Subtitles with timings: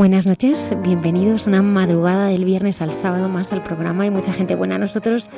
[0.00, 4.04] Buenas noches, bienvenidos una madrugada del viernes al sábado más al programa.
[4.04, 4.78] Hay mucha gente buena.
[4.78, 5.28] Nosotros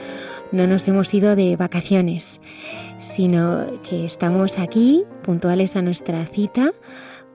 [0.52, 2.40] no nos hemos ido de vacaciones,
[3.00, 6.70] sino que estamos aquí puntuales a nuestra cita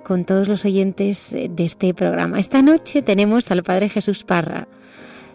[0.06, 2.40] con todos los oyentes de este programa.
[2.40, 4.70] Esta noche tenemos al Padre Jesús Parra,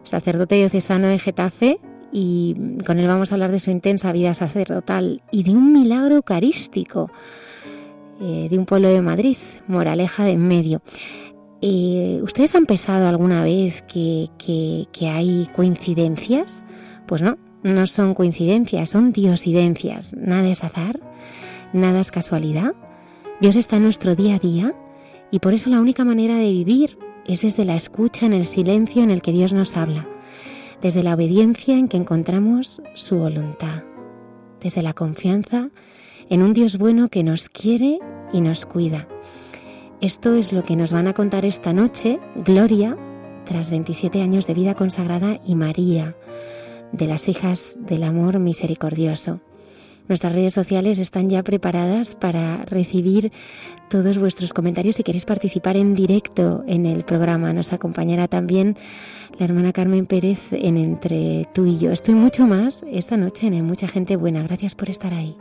[0.02, 1.78] sacerdote diocesano de Getafe,
[2.10, 6.14] y con él vamos a hablar de su intensa vida sacerdotal y de un milagro
[6.14, 7.10] eucarístico
[8.18, 9.36] eh, de un pueblo de Madrid,
[9.68, 10.80] Moraleja de en medio.
[11.64, 16.64] Eh, ¿Ustedes han pensado alguna vez que, que, hay coincidencias?
[17.06, 20.12] Pues no, no son coincidencias, son diosidencias.
[20.14, 20.98] Nada es azar,
[21.72, 22.74] nada es casualidad.
[23.40, 24.74] Dios está en nuestro día a día
[25.30, 29.04] y por eso la única manera de vivir es desde la escucha en el silencio
[29.04, 30.08] en el que Dios nos habla,
[30.80, 33.84] desde la obediencia en que encontramos su voluntad,
[34.60, 35.70] desde la confianza
[36.28, 38.00] en un Dios bueno que nos quiere
[38.32, 39.06] y nos cuida
[40.02, 42.98] esto es lo que nos van a contar esta noche Gloria,
[43.44, 46.16] tras 27 años de vida consagrada, y María,
[46.90, 49.40] de las hijas del amor misericordioso.
[50.08, 53.30] Nuestras redes sociales están ya preparadas para recibir
[53.88, 54.96] todos vuestros comentarios.
[54.96, 58.76] Si queréis participar en directo en el programa, nos acompañará también
[59.38, 61.92] la hermana Carmen Pérez en Entre tú y yo.
[61.92, 64.42] Estoy mucho más esta noche en Mucha Gente Buena.
[64.42, 65.36] Gracias por estar ahí.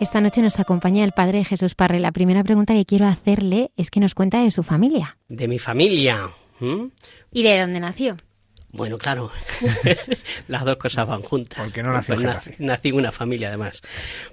[0.00, 2.00] Esta noche nos acompaña el Padre Jesús Parre.
[2.00, 5.18] La primera pregunta que quiero hacerle es que nos cuenta de su familia.
[5.28, 6.30] De mi familia.
[7.30, 8.16] ¿Y de dónde nació?
[8.72, 9.30] Bueno, claro,
[10.48, 11.64] las dos cosas van juntas.
[11.64, 13.82] Porque no nació pues nací, nací en una familia, además.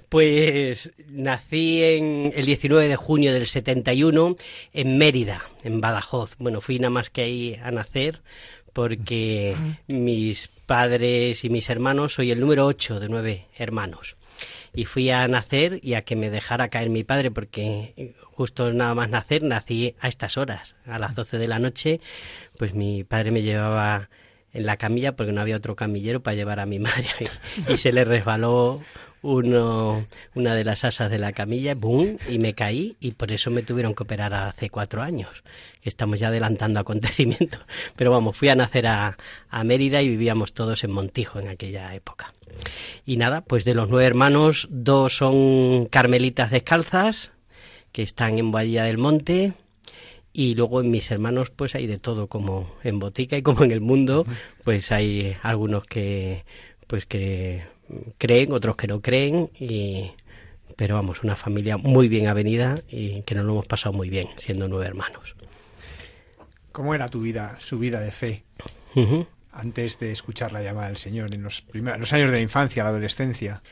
[0.08, 4.36] Pues nací en el 19 de junio del 71
[4.72, 6.36] en Mérida, en Badajoz.
[6.38, 8.22] Bueno, fui nada más que ahí a nacer
[8.72, 9.54] porque
[9.88, 14.17] mis padres y mis hermanos, soy el número 8 de nueve hermanos.
[14.74, 18.94] Y fui a nacer y a que me dejara caer mi padre, porque justo nada
[18.94, 22.00] más nacer nací a estas horas, a las 12 de la noche,
[22.58, 24.08] pues mi padre me llevaba
[24.52, 27.08] en la camilla porque no había otro camillero para llevar a mi madre
[27.68, 28.80] y, se le resbaló
[29.22, 32.18] uno, una de las asas de la camilla, ¡boom!
[32.28, 35.42] y me caí y por eso me tuvieron que operar hace cuatro años,
[35.80, 37.60] que estamos ya adelantando acontecimientos.
[37.96, 39.18] Pero vamos, fui a nacer a,
[39.48, 42.32] a Mérida y vivíamos todos en Montijo en aquella época.
[43.04, 47.32] Y nada, pues de los nueve hermanos, dos son carmelitas descalzas,
[47.92, 49.54] que están en Bahía del Monte,
[50.32, 53.72] y luego en mis hermanos pues hay de todo como en botica y como en
[53.72, 54.24] el mundo
[54.62, 56.44] pues hay algunos que
[56.86, 57.64] pues que
[58.18, 60.12] creen otros que no creen y
[60.76, 64.28] pero vamos una familia muy bien avenida y que nos lo hemos pasado muy bien
[64.36, 65.34] siendo nueve hermanos.
[66.70, 68.44] Cómo era tu vida su vida de fe
[69.58, 72.90] antes de escuchar la llamada del Señor en los primeros años de la infancia la
[72.90, 73.62] adolescencia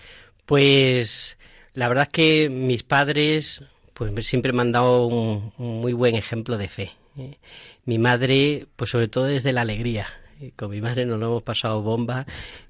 [0.44, 1.38] pues
[1.74, 3.62] la verdad es que mis padres
[3.96, 6.92] pues siempre me han dado un, muy buen ejemplo de fe.
[7.16, 7.38] ¿eh?
[7.86, 10.06] Mi madre, pues sobre todo desde la alegría.
[10.54, 12.26] Con mi madre nos lo hemos pasado bomba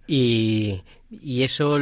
[0.06, 1.78] y, y eso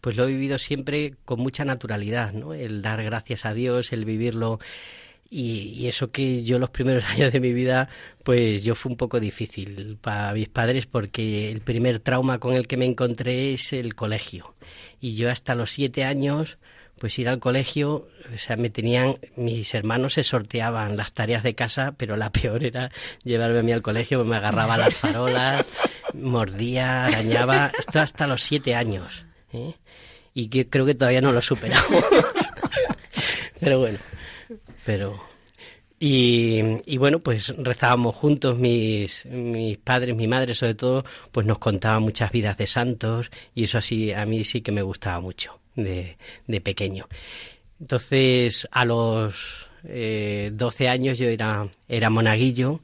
[0.00, 2.54] pues lo he vivido siempre con mucha naturalidad, ¿no?
[2.54, 4.58] El dar gracias a Dios, el vivirlo
[5.30, 7.88] y, y, eso que yo los primeros años de mi vida,
[8.22, 12.66] pues yo fue un poco difícil para mis padres porque el primer trauma con el
[12.66, 14.54] que me encontré es el colegio.
[15.00, 16.58] Y yo hasta los siete años,
[16.98, 21.54] pues ir al colegio, o sea, me tenían, mis hermanos se sorteaban las tareas de
[21.54, 22.90] casa, pero la peor era
[23.22, 25.66] llevarme a mí al colegio, me agarraba las farolas,
[26.14, 29.74] mordía, arañaba, esto hasta los siete años, ¿eh?
[30.32, 31.84] y que creo que todavía no lo he superado.
[33.60, 33.98] pero bueno,
[34.84, 35.22] pero...
[36.00, 41.58] Y, y, bueno, pues rezábamos juntos, mis, mis padres, mi madre sobre todo, pues nos
[41.58, 45.60] contaban muchas vidas de santos y eso así a mí sí que me gustaba mucho
[45.76, 47.06] de, de pequeño.
[47.80, 52.80] Entonces, a los eh, 12 años yo era, era monaguillo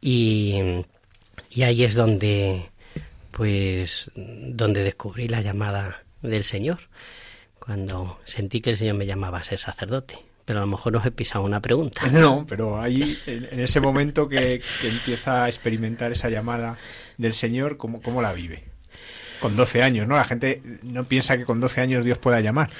[0.00, 0.82] y,
[1.50, 2.70] y ahí es donde,
[3.30, 6.80] pues, donde descubrí la llamada del Señor,
[7.58, 10.18] cuando sentí que el Señor me llamaba a ser sacerdote.
[10.46, 12.00] Pero a lo mejor nos he pisado una pregunta.
[12.10, 16.78] No, pero ahí, en, ese momento que, que, empieza a experimentar esa llamada
[17.18, 18.64] del Señor, ¿cómo, cómo la vive?
[19.40, 20.16] con 12 años, ¿no?
[20.16, 22.70] La gente no piensa que con 12 años Dios pueda llamar.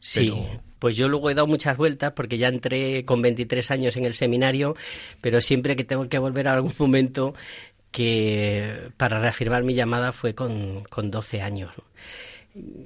[0.00, 0.32] Sí,
[0.78, 4.14] pues yo luego he dado muchas vueltas porque ya entré con 23 años en el
[4.14, 4.76] seminario,
[5.20, 7.34] pero siempre que tengo que volver a algún momento
[7.90, 11.72] que para reafirmar mi llamada fue con, con 12 años.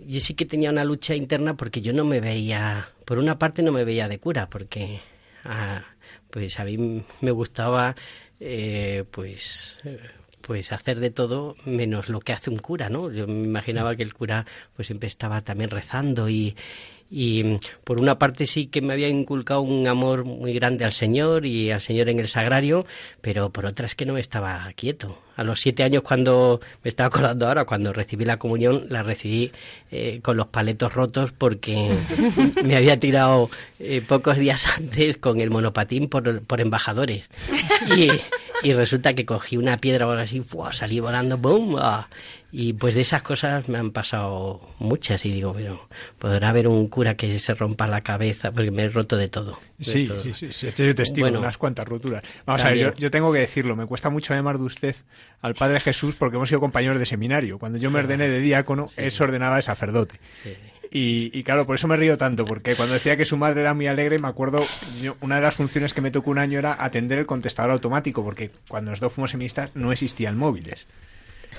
[0.06, 3.62] Yo sí que tenía una lucha interna porque yo no me veía, por una parte
[3.62, 5.00] no me veía de cura, porque
[5.44, 5.84] ah,
[6.31, 7.94] pues a mí me gustaba
[8.40, 9.78] eh, pues
[10.40, 13.12] pues hacer de todo menos lo que hace un cura, ¿no?
[13.12, 16.56] Yo me imaginaba que el cura pues siempre estaba también rezando y,
[17.11, 21.45] y por una parte sí que me había inculcado un amor muy grande al Señor
[21.45, 22.87] y al Señor en el sagrario,
[23.21, 25.19] pero por otra es que no me estaba quieto.
[25.37, 29.50] A los siete años cuando, me estaba acordando ahora, cuando recibí la comunión, la recibí
[29.90, 31.90] eh, con los paletos rotos porque
[32.64, 33.50] me había tirado
[33.81, 37.29] eh, pocos días antes con el monopatín por, por embajadores.
[37.97, 38.09] Y,
[38.62, 41.76] y resulta que cogí una piedra o algo así, salí volando, ¡boom!
[41.81, 42.09] Ah.
[42.52, 45.88] Y pues de esas cosas me han pasado muchas y digo, pero
[46.19, 49.59] podrá haber un cura que se rompa la cabeza porque me he roto de todo.
[49.79, 52.25] sí, sí, sí, sí, estoy testigo de unas cuantas roturas.
[52.47, 54.97] Vamos a ver, yo, yo, tengo que decirlo, me cuesta mucho llamar de usted
[55.43, 57.59] al Padre Jesús porque hemos sido compañeros de seminario.
[57.59, 60.19] Cuando yo me ordené de diácono, él se ordenaba de sacerdote.
[60.92, 63.75] Y, y, claro, por eso me río tanto, porque cuando decía que su madre era
[63.75, 64.66] muy alegre, me acuerdo,
[65.00, 68.25] yo, una de las funciones que me tocó un año era atender el contestador automático,
[68.25, 70.87] porque cuando nosotros fuimos seministas no existían móviles.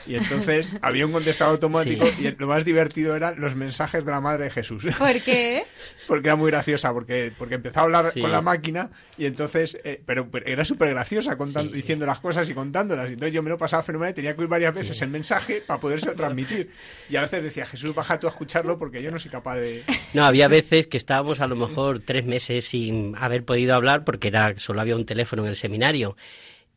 [0.05, 4.19] Y entonces había un contestador automático y lo más divertido eran los mensajes de la
[4.19, 4.85] Madre de Jesús.
[4.97, 5.63] ¿Por qué?
[6.07, 10.01] porque era muy graciosa, porque, porque empezaba a hablar con la máquina y entonces, eh,
[10.05, 13.09] pero, era súper graciosa contando, diciendo las cosas y contándolas.
[13.09, 15.61] Y entonces yo me lo pasaba fenomenal y tenía que oír varias veces el mensaje
[15.65, 16.71] para poderse transmitir.
[17.09, 19.83] Y a veces decía, Jesús, baja tú a escucharlo porque yo no soy capaz de...
[20.13, 24.27] No, había veces que estábamos a lo mejor tres meses sin haber podido hablar porque
[24.27, 26.17] era solo había un teléfono en el seminario.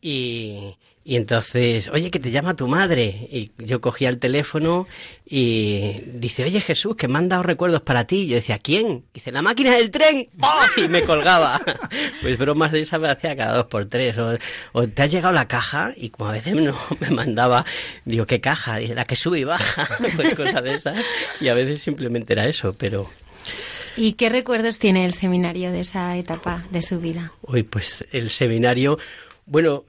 [0.00, 3.28] Y, Y entonces, oye, que te llama tu madre.
[3.30, 4.88] Y yo cogía el teléfono
[5.26, 8.22] y dice, oye Jesús, que me han dado recuerdos para ti.
[8.22, 9.04] Y yo decía, ¿quién?
[9.12, 10.28] Dice, la máquina del tren.
[10.40, 10.62] ¡Oh!
[10.78, 11.60] Y me colgaba.
[12.22, 14.16] Pues bromas de esa me hacía cada dos por tres.
[14.72, 17.66] O, te ha llegado la caja y como a veces no me mandaba,
[18.06, 18.80] digo, ¿qué caja?
[18.80, 19.88] La que sube y baja.
[20.16, 20.96] Pues cosas de esas.
[21.40, 23.10] Y a veces simplemente era eso, pero...
[23.96, 27.32] ¿Y qué recuerdos tiene el seminario de esa etapa de su vida?
[27.42, 28.98] Uy, pues el seminario,
[29.46, 29.84] bueno,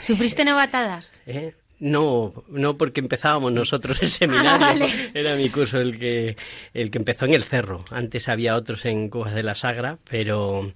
[0.00, 1.22] ¿Sufriste novatadas?
[1.26, 1.54] ¿Eh?
[1.78, 4.86] No, no porque empezábamos nosotros el seminario.
[4.86, 6.36] Ah, Era mi curso el que,
[6.72, 7.84] el que empezó en el cerro.
[7.90, 10.72] Antes había otros en Cubas de la Sagra, pero,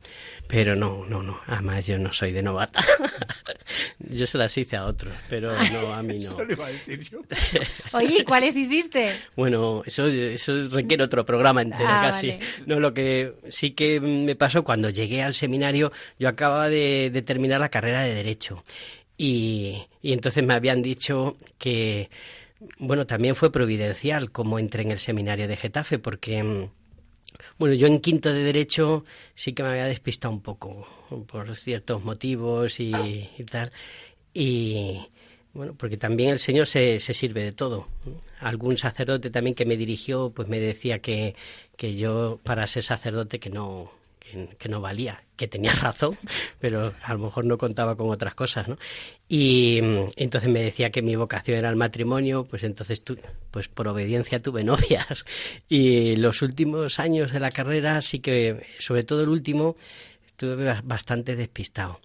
[0.47, 1.41] pero no, no, no.
[1.47, 2.85] Además yo no soy de novata.
[3.99, 6.37] yo se las hice a otros, pero no, a mí no.
[7.93, 9.19] Oye, ¿cuáles hiciste?
[9.37, 12.39] Bueno, eso, eso requiere otro programa entero ah, casi.
[12.67, 17.61] No, lo que sí que me pasó cuando llegué al seminario, yo acababa de terminar
[17.61, 18.63] la carrera de Derecho
[19.23, 22.09] y, entonces me habían dicho que,
[22.79, 26.71] bueno, también fue providencial como entré en el seminario de Getafe, porque, mm,
[27.59, 30.89] bueno, yo en quinto de Derecho sí que me había despistado un poco
[31.27, 32.93] por ciertos motivos y,
[33.51, 33.73] tal.
[34.33, 35.01] Y,
[35.53, 37.89] bueno, porque también el Señor se, se, sirve de todo.
[38.41, 41.35] Algún sacerdote también que me dirigió, pues me decía que,
[41.77, 43.91] que yo, para ser sacerdote, que no,
[44.59, 46.19] que, no valía, que tenía razón,
[46.59, 48.77] pero a lo mejor no contaba con otras cosas, ¿no?
[49.27, 53.17] Y mm, entonces me decía que mi vocación era el matrimonio, pues entonces tú,
[53.51, 55.25] pues por obediencia tuve novias.
[55.71, 59.77] Y los últimos años de la carrera sí que, sobre todo el último,
[60.27, 62.01] estuve bastante despistado.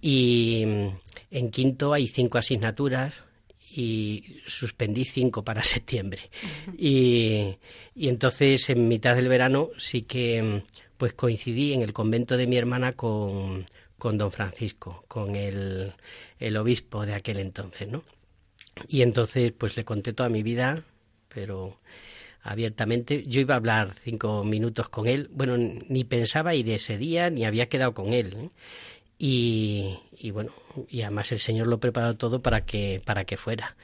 [0.00, 0.88] Y mm,
[1.32, 3.24] en quinto hay cinco asignaturas,
[3.72, 6.30] y suspendí cinco para septiembre.
[6.78, 7.56] Y,
[7.96, 10.62] y, entonces en mitad del verano sí que mm,
[11.00, 13.64] pues coincidí en el convento de mi hermana con,
[13.96, 15.94] con don Francisco, con el,
[16.38, 18.04] el obispo de aquel entonces, ¿no?
[18.86, 20.84] Y entonces pues le conté toda mi vida,
[21.30, 21.78] pero
[22.42, 23.22] abiertamente.
[23.26, 25.30] Yo iba a hablar cinco minutos con él.
[25.32, 28.36] Bueno, ni pensaba ir ese día, ni había quedado con él.
[28.36, 28.50] ¿eh?
[29.18, 30.52] Y, y, bueno,
[30.86, 33.74] y además el Señor lo preparó todo para que, para que fuera.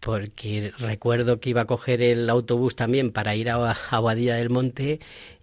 [0.00, 4.50] Porque recuerdo que iba a coger el autobús también para ir a, a Boadilla del
[4.50, 4.98] Monte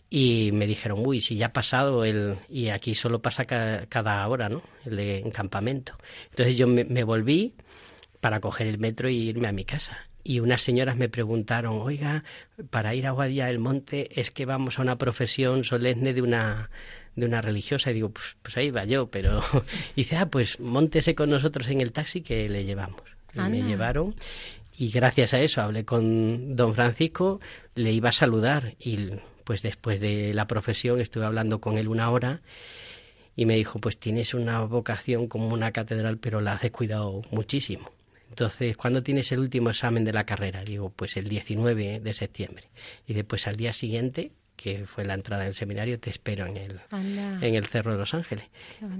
[0.09, 2.37] y me dijeron, uy, si ya ha pasado el...
[2.49, 4.63] y aquí solo pasa cada, hora, ¿no?
[4.85, 5.93] El de campamento.
[6.31, 7.53] Entonces yo me, volví
[8.19, 9.97] para coger el metro y irme a mi casa.
[10.23, 12.23] Y unas señoras me preguntaron, oiga,
[12.69, 16.69] para ir a Guadilla del Monte es que vamos a una profesión solemne de una
[17.15, 19.41] de una religiosa y digo, pues, pues ahí va yo, pero
[19.95, 23.01] dice, ah, pues montese con nosotros en el taxi que le llevamos.
[23.33, 24.15] Y me llevaron
[24.79, 27.41] y gracias a eso hablé con don Francisco,
[27.75, 29.09] le iba a saludar y
[29.49, 32.43] pues después de la profesión estuve hablando con él una hora
[33.35, 37.89] y me dijo, pues tienes una vocación como una catedral, pero la has descuidado muchísimo.
[38.29, 40.63] Entonces, ¿cuándo tienes el último examen de la carrera?
[40.63, 42.65] Digo, pues el 19 de septiembre.
[43.07, 46.81] Y después al día siguiente, que fue la entrada del seminario, te espero en el,
[46.91, 48.45] en el Cerro de los Ángeles.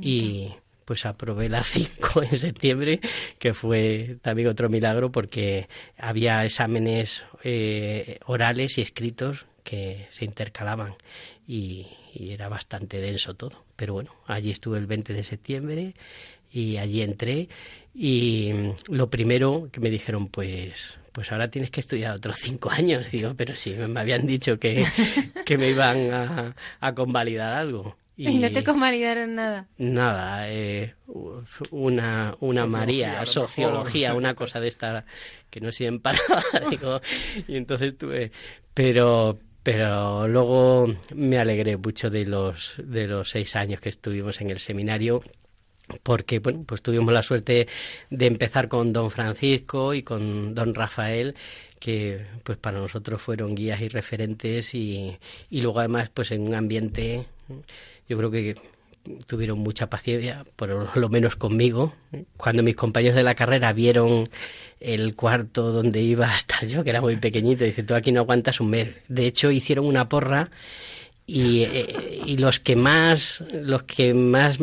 [0.02, 0.50] Y
[0.84, 3.02] pues aprobé las 5 en septiembre,
[3.38, 10.96] que fue también otro milagro porque había exámenes eh, orales y escritos que se intercalaban
[11.48, 13.64] y, era bastante denso todo.
[13.76, 15.94] Pero bueno, allí estuve el 20 de septiembre
[16.52, 17.50] y allí entré
[17.94, 18.54] y
[18.88, 23.36] lo primero que me dijeron pues pues ahora tienes que estudiar otros cinco años digo
[23.38, 24.84] pero sí me habían dicho que,
[25.46, 29.70] que me iban a, a convalidar algo y, no te convalidaron nada.
[29.78, 30.94] Nada, eh,
[31.72, 35.06] una, una María, sociología, una cosa de esta
[35.50, 37.00] que no sirven para nada, digo,
[37.48, 38.34] y entonces tuve,
[38.74, 39.40] pero,
[39.72, 44.58] pero luego me alegré mucho de los, de los seis años que estuvimos en el
[44.58, 45.22] seminario
[46.02, 47.68] porque bueno, pues tuvimos la suerte
[48.10, 51.36] de empezar con don Francisco y con don Rafael
[51.80, 55.20] que pues para nosotros fueron guías y referentes y,
[55.52, 57.28] y luego además pues en un ambiente
[58.08, 58.56] yo creo que
[59.28, 61.94] tuvieron mucha paciencia, por lo menos conmigo.
[62.38, 64.26] Cuando mis compañeros de la carrera vieron
[64.80, 68.22] el cuarto donde iba a estar yo, que era muy pequeñito, dice, tú aquí no
[68.22, 68.90] aguantas un mes.
[69.08, 70.52] De hecho, hicieron una porra
[71.26, 74.58] y, eh, y los que más los que más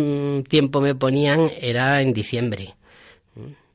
[0.48, 2.74] tiempo me ponían era en diciembre.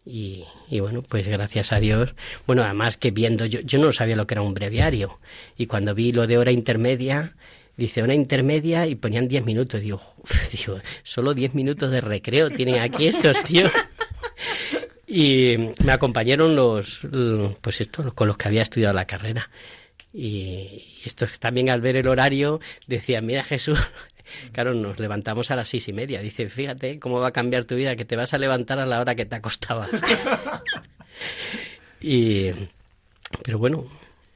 [0.03, 2.15] Y, y, bueno, pues gracias a Dios,
[2.47, 5.19] bueno, además que viendo, yo, yo no sabía lo que era un breviario,
[5.57, 7.35] y cuando vi lo de hora intermedia,
[7.77, 9.81] dice una intermedia y ponían 10 minutos.
[9.81, 10.01] Digo,
[10.51, 13.71] digo, solo 10 minutos de recreo tienen aquí estos tíos.
[15.13, 17.01] Y me acompañaron los,
[17.59, 19.49] pues estos, con los que había estudiado la carrera.
[20.13, 23.77] Y estos también al ver el horario decían, mira Jesús,
[24.51, 26.21] Claro, nos levantamos a las seis y media.
[26.21, 28.99] Dice, fíjate cómo va a cambiar tu vida, que te vas a levantar a la
[28.99, 29.89] hora que te acostabas.
[32.01, 32.51] y,
[33.43, 33.85] pero bueno,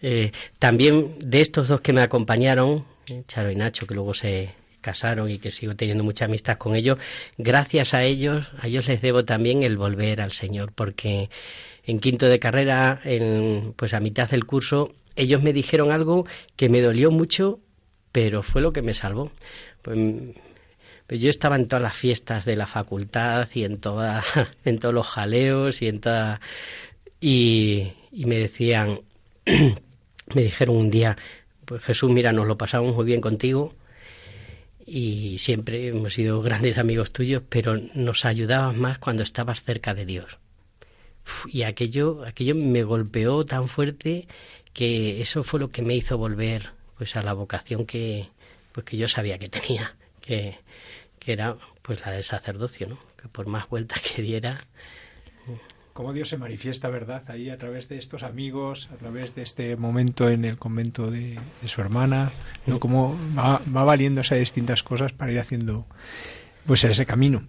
[0.02, 4.54] eh, también de estos dos que me acompañaron, eh, Charo y Nacho, que luego se
[4.86, 7.00] casaron y que sigo teniendo mucha amistad con ellos,
[7.40, 11.32] gracias a ellos, a ellos les debo también el volver al Señor, porque
[11.86, 16.70] en quinto de carrera, en, pues a mitad del curso, ellos me dijeron algo que
[16.70, 17.60] me dolió mucho,
[18.12, 19.32] pero fue lo que me salvó.
[19.82, 19.98] Pues,
[21.08, 24.24] pues yo estaba en todas las fiestas de la facultad y en toda,
[24.66, 26.42] en todos los jaleos y en toda
[27.20, 29.00] y, y me decían,
[30.36, 31.18] me dijeron un día,
[31.66, 33.74] pues Jesús, mira, nos lo pasamos muy bien contigo
[34.86, 40.06] y siempre hemos sido grandes amigos tuyos, pero nos ayudabas más cuando estabas cerca de
[40.06, 40.40] Dios.
[41.52, 44.28] y aquello, aquello me golpeó tan fuerte
[44.74, 48.30] que eso fue lo que me hizo volver pues a la vocación que
[48.72, 50.60] pues que yo sabía que tenía, que,
[51.18, 53.00] que era pues la del sacerdocio, ¿no?
[53.22, 54.60] Que por más vueltas que diera
[55.96, 57.24] cómo Dios se manifiesta, ¿verdad?
[57.30, 61.40] Ahí a través de estos amigos, a través de este momento en el convento de,
[61.68, 62.34] su hermana,
[62.66, 62.82] ¿no?
[62.82, 65.86] Cómo va, va valiendo esas distintas cosas para ir haciendo
[66.66, 67.44] pues ese camino.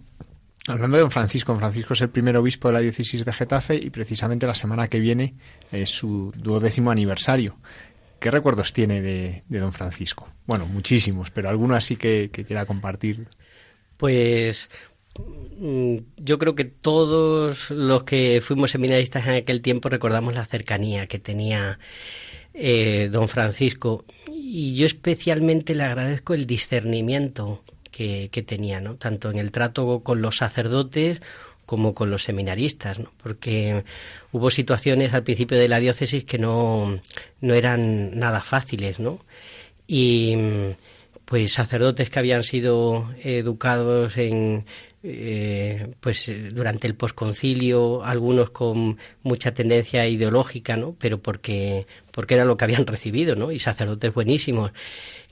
[0.65, 3.75] Hablando de don Francisco, don Francisco es el primer obispo de la diócesis de Getafe
[3.75, 5.33] y precisamente la semana que viene
[5.69, 7.53] es su duodécimo aniversario.
[8.17, 10.29] ¿Qué recuerdos tiene de, don Francisco?
[10.45, 13.27] Bueno, muchísimos, pero alguno así que, que quiera compartir.
[13.97, 14.69] Pues
[15.59, 21.19] yo creo que todos los que fuimos seminaristas en aquel tiempo recordamos la cercanía que
[21.19, 21.79] tenía
[22.53, 28.95] eh, don Francisco y yo especialmente le agradezco el discernimiento que, tenía, ¿no?
[28.95, 31.19] tanto en el trato con los sacerdotes
[31.65, 33.11] como con los seminaristas, ¿no?
[33.21, 33.83] porque
[34.31, 36.99] hubo situaciones al principio de la diócesis que no,
[37.41, 39.19] no eran nada fáciles, ¿no?
[39.87, 40.37] Y
[41.25, 44.65] pues sacerdotes que habían sido educados en,
[45.09, 50.95] eh, pues eh, durante el posconcilio, algunos con mucha tendencia ideológica, ¿no?
[50.99, 53.51] Pero porque, porque era lo que habían recibido, ¿no?
[53.51, 54.71] Y sacerdotes buenísimos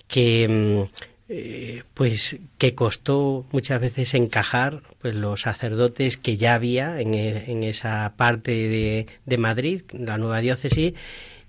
[0.07, 7.01] que mm, eh, pues que costó muchas veces encajar pues los sacerdotes que ya había
[7.01, 10.93] en, en esa parte de, de Madrid, la nueva diócesis,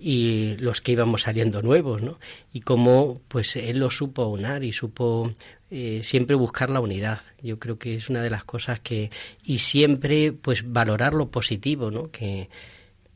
[0.08, 2.20] y los que íbamos saliendo nuevos, ¿no?
[2.52, 5.32] Y cómo pues él lo supo unar y supo
[5.68, 7.22] eh, siempre buscar la unidad.
[7.42, 9.10] Yo creo que es una de las cosas que
[9.42, 12.12] y siempre pues valorar lo positivo, ¿no?
[12.12, 12.48] Que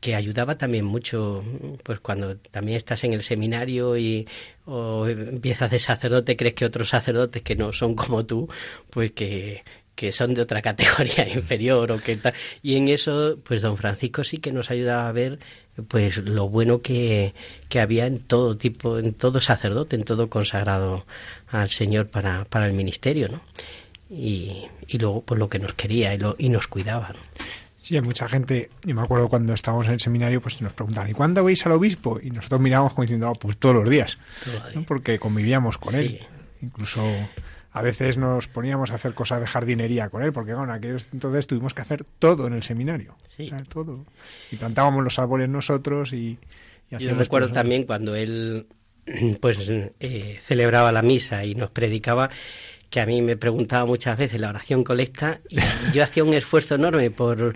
[0.01, 1.43] que ayudaba también mucho,
[1.83, 4.27] pues cuando también estás en el seminario y
[4.65, 8.49] o empiezas de sacerdote, crees que otros sacerdotes que no son como tú,
[8.89, 9.63] pues que,
[9.95, 12.33] que son de otra categoría inferior o que tal.
[12.61, 15.39] Y en eso, pues don Francisco sí que nos ayudaba a ver
[15.87, 17.33] pues lo bueno que,
[17.69, 21.05] que había en todo tipo, en todo sacerdote, en todo consagrado
[21.49, 23.41] al Señor para, para el ministerio, ¿no?
[24.09, 27.19] Y, y luego pues lo que nos quería y, lo, y nos cuidaba, ¿no?
[27.81, 31.09] Sí, hay mucha gente, y me acuerdo cuando estábamos en el seminario, pues nos preguntaban,
[31.09, 32.19] ¿y cuándo vais al obispo?
[32.21, 34.19] Y nosotros mirábamos como diciendo, oh, pues todos los días,
[34.87, 36.19] porque convivíamos con él.
[36.61, 37.01] Incluso
[37.73, 41.47] a veces nos poníamos a hacer cosas de jardinería con él, porque bueno, aquellos entonces
[41.47, 43.15] tuvimos que hacer todo en el seminario.
[43.35, 43.51] Sí.
[43.69, 44.05] todo.
[44.51, 46.37] Y plantábamos los árboles nosotros y...
[46.89, 48.67] y Yo recuerdo también cuando él
[49.41, 49.57] pues
[49.99, 52.29] eh, celebraba la misa y nos predicaba
[52.91, 55.59] que a mí me preguntaba muchas veces la oración colecta y
[55.93, 57.55] yo hacía un esfuerzo enorme por,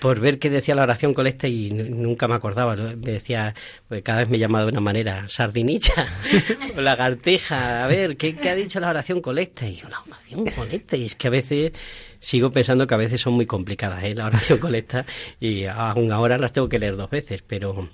[0.00, 2.76] por ver qué decía la oración colecta y nunca me acordaba.
[2.76, 3.54] Me decía,
[3.88, 6.06] pues cada vez me llamaba de una manera, sardinicha
[6.76, 9.66] o lagarteja, a ver, ¿qué, ¿qué, ha dicho la oración colecta?
[9.66, 11.72] Y yo, la oración colecta, y es que a veces
[12.20, 14.14] sigo pensando que a veces son muy complicadas, ¿eh?
[14.14, 15.06] la oración colecta,
[15.40, 17.88] y aún ahora las tengo que leer dos veces, pero,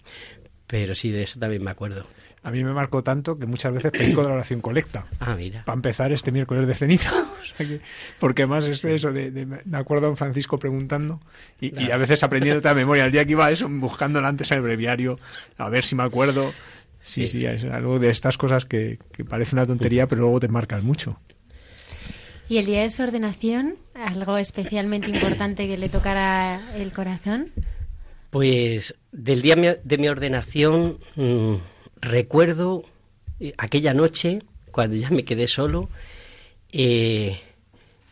[0.66, 2.08] pero sí, de eso también me acuerdo
[2.44, 5.06] a mí me marcó tanto que muchas veces predico de la oración colecta.
[5.20, 5.64] Ah, mira.
[5.64, 7.12] Para empezar este miércoles de ceniza.
[8.18, 11.20] porque más es eso, de, me acuerdo a don Francisco preguntando
[11.60, 13.04] y, a veces aprendiendo a memoria.
[13.04, 15.20] El día que iba eso, buscándola antes en el breviario,
[15.56, 16.52] a ver si me acuerdo.
[17.04, 20.48] Sí, sí, es algo de estas cosas que, que parece una tontería, pero luego te
[20.48, 21.20] marcan mucho.
[22.48, 23.76] ¿Y el día de su ordenación?
[23.94, 27.50] ¿Algo especialmente importante que le tocara el corazón?
[28.30, 30.98] Pues del día de mi ordenación...
[31.16, 31.54] Mm,
[32.02, 32.84] recuerdo
[33.40, 35.88] eh, aquella noche cuando ya me quedé solo
[36.72, 37.40] eh,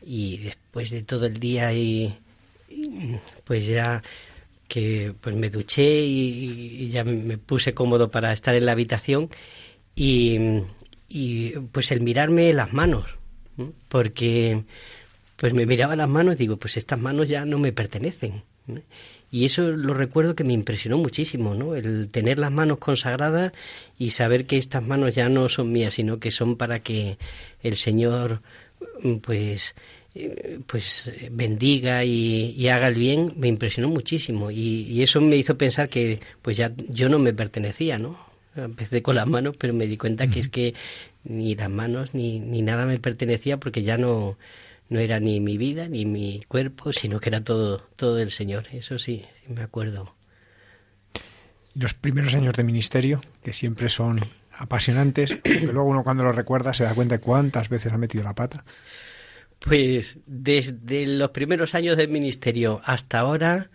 [0.07, 2.16] y después de todo el día y,
[3.44, 4.03] pues ya
[4.68, 9.29] que pues me duché y, ya me puse cómodo para estar en la habitación
[9.96, 10.38] y,
[11.09, 13.07] y pues el mirarme las manos
[13.88, 14.64] porque
[15.37, 18.44] pues me miraba las manos digo pues estas manos ya no me pertenecen
[19.31, 21.77] Y eso lo recuerdo que me impresionó muchísimo, ¿no?
[21.77, 23.53] El tener las manos consagradas
[23.97, 27.16] y saber que estas manos ya no son mías, sino que son para que
[27.62, 28.43] el Señor,
[29.03, 29.77] mm, pues,
[30.16, 34.51] eh, pues bendiga y, haga el bien, me impresionó muchísimo.
[34.51, 38.19] Y, eso me hizo pensar que, pues ya yo no me pertenecía, ¿no?
[38.57, 40.75] Empecé con las manos, pero me di cuenta que es que
[41.23, 44.37] ni las manos ni, ni nada me pertenecía porque ya no
[44.90, 48.66] no era ni mi vida ni mi cuerpo, sino que era todo, todo del Señor.
[48.72, 50.16] Eso sí, me acuerdo.
[51.74, 54.20] Los primeros años de ministerio, que siempre son
[54.59, 58.24] apasionantes, que luego uno cuando lo recuerda se da cuenta de cuántas veces ha metido
[58.24, 58.64] la pata.
[59.61, 63.70] Pues desde los primeros años del ministerio hasta ahora,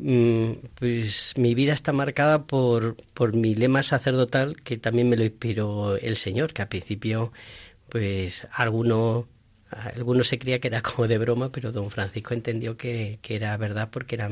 [0.00, 5.22] mm, pues mi vida está marcada por, por mi lema sacerdotal, que también me lo
[5.24, 7.32] inspiró el Señor, que al principio,
[7.90, 9.28] pues alguno
[9.94, 13.88] algunos se creía que era como de broma, pero don Francisco entendió que, era verdad
[13.90, 14.30] porque era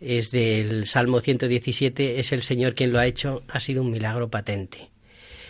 [0.00, 4.30] es del Salmo 117, es el Señor quien lo ha hecho, ha sido un milagro
[4.30, 4.90] patente.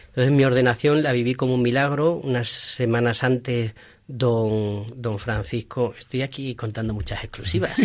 [0.08, 2.14] Entonces mi ordenación la viví como un milagro.
[2.14, 3.74] Unas semanas antes,
[4.08, 7.72] don, don Francisco, estoy aquí contando muchas exclusivas.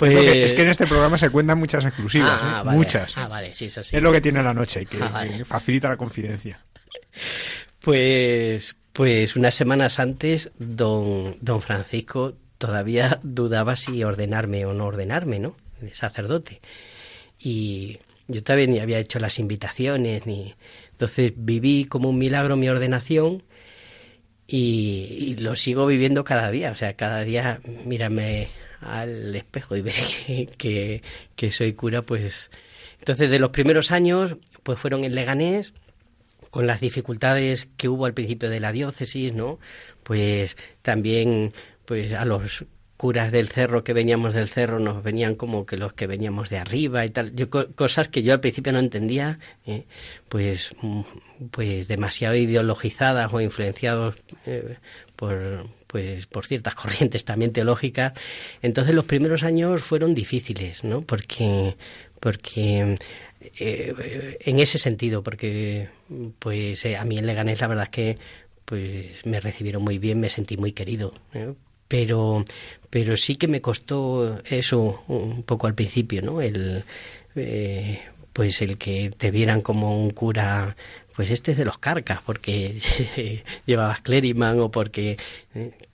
[0.00, 0.14] Pues...
[0.14, 2.70] Es que en este programa se cuentan muchas exclusivas, ah, ¿eh?
[2.70, 3.12] muchas.
[3.16, 3.66] Ah, vale, sí.
[3.66, 6.58] Es lo que tiene la noche, que ah, facilita la confidencia.
[7.80, 15.38] Pues, pues unas semanas antes, don, don Francisco todavía dudaba si ordenarme o no ordenarme,
[15.38, 15.56] ¿no?
[15.80, 16.60] De sacerdote.
[17.38, 17.98] Y
[18.28, 20.54] yo todavía ni había hecho las invitaciones, ni.
[20.90, 23.42] Entonces viví como un milagro mi ordenación
[24.46, 26.72] y, lo sigo viviendo cada día.
[26.72, 28.48] O sea, cada día mírame
[28.80, 31.02] al espejo y veré que,
[31.36, 32.50] que soy cura, pues.
[32.98, 35.72] Entonces, de los primeros años, pues fueron en Leganés,
[36.50, 39.58] con las dificultades que hubo al principio de la diócesis, ¿no?
[40.02, 41.52] Pues también
[41.84, 42.64] pues a los
[43.00, 46.58] curas del cerro que veníamos del cerro nos venían como que los que veníamos de
[46.58, 47.32] arriba y tal
[47.74, 49.86] cosas que yo al principio no entendía ¿eh?
[50.28, 51.00] pues mm,
[51.50, 54.76] pues demasiado ideologizadas o influenciados eh,
[55.16, 58.12] por pues por ciertas corrientes también teológicas
[58.60, 61.78] entonces los primeros años fueron difíciles no porque
[62.20, 62.96] porque
[63.40, 65.88] eh, en ese sentido, porque
[66.38, 68.18] pues eh, a mí en Leganés la verdad es que
[68.66, 71.54] pues me recibieron muy bien, me sentí muy querido, ¿eh?
[71.88, 72.44] pero
[72.90, 76.42] pero sí que me costó eso un poco al principio, ¿no?
[76.42, 76.84] El
[78.32, 80.76] pues el que te vieran como un cura
[81.14, 82.76] pues este es de los carcas porque
[83.66, 85.16] llevabas cleriman o porque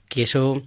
[0.09, 0.61] que eso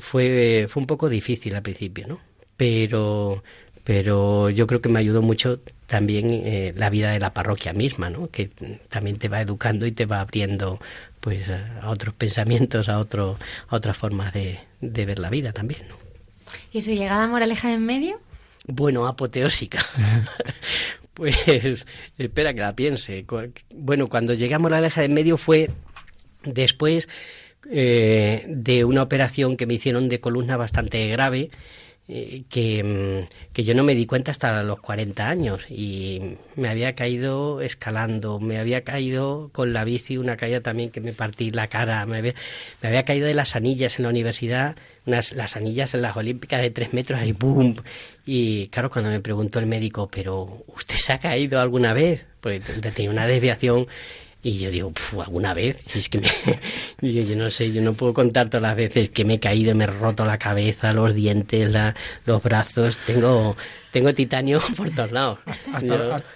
[0.00, 2.20] fue fue un poco difícil al principio, ¿no?
[2.56, 3.42] Pero
[3.84, 8.10] pero yo creo que me ayudó mucho también eh, la vida de la parroquia misma,
[8.10, 8.30] ¿no?
[8.30, 8.50] que
[8.88, 10.80] también te va educando y te va abriendo
[11.20, 15.88] pues a otros pensamientos, a, otro, a otras formas de, de ver la vida también.
[15.88, 15.96] ¿no?
[16.72, 18.20] ¿Y su llegada a Moraleja en medio?
[18.66, 19.84] Bueno, apoteósica.
[21.14, 21.86] pues
[22.18, 23.24] espera que la piense.
[23.74, 25.70] Bueno, cuando llegué a Moraleja de en medio fue
[26.44, 27.08] después
[27.70, 31.50] eh, de una operación que me hicieron de columna bastante grave
[32.06, 36.68] eh, que, mm, que, yo no me di cuenta hasta los 40 años y me
[36.68, 41.50] había caído escalando, me había caído con la bici, una caída también que me partí
[41.50, 42.34] la cara, me había,
[42.82, 46.60] me había caído de las anillas en la universidad, unas, las anillas en las olímpicas
[46.60, 47.76] de tres metros y ¡boom!
[48.26, 52.26] Y claro, cuando me preguntó el médico, ¿pero usted se ha caído alguna vez?
[52.42, 52.62] Pues
[52.94, 53.86] tenía una desviación
[54.44, 54.92] y yo digo,
[55.24, 56.28] alguna vez, si es que me,
[57.00, 59.84] yo, no sé, yo no puedo contar todas las veces que me he caído, me
[59.84, 61.94] he roto la cabeza, los dientes, la,
[62.26, 63.56] los brazos, tengo,
[63.90, 65.38] tengo titanio por todos lados.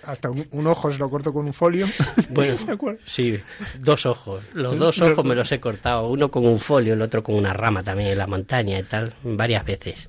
[0.05, 1.87] Hasta, un, ojo se lo corto con un folio.
[2.31, 2.57] Bueno,
[3.05, 3.39] sí,
[3.79, 4.43] dos ojos.
[4.55, 7.53] Los dos ojos me los he cortado, uno con un folio, el otro con una
[7.53, 10.09] rama también en la montaña y tal, varias veces.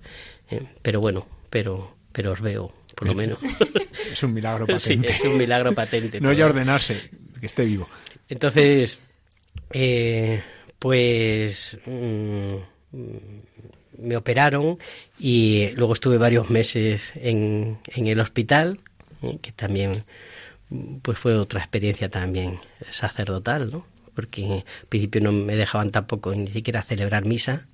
[0.50, 3.40] Eh, pero bueno, pero, pero os veo por lo menos.
[4.12, 5.12] Es un milagro patente.
[5.12, 6.20] es un milagro patente.
[6.20, 7.88] no ya ordenarse, que esté vivo.
[8.28, 9.00] Entonces,
[9.72, 10.42] eh,
[10.80, 12.56] pues mm,
[13.98, 14.78] me operaron
[15.20, 18.80] y luego estuve varios meses en, en el hospital,
[19.22, 20.06] eh, que también
[21.02, 23.86] pues fue otra experiencia también sacerdotal, ¿no?
[24.14, 27.68] Porque al principio no me dejaban tampoco ni siquiera celebrar misa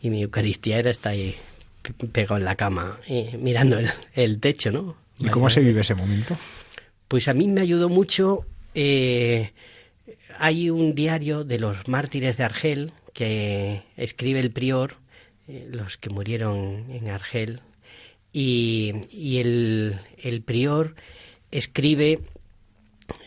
[0.00, 1.36] y mi Eucaristía era estar ahí
[2.12, 4.96] pegado en la cama eh, mirando el, el, techo, ¿no?
[5.18, 6.36] ¿Y cómo se vive ese momento?
[7.08, 9.52] Pues a mí me ayudó mucho eh,
[10.38, 14.96] hay un diario de los mártires de Argel que escribe el prior,
[15.48, 17.60] eh, los que murieron en Argel,
[18.32, 20.94] y, el, prior
[21.50, 22.20] escribe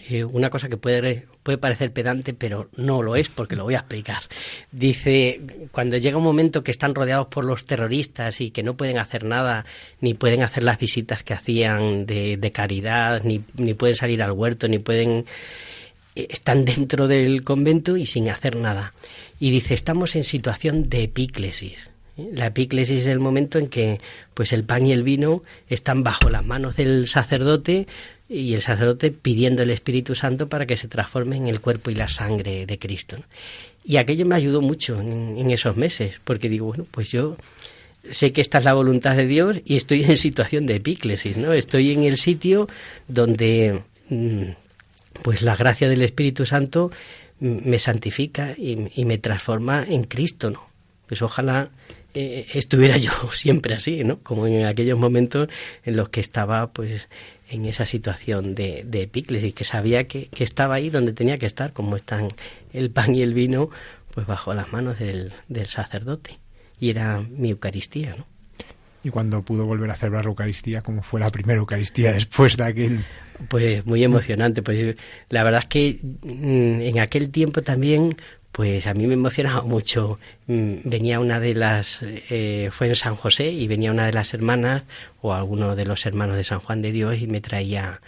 [0.10, 3.76] eh, una cosa que puede, puede parecer pedante, pero no lo es porque lo voy
[3.76, 4.24] a explicar.
[4.72, 8.98] Dice, cuando llega un momento que están rodeados por los terroristas y que no pueden
[8.98, 9.64] hacer nada,
[10.02, 14.68] ni pueden hacer las visitas que hacían de, caridad, ni, ni pueden salir al huerto,
[14.68, 15.26] ni pueden
[16.16, 18.96] eh, están dentro del convento y sin hacer nada.
[19.40, 21.92] Y dice, estamos en situación de epíclesis.
[22.18, 24.02] La epíclesis es el momento en que
[24.34, 27.88] pues el pan y el vino están bajo las manos del sacerdote
[28.28, 31.96] y el sacerdote pidiendo el Espíritu Santo para que se transforme en el cuerpo y
[31.96, 33.18] la sangre de Cristo.
[33.84, 37.38] Y aquello me ayudó mucho en, esos meses, porque digo, bueno, pues yo
[38.10, 41.54] sé que esta es la voluntad de Dios y estoy en situación de epíclesis, ¿no?
[41.54, 42.68] Estoy en el sitio
[43.08, 44.44] donde mm,
[45.22, 46.92] pues la gracia del Espíritu Santo
[47.40, 50.70] me santifica y, me transforma en Cristo, ¿no?
[51.08, 51.70] Pues ojalá
[52.14, 54.20] eh, estuviera yo siempre así, ¿no?
[54.20, 55.50] Como en aquellos momentos
[55.84, 57.08] en los que estaba, pues,
[57.50, 61.74] en esa situación de, de epíclesis, que sabía que, estaba ahí donde tenía que estar,
[61.74, 62.28] como están
[62.74, 63.70] el pan y el vino,
[64.14, 66.40] pues bajo las manos del, del sacerdote.
[66.80, 68.26] Y era mi Eucaristía, ¿no?
[69.04, 72.64] Y cuando pudo volver a celebrar la Eucaristía, ¿cómo fue la primera Eucaristía después de
[72.64, 73.06] aquel?
[73.50, 74.64] Pues muy emocionante.
[74.64, 74.98] Pues
[75.30, 78.16] la verdad es que mm, en aquel tiempo también
[78.56, 80.18] pues a mí me emocionaba mucho.
[80.48, 84.34] Mm, venía una de las, eh, fue en San José y venía una de las
[84.34, 84.84] hermanas
[85.22, 88.00] o alguno de los hermanos de San Juan de Dios y me traía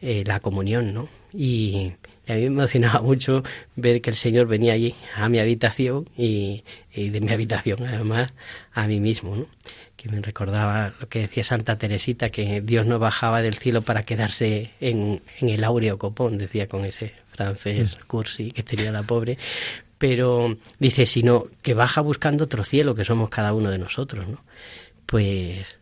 [0.00, 1.08] eh, la comunión, ¿no?
[1.32, 1.94] Y,
[2.28, 3.42] a mí me emocionaba mucho
[3.74, 6.62] ver que el Señor venía allí a mi habitación y,
[6.94, 8.32] de mi habitación además
[8.72, 9.46] a mí mismo, ¿no?
[9.96, 14.04] Que me recordaba lo que decía Santa Teresita, que Dios no bajaba del cielo para
[14.04, 19.38] quedarse en, en el áureo copón, decía con ese francés cursi que tenía la pobre,
[19.98, 24.42] pero dice, sino que baja buscando otro cielo que somos cada uno de nosotros, ¿no?
[25.06, 25.78] Pues,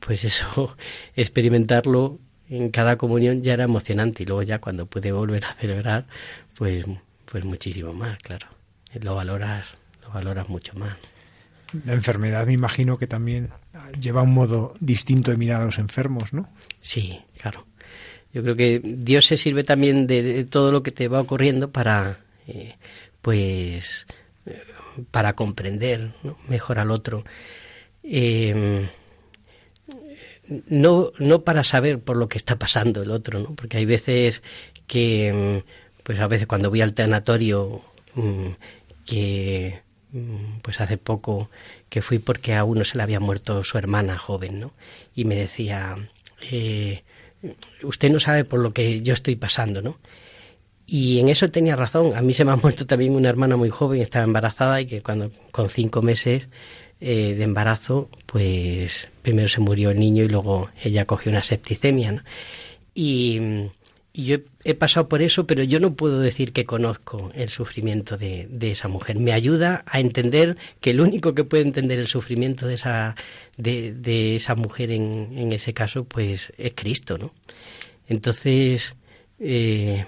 [0.00, 0.76] pues eso,
[1.16, 6.06] experimentarlo en cada comunión ya era emocionante y luego ya cuando pude volver a celebrar,
[6.54, 6.84] pues,
[7.24, 8.46] pues muchísimo más, claro.
[9.00, 10.96] Lo valoras, lo valoras mucho más.
[11.86, 13.48] La enfermedad me imagino que también
[13.98, 16.50] lleva un modo distinto de mirar a los enfermos, ¿no?
[16.80, 17.66] Sí, claro.
[18.34, 22.18] Yo creo que Dios se sirve también de, todo lo que te va ocurriendo para,
[22.46, 22.76] eh,
[23.22, 24.06] pues
[25.10, 26.10] para comprender
[26.48, 27.24] mejor al otro.
[28.02, 28.88] Em,
[30.68, 33.54] no, no para saber por lo que está pasando el otro, ¿no?
[33.54, 34.42] porque hay veces
[34.86, 35.62] que, em,
[36.02, 37.80] pues a veces cuando voy al tanatorio,
[38.14, 38.48] mm,
[39.06, 39.80] que
[40.12, 41.50] mm, pues hace poco
[41.88, 44.72] que fui porque a uno se le había muerto su hermana joven, ¿no?
[45.14, 45.96] Y me decía,
[46.50, 47.02] eh,
[47.82, 49.98] usted no sabe por lo que yo estoy pasando, ¿no?
[50.86, 52.16] Y en eso tenía razón.
[52.16, 55.02] A mí se me ha muerto también una hermana muy joven, estaba embarazada y que
[55.02, 56.48] cuando con cinco meses
[57.00, 62.24] eh, de embarazo, pues primero se murió el niño y luego ella cogió una septicemia.
[62.94, 63.40] Y,
[64.14, 68.46] yo he, pasado por eso, pero yo no puedo decir que conozco el sufrimiento de,
[68.60, 69.18] esa mujer.
[69.18, 73.16] Me ayuda a entender que el único que puede entender el sufrimiento de esa,
[73.56, 77.32] de, de esa mujer en, en, ese caso, pues es Cristo, ¿no?
[78.06, 78.94] Entonces,
[79.40, 80.04] eh,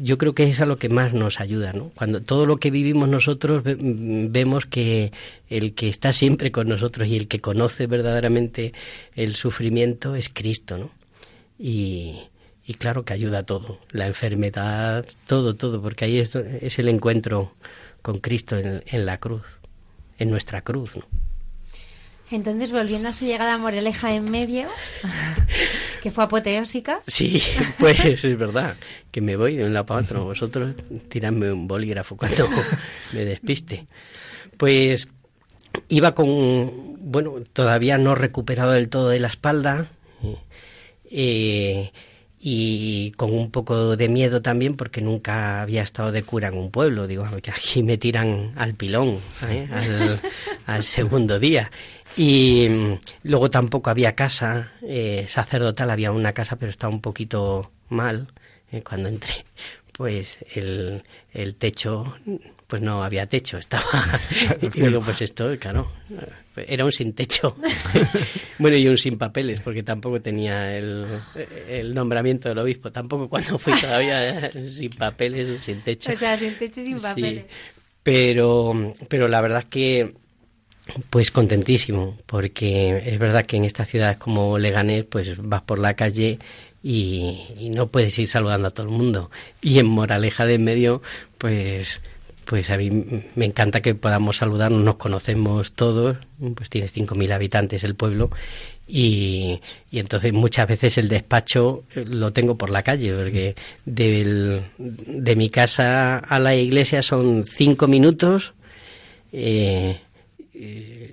[0.00, 1.90] yo creo que es a lo que más nos ayuda, ¿no?
[1.94, 5.12] Cuando todo lo que vivimos nosotros vemos que
[5.48, 8.72] el que está siempre con nosotros y el que conoce verdaderamente
[9.14, 10.90] el sufrimiento es Cristo, ¿no?
[11.58, 12.20] Y,
[12.78, 17.54] claro que ayuda a todo, la enfermedad, todo, todo, porque ahí es, es el encuentro
[18.02, 19.44] con Cristo en, en la cruz,
[20.18, 21.25] en nuestra cruz, ¿no?
[22.30, 24.68] Entonces, volviendo a su llegada a Moreleja en medio,
[26.02, 27.00] que fue apoteósica.
[27.06, 27.42] Sí,
[27.78, 28.76] pues es verdad,
[29.12, 30.24] que me voy de un lado para otro.
[30.24, 30.74] Vosotros
[31.08, 32.48] tiradme un bolígrafo cuando
[33.12, 33.86] me despiste.
[34.56, 35.08] Pues
[35.88, 39.86] iba con, bueno, todavía no recuperado del todo de la espalda.
[41.08, 41.92] Eh,
[42.48, 46.70] y con un poco de miedo también porque nunca había estado de cura en un
[46.70, 47.06] pueblo.
[47.06, 49.68] Digo, que aquí me tiran al pilón, ¿eh?
[50.66, 51.70] al, segundo día.
[52.16, 52.92] Y mm,
[53.24, 58.28] luego tampoco había casa eh, sacerdotal, había una casa, pero estaba un poquito mal
[58.72, 59.44] eh, cuando entré.
[59.92, 61.02] Pues el,
[61.32, 62.16] el techo,
[62.66, 63.84] pues no había techo, estaba...
[64.60, 65.90] y digo, pues esto, claro,
[66.56, 67.56] era un sin techo.
[68.58, 71.06] bueno, y un sin papeles, porque tampoco tenía el,
[71.68, 72.90] el nombramiento del obispo.
[72.92, 76.12] Tampoco cuando fui todavía sin papeles, sin techo.
[76.12, 77.44] O sea, sin techo y sin papeles.
[78.02, 80.14] Pero, pero la verdad es que
[81.10, 85.94] pues contentísimo, porque es verdad que en estas ciudades como Leganés, pues vas por la
[85.94, 86.38] calle
[86.82, 89.30] y, no puedes ir saludando a todo el mundo.
[89.60, 91.02] Y en Moraleja de medio,
[91.38, 92.00] pues
[92.44, 92.90] pues a mí
[93.34, 96.16] me encanta que podamos saludarnos, nos conocemos todos,
[96.54, 98.30] pues tiene 5.000 habitantes el pueblo
[98.86, 105.50] y, y, entonces muchas veces el despacho lo tengo por la calle, porque de mi
[105.50, 108.54] casa a la iglesia son cinco minutos.
[109.32, 109.98] Eh,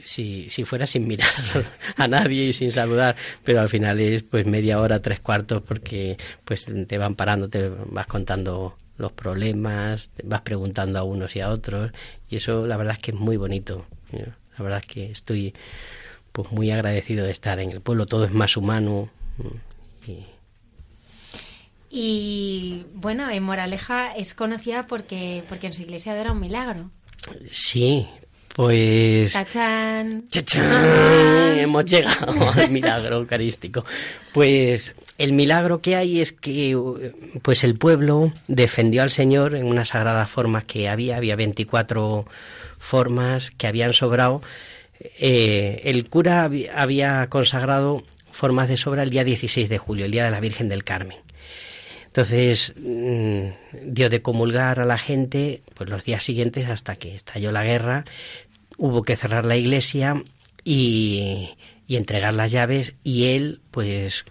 [0.03, 1.27] si, si fuera sin mirar
[1.97, 6.17] a nadie y sin saludar, pero al final es pues media hora, tres cuartos, porque
[6.45, 11.49] pues te van parando, te vas contando los problemas, vas preguntando a unos y a
[11.49, 11.91] otros
[12.29, 13.85] y eso la verdad es que es muy bonito.
[14.11, 15.53] La verdad es que estoy
[16.31, 19.09] pues muy agradecido de estar en el pueblo, todo es más humano.
[20.07, 20.25] Y,
[21.89, 26.91] y bueno, en Moraleja es conocida porque, porque en su iglesia adora un milagro.
[27.49, 28.07] Sí,
[28.55, 29.33] pues.
[29.33, 30.27] ¡Chachán!
[30.29, 31.59] ¡Chachán!
[31.59, 33.85] Hemos llegado al milagro eucarístico.
[34.33, 36.77] Pues el milagro que hay es que
[37.41, 42.25] pues el pueblo defendió al Señor en unas sagradas formas que había, había 24
[42.77, 44.41] formas que habían sobrado.
[45.19, 50.25] Eh, el cura había consagrado formas de sobra el día 16 de julio, el día
[50.25, 51.19] de la Virgen del Carmen.
[52.13, 53.41] Entonces mm,
[53.85, 58.05] dio de comulgar a la gente pues los días siguientes hasta que estalló la guerra,
[58.77, 60.23] hubo que cerrar la iglesia
[60.63, 61.49] y,
[61.89, 64.25] entregar las llaves y él pues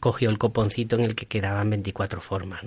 [0.00, 2.62] cogió el coponcito en el que quedaban 24 formas.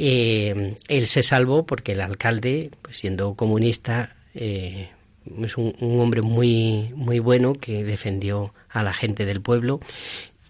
[0.00, 4.90] Eh, él se salvó porque el alcalde, pues siendo comunista, eh,
[5.40, 9.78] es un, un, hombre muy, muy bueno que defendió a la gente del pueblo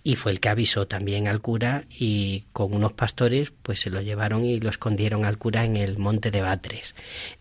[0.04, 4.00] y fue el que avisó también al cura y con unos pastores pues se lo
[4.00, 6.94] llevaron y lo escondieron al cura en el monte de Batres.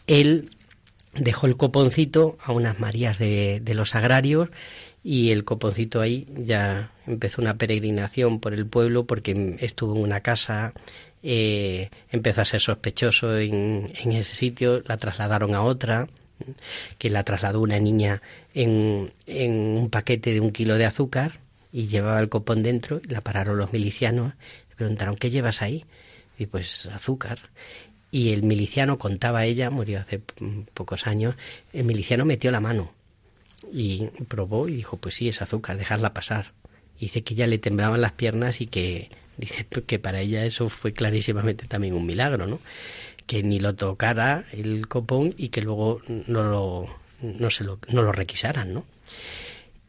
[0.08, 0.52] Él
[1.14, 4.50] dejó el coponcito a unas Marías de, los agrarios
[5.04, 10.22] y el coponcito ahí ya empezó una peregrinación por el pueblo porque estuvo en una
[10.22, 10.74] casa,
[11.24, 16.08] eh, empezó a ser sospechoso en, ese sitio, la trasladaron a otra,
[16.98, 18.22] que la trasladó una niña
[18.54, 21.40] en, en un paquete de un kilo de azúcar
[21.72, 24.34] y llevaba el copón dentro y la pararon los milicianos.
[24.70, 25.86] Le preguntaron, ¿qué llevas ahí?
[26.38, 27.40] Y pues azúcar.
[28.12, 30.22] Y el miliciano contaba ella, murió hace
[30.74, 31.36] pocos años,
[31.72, 32.92] el miliciano metió la mano
[33.72, 36.54] y probó y dijo, pues sí, es azúcar, dejarla pasar.
[37.00, 40.94] dice que ya le temblaban las piernas y que dice que para ella eso fue
[40.94, 42.60] clarísimamente también un milagro, ¿no?
[43.26, 46.88] Que ni lo tocara el copón y que luego no lo,
[47.22, 48.86] no se lo, no lo requisaran, ¿no?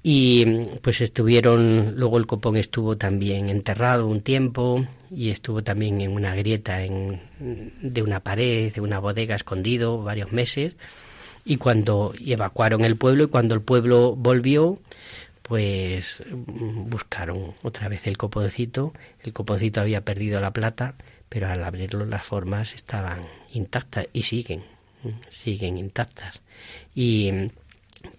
[0.03, 0.45] Y
[0.83, 6.35] pues estuvieron luego el copón estuvo también enterrado un tiempo y estuvo también en una
[6.35, 7.21] grieta en,
[7.81, 10.75] de una pared de una bodega escondido varios meses.
[11.45, 14.79] Y cuando evacuaron el pueblo y cuando el pueblo volvió
[15.43, 18.93] pues buscaron otra vez el coponcito.
[19.23, 20.97] El coponcito había perdido la plata
[21.29, 24.63] pero al abrirlo las formas estaban intactas y siguen
[25.29, 26.43] siguen intactas.
[26.95, 27.51] Y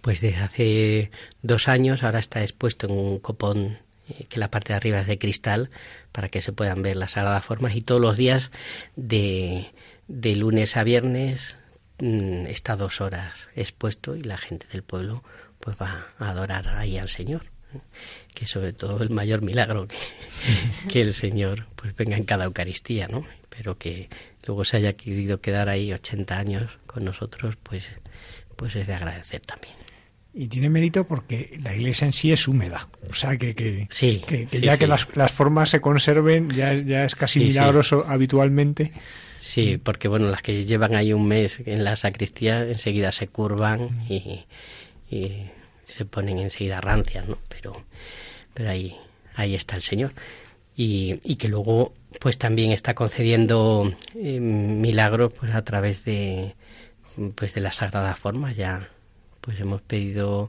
[0.00, 1.10] pues desde hace
[1.42, 5.06] dos años ahora está expuesto en un copón eh, que la parte de arriba es
[5.06, 5.70] de cristal
[6.12, 8.50] para que se puedan ver las sagradas formas y todos los días
[8.96, 9.70] de,
[10.08, 11.56] de lunes a viernes
[11.98, 15.22] mm, está dos horas expuesto y la gente del pueblo
[15.60, 17.42] pues va a adorar ahí al Señor
[17.74, 17.80] ¿eh?
[18.34, 19.96] que sobre todo el mayor milagro que,
[20.88, 24.08] que el Señor pues venga en cada Eucaristía no pero que
[24.46, 27.88] luego se haya querido quedar ahí 80 años con nosotros pues
[28.64, 29.74] pues es de agradecer también.
[30.32, 32.88] Y tiene mérito porque la iglesia en sí es húmeda.
[33.10, 37.14] O sea, que, que, que, ya que las, las, formas se conserven, ya, ya es
[37.14, 38.90] casi milagroso habitualmente.
[39.38, 44.06] Sí, porque bueno, las que llevan ahí un mes en la sacristía enseguida se curvan
[44.08, 44.46] y,
[45.10, 45.50] y
[45.84, 47.36] se ponen enseguida rancias, ¿no?
[47.50, 47.84] Pero,
[48.54, 48.96] pero ahí,
[49.34, 50.14] ahí está el Señor.
[50.74, 56.54] Y, y que luego pues también está concediendo eh, milagros pues a través de,
[57.34, 58.88] pues de la sagrada forma ya
[59.40, 60.48] pues hemos pedido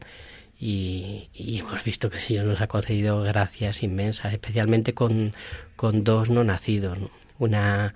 [0.59, 5.33] y, hemos visto que el Señor nos ha concedido gracias inmensas, especialmente con,
[5.75, 6.97] con dos no nacidos,
[7.39, 7.93] una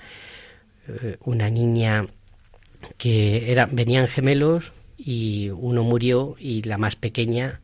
[0.88, 2.08] eh, una niña
[2.98, 7.62] que era venían gemelos y uno murió y la más pequeña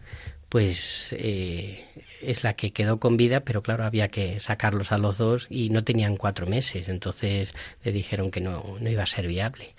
[0.50, 1.86] pues eh,
[2.22, 5.70] es la que quedó con vida, pero claro, había que sacarlos a los dos y
[5.70, 9.74] no tenían cuatro meses, entonces le dijeron que no, no iba a ser viable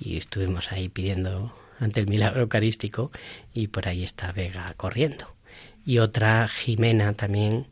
[0.00, 3.12] y estuvimos ahí pidiendo ante el milagro eucarístico
[3.54, 5.36] y por ahí está Vega corriendo.
[5.84, 7.66] Y otra, Jimena también,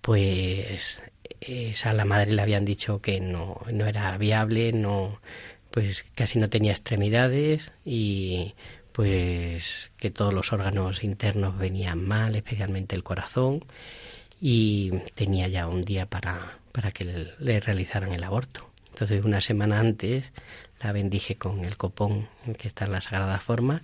[0.00, 1.00] pues
[1.40, 5.20] esa la madre le habían dicho que no, no era viable, no
[5.70, 8.54] pues casi no tenía extremidades y
[8.92, 13.64] pues que todos los órganos internos venían mal, especialmente el corazón,
[14.40, 18.68] y tenía ya un día para, para que le realizaran el aborto.
[18.92, 20.32] Entonces, una semana antes,
[20.80, 22.28] la bendije con el copón
[22.58, 23.82] que está en la Sagrada Forma.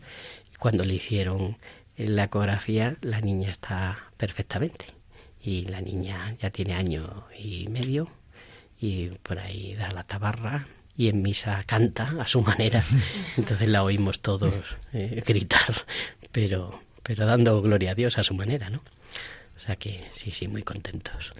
[0.53, 1.57] Y cuando le hicieron
[1.97, 4.87] la ecografía, la niña está perfectamente.
[5.43, 8.09] Y la niña ya tiene año y medio
[8.81, 10.67] y por ahí da la tabarra
[10.97, 12.83] y en misa canta a su manera.
[13.37, 14.53] Entonces la oímos todos
[14.93, 15.75] eh, gritar,
[16.33, 18.83] pero, pero dando gloria a Dios a su manera, ¿no?
[19.57, 21.33] O sea que sí, sí, muy contentos.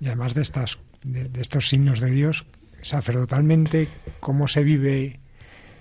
[0.00, 2.44] Y además de, estas, de, estos signos de Dios,
[2.86, 3.88] sacerdotalmente,
[4.20, 5.18] ¿cómo se vive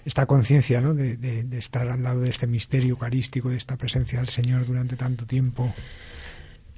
[0.05, 0.93] esta conciencia ¿no?
[0.93, 5.25] De, estar al lado de este misterio eucarístico, de esta presencia del Señor durante tanto
[5.25, 5.73] tiempo?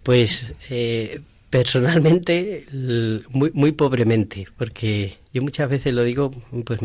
[0.03, 2.65] Pues eh, personalmente
[3.30, 6.32] muy muy pobremente porque yo muchas veces lo digo
[6.65, 6.80] pues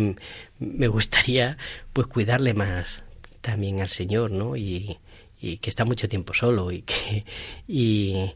[0.58, 1.56] me gustaría
[1.92, 3.02] pues cuidarle más
[3.40, 4.98] también al señor no y
[5.40, 7.24] que está mucho tiempo solo y que
[7.68, 8.32] y,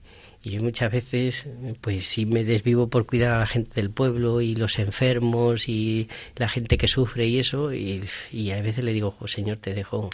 [0.46, 1.46] y muchas veces
[1.80, 6.08] pues sí me desvivo por cuidar a la gente del pueblo y los enfermos y
[6.36, 8.04] la gente que sufre y eso y,
[8.52, 10.08] a veces le digo señor te dejo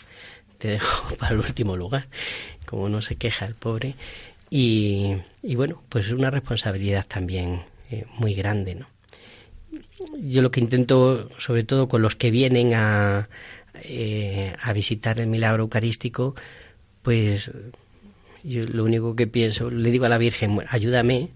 [0.57, 2.09] te dejo para el último lugar
[2.65, 3.95] como no se queja el pobre
[4.55, 5.17] y,
[5.57, 8.87] bueno, pues es una responsabilidad también eh, muy grande, ¿no?
[10.19, 13.31] Yo lo que intento, sobre todo con los que vienen a,
[13.83, 16.35] eh, a visitar el milagro eucarístico,
[17.01, 17.51] pues
[18.45, 21.31] yo lo único que pienso, le digo a la Virgen, ayúdame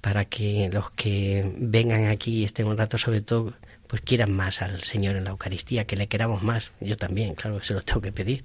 [0.00, 3.52] para que los que vengan aquí y estén un rato, sobre todo,
[3.86, 6.72] pues quieran más al Señor en la Eucaristía, que le queramos más.
[6.80, 8.44] Yo también, claro, se lo tengo que pedir.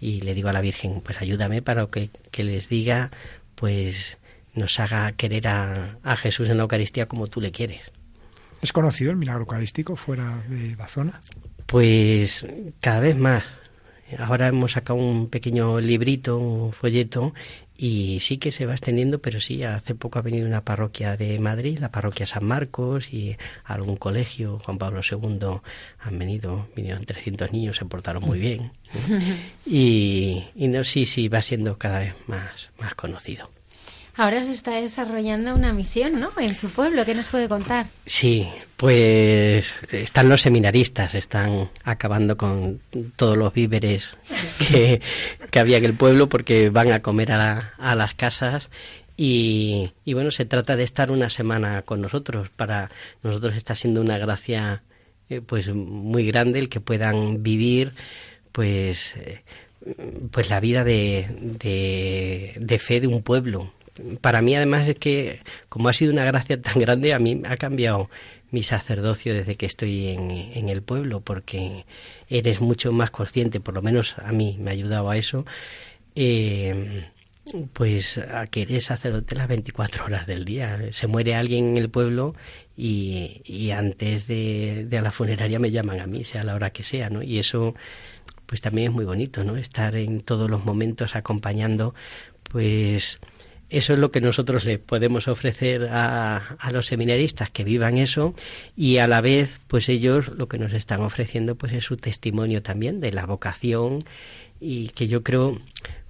[0.00, 3.10] Y le digo a la Virgen, pues ayúdame para que, que les diga
[3.54, 4.18] pues
[4.54, 7.92] nos haga querer a, Jesús en la Eucaristía como tú le quieres.
[8.62, 11.20] ¿Es conocido el milagro eucarístico fuera de la zona?
[11.66, 12.46] Pues
[12.80, 13.44] cada vez más.
[14.18, 17.32] Ahora hemos sacado un pequeño librito, un folleto,
[17.76, 21.38] y sí que se va extendiendo, pero sí, hace poco ha venido una parroquia de
[21.38, 25.60] Madrid, la parroquia San Marcos, y algún colegio, Juan Pablo II,
[25.98, 28.72] han venido, vinieron 300 niños, se portaron muy bien.
[29.66, 33.50] Y, y no, sí, sí, va siendo cada vez más, más conocido.
[34.16, 36.30] Ahora se está desarrollando una misión, ¿no?
[36.38, 37.86] En su pueblo, ¿qué nos puede contar?
[38.06, 42.80] Sí, pues están los seminaristas, están acabando con
[43.16, 44.16] todos los víveres
[44.68, 45.00] que,
[45.58, 48.70] había en el pueblo porque van a comer a, las casas
[49.16, 52.50] y, bueno, se trata de estar una semana con nosotros.
[52.50, 52.90] Para
[53.24, 54.82] nosotros está siendo una gracia
[55.28, 57.92] eh, pues muy grande el que puedan vivir
[58.52, 59.42] pues eh,
[60.30, 61.26] pues la vida de,
[62.60, 63.72] de, fe de un pueblo
[64.20, 67.56] para mí además es que como ha sido una gracia tan grande, a mí ha
[67.56, 68.10] cambiado
[68.50, 71.86] mi sacerdocio desde que estoy en, el pueblo, porque
[72.28, 75.44] eres mucho más consciente, por lo menos a mí me ha ayudado a eso,
[76.14, 77.08] eh,
[77.72, 80.80] pues a que eres sacerdote las 24 horas del día.
[80.92, 82.36] Se muere alguien en el pueblo
[82.76, 87.10] y, antes de, de, la funeraria me llaman a mí, sea la hora que sea,
[87.10, 87.22] ¿no?
[87.22, 87.74] Y eso
[88.46, 89.56] pues también es muy bonito, ¿no?
[89.56, 91.94] Estar en todos los momentos acompañando,
[92.44, 93.18] pues
[93.74, 98.32] eso es lo que nosotros le podemos ofrecer a, los seminaristas que vivan eso
[98.76, 102.62] y a la vez pues ellos lo que nos están ofreciendo pues es su testimonio
[102.62, 104.04] también de la vocación
[104.60, 105.58] y que yo creo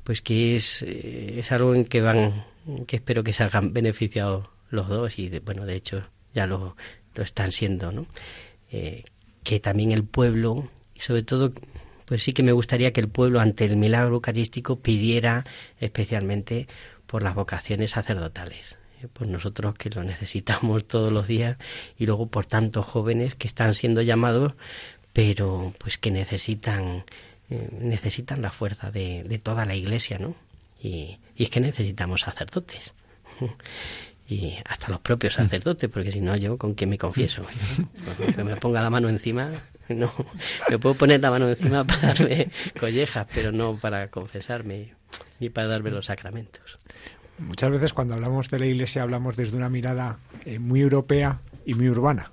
[0.05, 2.45] pues que es, eh, es algo en que van
[2.87, 6.03] que espero que salgan beneficiados los dos y bueno de hecho
[6.35, 6.77] ya lo,
[7.15, 8.07] lo están siendo no
[8.71, 9.05] eh,
[9.43, 11.55] que también el pueblo y sobre todo
[12.05, 15.47] pues sí que me gustaría que el pueblo ante el milagro eucarístico pidiera
[15.81, 16.69] especialmente
[17.15, 21.59] por las vocaciones sacerdotales, eh, por nosotros que lo necesitamos todos los días
[21.97, 24.55] y luego por tantos jóvenes que están siendo llamados,
[25.13, 27.05] pero pues que necesitan
[27.51, 30.35] eh, necesitan la fuerza de, de, toda la Iglesia, ¿no?
[30.83, 32.95] Y, y es que necesitamos sacerdotes.
[34.29, 37.43] y hasta los propios sacerdotes, porque si no yo con quién me confieso.
[38.35, 39.51] Que me ponga la mano encima,
[39.89, 40.13] no,
[40.69, 44.95] me puedo poner la mano encima para darme collejas, pero no para confesarme
[45.41, 46.79] ni para darme los sacramentos.
[47.39, 51.75] Muchas veces cuando hablamos de la Iglesia hablamos desde una mirada eh, muy europea y
[51.75, 52.31] muy urbana.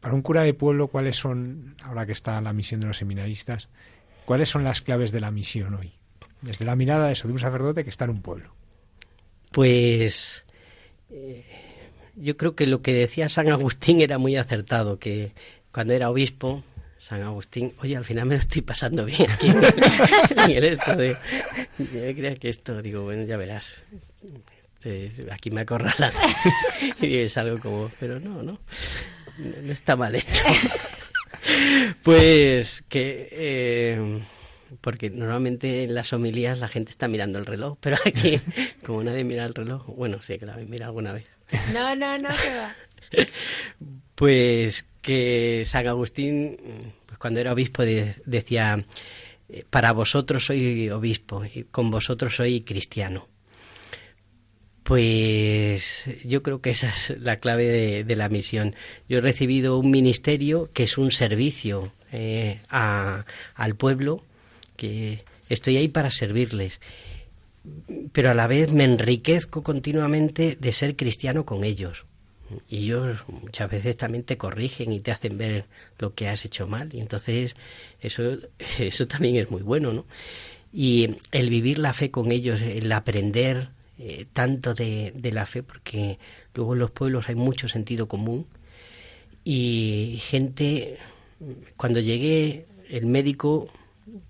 [0.00, 3.68] Para un cura de pueblo, ¿cuáles son, ahora que está la misión de los seminaristas,
[4.24, 5.92] cuáles son las claves de la misión hoy?
[6.40, 8.50] Desde la mirada de, eso, de un sacerdote que está en un pueblo.
[9.52, 10.44] Pues
[11.10, 11.44] eh,
[12.16, 15.32] yo creo que lo que decía San Agustín era muy acertado, que
[15.70, 16.64] cuando era obispo
[17.00, 19.48] San Agustín, oye, al final me lo estoy pasando bien aquí
[20.52, 21.16] en esto de,
[21.78, 23.72] yo creía que esto, digo, bueno, ya verás,
[25.30, 26.12] aquí me acorralan
[27.00, 28.60] y es algo como, pero no, no,
[29.38, 30.40] no está mal esto.
[32.02, 34.22] pues que, eh,
[34.82, 38.38] porque normalmente en las homilías la gente está mirando el reloj, pero aquí,
[38.84, 41.30] como nadie mira el reloj, bueno, sí que la mira alguna vez.
[41.72, 42.74] No, no, no, que va.
[44.14, 46.56] Pues que San Agustín,
[47.06, 48.84] pues cuando era obispo, decía,
[49.70, 53.28] para vosotros soy obispo y con vosotros soy cristiano.
[54.82, 58.74] Pues yo creo que esa es la clave de, la misión.
[59.08, 64.24] Yo he recibido un ministerio que es un servicio eh, al pueblo,
[64.76, 66.80] que estoy ahí para servirles,
[68.12, 72.04] pero a la vez me enriquezco continuamente de ser cristiano con ellos.
[72.68, 75.66] Y ellos muchas veces también te corrigen y te hacen ver
[75.98, 76.94] lo que has hecho mal.
[76.94, 77.56] Y entonces
[78.00, 78.38] eso,
[78.78, 80.06] eso también es muy bueno, ¿no?
[80.72, 83.70] Y el vivir la fe con ellos, el aprender
[84.02, 86.18] eh, tanto de, la fe, porque
[86.54, 88.46] luego en los pueblos hay mucho sentido común
[89.44, 90.96] y gente,
[91.76, 93.68] cuando llegué, el médico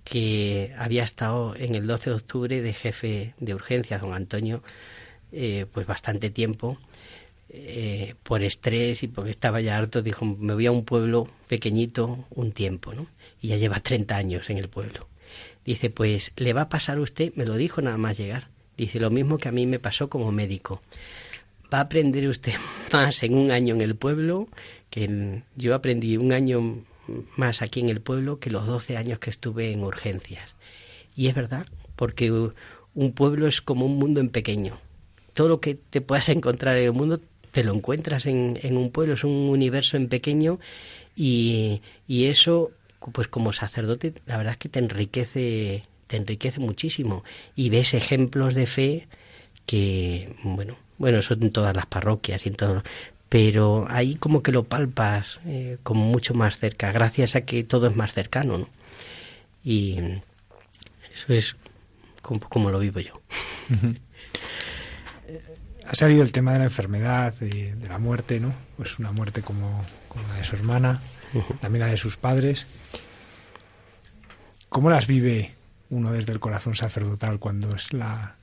[0.03, 4.63] que había estado en el 12 de octubre de jefe de urgencias, don Antonio,
[5.31, 6.77] eh, pues bastante tiempo,
[7.51, 12.25] eh, por estrés y porque estaba ya harto, dijo, me voy a un pueblo pequeñito
[12.31, 13.07] un tiempo, ¿no?
[13.43, 15.09] Y ya lleva 30 años en el pueblo.
[15.65, 18.49] Dice, pues le va a pasar a usted, me lo dijo nada más llegar,
[18.81, 20.81] Dice lo mismo que a mí me pasó como médico.
[21.71, 22.55] Va a aprender usted
[22.95, 24.49] más en un año en el pueblo,
[24.89, 26.83] que yo aprendí un año
[27.37, 30.55] más aquí en el pueblo que los 12 años que estuve en urgencias.
[31.15, 34.79] Y es verdad, porque un pueblo es como un mundo en pequeño.
[35.35, 37.21] Todo lo que te puedas encontrar en el mundo
[37.53, 40.59] te lo encuentras en, en un pueblo, es un universo en pequeño
[41.17, 42.71] y, y eso,
[43.13, 47.23] pues como sacerdote, la verdad es que te enriquece te enriquece muchísimo
[47.55, 49.09] y ves ejemplos de fe
[49.65, 52.83] que, bueno, bueno, son en todas las parroquias y en todo,
[53.29, 57.87] pero ahí como que lo palpas eh, como mucho más cerca, gracias a que todo
[57.87, 58.69] es más cercano, ¿no?
[59.65, 59.99] Y
[61.15, 61.57] eso es
[62.23, 63.21] como, lo vivo yo.
[65.91, 68.55] Ha salido el tema de la enfermedad, de, de la muerte, ¿no?
[68.77, 69.85] Pues una muerte como,
[70.31, 71.01] la de su hermana,
[71.61, 72.65] también la de sus padres.
[74.69, 75.53] ¿Cómo las vive
[75.89, 78.37] uno desde el corazón sacerdotal cuando es la,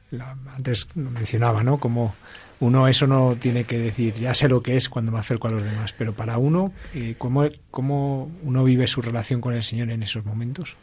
[0.53, 1.77] antes lo mencionaba, ¿no?
[1.77, 2.13] Como
[2.59, 5.51] uno eso no tiene que decir, ya sé lo que es cuando me acerco a
[5.51, 9.89] los demás, pero para uno, eh, ¿cómo, ¿cómo, uno vive su relación con el Señor
[9.89, 10.75] en esos momentos?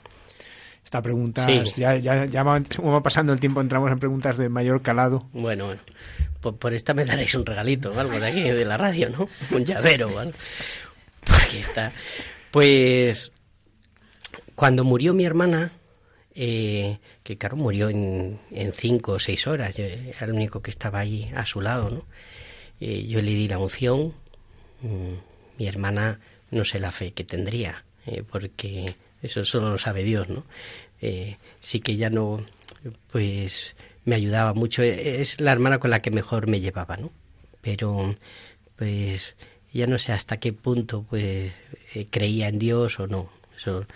[0.95, 5.29] Esta pregunta, ya, ya, ya va, pasando el tiempo, entramos en preguntas de mayor calado.
[5.33, 5.81] Bueno, bueno,
[6.41, 9.29] por, esta me daréis un regalito, algo de aquí, de la radio, ¿no?
[9.51, 10.33] Un llavero, ¿vale?
[11.43, 11.91] Aquí está.
[12.53, 13.33] Pues
[14.55, 15.73] cuando murió mi hermana,
[16.33, 18.39] eh, que claro, murió en,
[18.73, 22.05] cinco o seis horas, yo era el único que estaba ahí a su lado, ¿no?
[22.79, 24.15] Eh, yo le di la unción,
[24.81, 26.21] mm, mi hermana
[26.53, 30.45] no sé la fe que tendría, eh, porque eso solo lo sabe Dios, ¿no?
[31.61, 32.45] Sí que ya no,
[33.11, 37.11] pues me ayudaba mucho, es la hermana con la que mejor me llevaba, ¿no?
[37.61, 38.17] Pero,
[38.77, 39.35] pues,
[39.73, 41.53] ya no sé hasta qué punto, pues,
[42.11, 43.87] creía en Dios o no, eso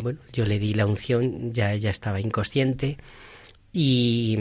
[0.00, 2.98] bueno, yo le di la unción, ya ella estaba inconsciente.
[3.72, 4.38] Y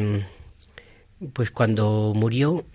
[1.34, 2.65] pues cuando murió,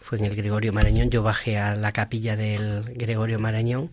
[0.00, 3.90] fue en el Gregorio Marañón, yo bajé a la capilla del Gregorio Marañón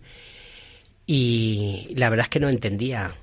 [1.06, 3.14] y la verdad es que no entendía,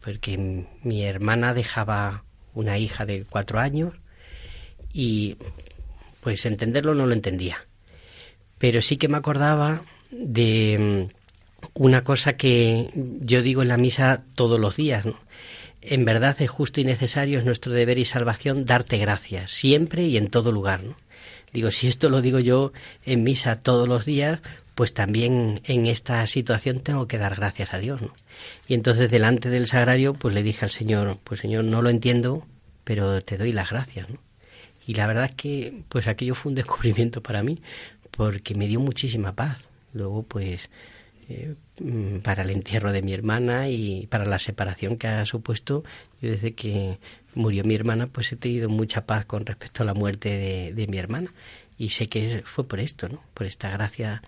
[0.00, 3.94] porque mi hermana dejaba una hija de cuatro años
[4.92, 5.36] y
[6.20, 7.66] pues entenderlo no lo entendía.
[8.58, 11.08] Pero sí que me acordaba de
[11.74, 15.04] una cosa que yo digo en la misa todos los días.
[15.80, 20.16] En verdad es justo y necesario, es nuestro deber y salvación darte gracias, siempre y
[20.16, 20.84] en todo lugar.
[20.84, 20.96] ¿no?
[21.52, 22.72] Digo, si esto lo digo yo
[23.04, 24.40] en misa todos los días,
[24.74, 28.00] pues también en esta situación tengo que dar gracias a Dios.
[28.00, 28.14] ¿no?
[28.66, 32.46] Y entonces delante del sagrario, pues le dije al Señor, pues Señor, no lo entiendo,
[32.84, 34.08] pero te doy las gracias.
[34.08, 34.18] ¿no?
[34.86, 37.60] Y la verdad es que pues aquello fue un descubrimiento para mí,
[38.10, 39.68] porque me dio muchísima paz.
[39.92, 40.70] Luego, pues
[41.28, 45.84] eh, mm, para el entierro de mi hermana y para la separación que ha supuesto.
[46.20, 46.98] Yo desde que
[47.34, 50.98] murió mi hermana, pues he tenido mucha paz con respecto a la muerte de, mi
[50.98, 51.32] hermana.
[51.78, 53.22] Y sé que fue por esto, ¿no?
[53.34, 54.22] Por esta gracia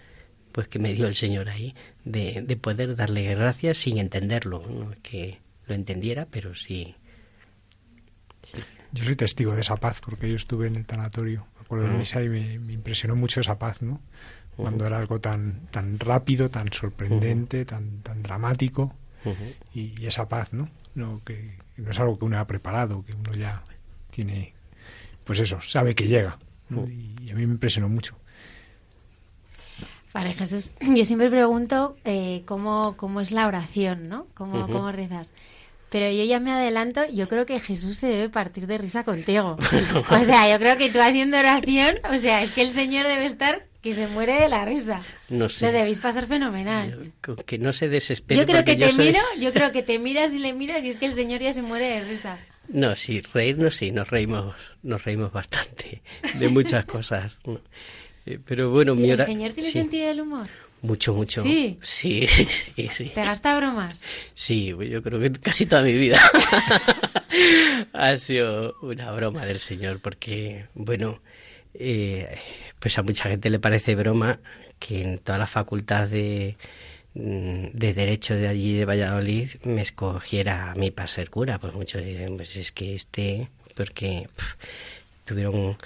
[0.55, 1.75] pues que me dio el Señor ahí,
[2.05, 4.95] de, de poder darle gracias sin entenderlo, ¿no?
[5.03, 6.95] que lo entendiera, pero sí,
[8.93, 11.99] Yo soy testigo de esa paz, porque yo estuve en el tanatorio, me acuerdo de
[11.99, 14.01] misa y me, me impresionó mucho esa paz, ¿no?
[14.57, 18.95] cuando era algo tan, tan rápido, tan sorprendente, tan, tan dramático,
[19.75, 20.69] y, esa paz, ¿no?
[20.95, 23.65] No, que, no es algo que uno ha preparado, que uno ya
[24.11, 24.55] tiene,
[25.25, 26.39] pues eso, sabe que llega.
[26.71, 28.17] y, a mí me impresionó mucho.
[30.15, 34.27] Vale, Jesús, yo siempre pregunto eh, cómo, cómo es la oración, ¿no?
[34.35, 35.35] ¿Cómo, ¿Cómo rezas?
[35.91, 39.57] Pero yo ya me adelanto, yo creo que Jesús se debe partir de risa contigo.
[40.11, 43.27] o sea, yo creo que tú haciendo oración, o sea, es que el Señor debe
[43.27, 45.03] estar que se muere de la risa.
[45.29, 45.67] No sé.
[45.67, 47.13] Lo debéis pasar fenomenal.
[47.45, 48.41] que no se desespere.
[48.41, 50.97] Yo creo que te miro, yo creo que te miras y le miras y es
[50.97, 52.39] que el señor ya se muere de risa.
[52.69, 56.03] No, sí, reírnos sí, nos reímos, nos reímos bastante
[56.35, 57.37] de muchas cosas.
[58.27, 60.49] Eh, pero bueno, mi ¿El señor tiene sentido del humor?
[60.83, 61.43] Mucho, mucho.
[61.43, 61.79] Sí.
[61.83, 63.11] Sí, sí, sí.
[63.15, 64.03] ¿Te gasta bromas?
[64.35, 66.19] Sí, yo creo que casi toda mi vida
[67.93, 71.23] ha sido una broma del señor, porque, bueno,
[71.73, 72.39] eh,
[72.79, 74.41] pues a mucha gente le parece broma
[74.79, 76.57] que en toda la facultad de,
[77.15, 81.59] mm, de Derecho de allí de Valladolid me escogiera a mí para ser cura.
[81.59, 84.29] Pues muchos dicen, pues es que este, porque
[85.25, 85.77] tuvieron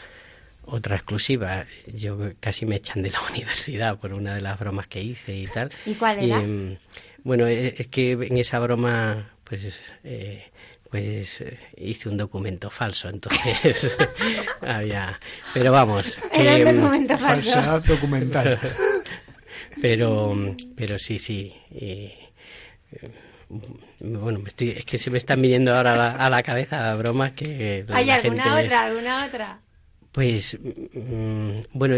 [0.70, 1.64] otra exclusiva.
[1.86, 5.46] Yo casi me echan de la universidad por una de las bromas que hice y
[5.46, 5.70] tal.
[5.86, 6.40] ¿Y cuál era?
[6.40, 6.76] Mm,
[7.24, 10.50] bueno, e, es que en esa broma, pues eh,
[10.90, 13.96] pues eh, hice un documento falso, entonces
[14.62, 15.18] había...
[15.52, 16.18] Pero vamos...
[16.32, 17.80] Era un mm, documento falso.
[17.86, 18.58] documental.
[19.80, 21.54] pero, pero sí, sí.
[21.72, 22.14] Eh,
[24.00, 27.84] bueno, estoy, es que se me están viniendo ahora a la, cabeza bromas que...
[27.90, 29.60] ¿Hay alguna otra, alguna otra?
[30.12, 31.96] Pues mm, bueno,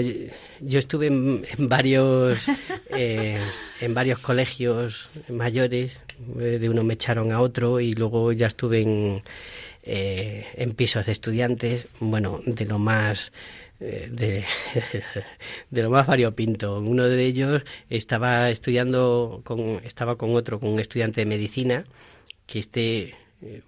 [0.60, 2.38] yo estuve en, varios
[2.90, 3.40] eh,
[3.80, 6.00] en varios colegios mayores,
[6.38, 9.22] eh, de uno me echaron a otro y luego ya estuve en,
[9.84, 13.32] eh, en pisos de estudiantes, bueno, de lo más
[13.78, 14.44] de,
[15.70, 16.80] de, lo más variopinto.
[16.80, 21.84] Uno de ellos estaba estudiando con estaba con otro, con un estudiante de medicina,
[22.46, 23.14] que este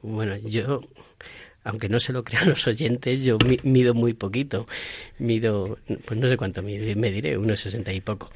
[0.02, 0.82] bueno, yo
[1.64, 4.66] aunque no se lo crean los oyentes, yo mido muy poquito.
[5.18, 8.30] Mido, pues no sé cuánto me, me diré, unos sesenta y poco.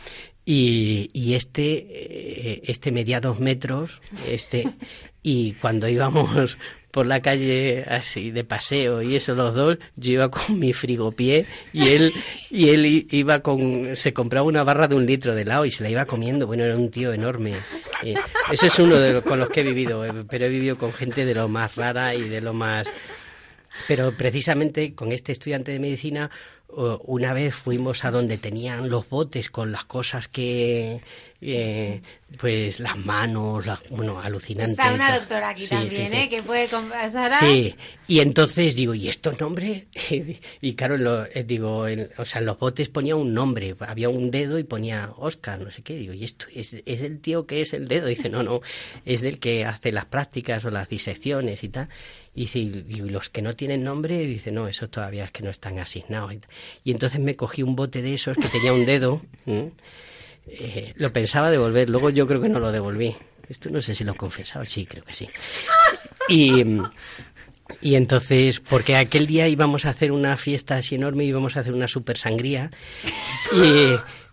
[0.44, 4.68] Y, y este, eh, este medía dos metros, este,
[5.22, 6.56] y cuando íbamos
[6.92, 11.44] por la calle así de paseo y eso los dos, yo iba con mi frigopié
[11.74, 12.12] y él
[12.48, 15.82] y él iba con se compraba una barra de un litro de helado y se
[15.82, 16.46] la iba comiendo.
[16.46, 17.56] Bueno, era un tío enorme.
[18.02, 18.14] Eh,
[18.50, 20.90] ese es uno de los con los que he vivido, eh, pero he vivido con
[20.90, 22.86] gente de lo más rara y de lo más
[23.88, 26.30] pero precisamente con este estudiante de medicina,
[26.68, 31.00] una vez fuimos a donde tenían los botes con las cosas que,
[31.40, 32.02] eh,
[32.38, 34.72] pues las manos, bueno, alucinante.
[34.72, 36.28] Está una doctora aquí también, ¿eh?
[36.28, 37.32] Que puede conversar.
[37.38, 37.74] Sí,
[38.08, 39.84] y entonces digo, ¿y estos nombres?
[40.60, 41.86] y claro, eh, digo,
[42.18, 45.70] o sea, en los botes ponía un nombre, había un dedo y ponía Oscar, no
[45.70, 45.94] sé qué.
[45.94, 48.06] Digo, ¿y esto es, es el tío que es el dedo?
[48.16, 48.60] Dice, no, no,
[49.04, 51.88] es del que hace las prácticas o las disecciones y tal.
[52.36, 55.50] Y dice, y los que no tienen nombre, dice, no, esos todavía es que no
[55.50, 56.34] están asignados.
[56.84, 59.20] Y entonces me cogí un bote de esos que tenía un dedo.
[60.48, 63.16] Eh, lo pensaba devolver, luego yo creo que no lo devolví.
[63.48, 65.28] Esto no sé si lo he confesado, sí, creo que sí.
[66.28, 66.80] Y,
[67.80, 71.72] y entonces, porque aquel día íbamos a hacer una fiesta así enorme, íbamos a hacer
[71.72, 72.70] una super sangría.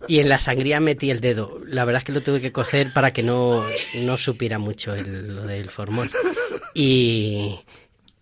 [0.08, 1.60] Y, en la sangría metí el dedo.
[1.66, 5.34] La verdad es que lo tuve que cocer para que no, no supiera mucho el,
[5.34, 6.10] lo del formol.
[6.74, 7.58] Y,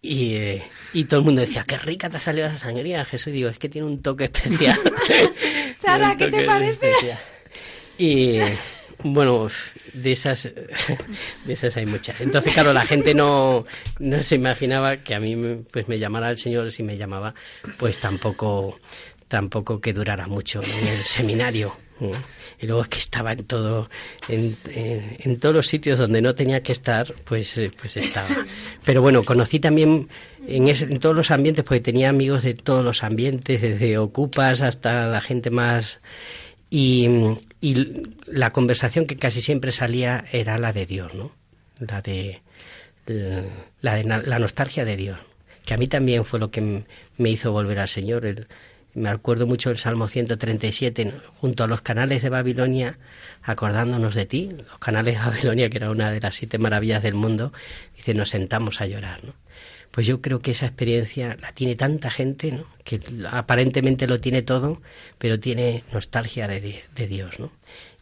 [0.03, 3.29] y, eh, y todo el mundo decía, qué rica te ha salido esa sangría, Jesús.
[3.29, 4.79] Y digo, es que tiene un toque especial.
[5.81, 6.93] Sara, ¿qué te parece?
[7.99, 8.41] Y
[9.05, 9.47] bueno,
[9.93, 10.45] de esas,
[11.45, 12.21] de esas hay muchas.
[12.21, 13.65] Entonces, claro, la gente no,
[14.01, 17.35] no se imaginaba que a mí pues me llamara el Señor, si me llamaba,
[17.79, 18.81] pues tampoco,
[19.29, 21.77] tampoco que durara mucho en el seminario.
[22.61, 23.89] Y luego es que estaba en todo,
[24.29, 28.29] en, en, todos los sitios donde no tenía que estar, pues, eh, pues estaba.
[28.85, 30.09] Pero bueno, conocí también
[30.47, 35.07] en, en todos los ambientes, porque tenía amigos de todos los ambientes, desde ocupas hasta
[35.07, 36.01] la gente más
[36.71, 37.07] y,
[37.61, 41.33] y la conversación que casi siempre salía era la de Dios, ¿no?
[41.79, 42.41] La de
[43.81, 45.19] la, de, la nostalgia de Dios,
[45.65, 46.85] que a mí también fue lo que
[47.19, 48.25] me hizo volver al Señor.
[48.25, 48.47] El,
[48.95, 52.99] me acuerdo mucho del Salmo 137, junto a los canales de Babilonia,
[53.43, 57.15] acordándonos de ti, los canales de Babilonia, que era una de las siete maravillas del
[57.15, 57.53] mundo,
[57.97, 59.35] dice, nos sentamos a llorar, ¿no?
[59.91, 62.65] Pues yo creo que esa experiencia la tiene tanta gente, ¿no?
[62.83, 62.99] Que
[63.31, 64.81] aparentemente lo tiene todo,
[65.19, 67.53] pero tiene nostalgia de, de Dios, ¿no?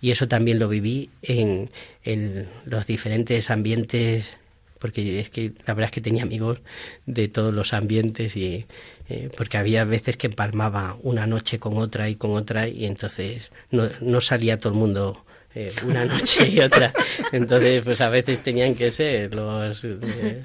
[0.00, 1.70] Y eso también lo viví en,
[2.04, 4.38] en los diferentes ambientes
[4.80, 6.60] porque es que la verdad es que tenía amigos
[7.06, 8.66] de todos los ambientes y
[9.10, 13.50] eh, porque había veces que empalmaba una noche con otra y con otra y entonces
[13.72, 16.92] no, no salía todo el mundo eh, una noche y otra.
[17.32, 19.84] Entonces, pues a veces tenían que ser los...
[19.84, 20.44] Eh,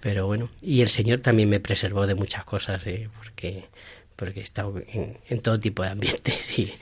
[0.00, 2.82] pero bueno, y el Señor también me preservó de muchas cosas,
[3.22, 3.66] porque
[4.16, 6.74] porque he estado en, todo tipo de ambientes y,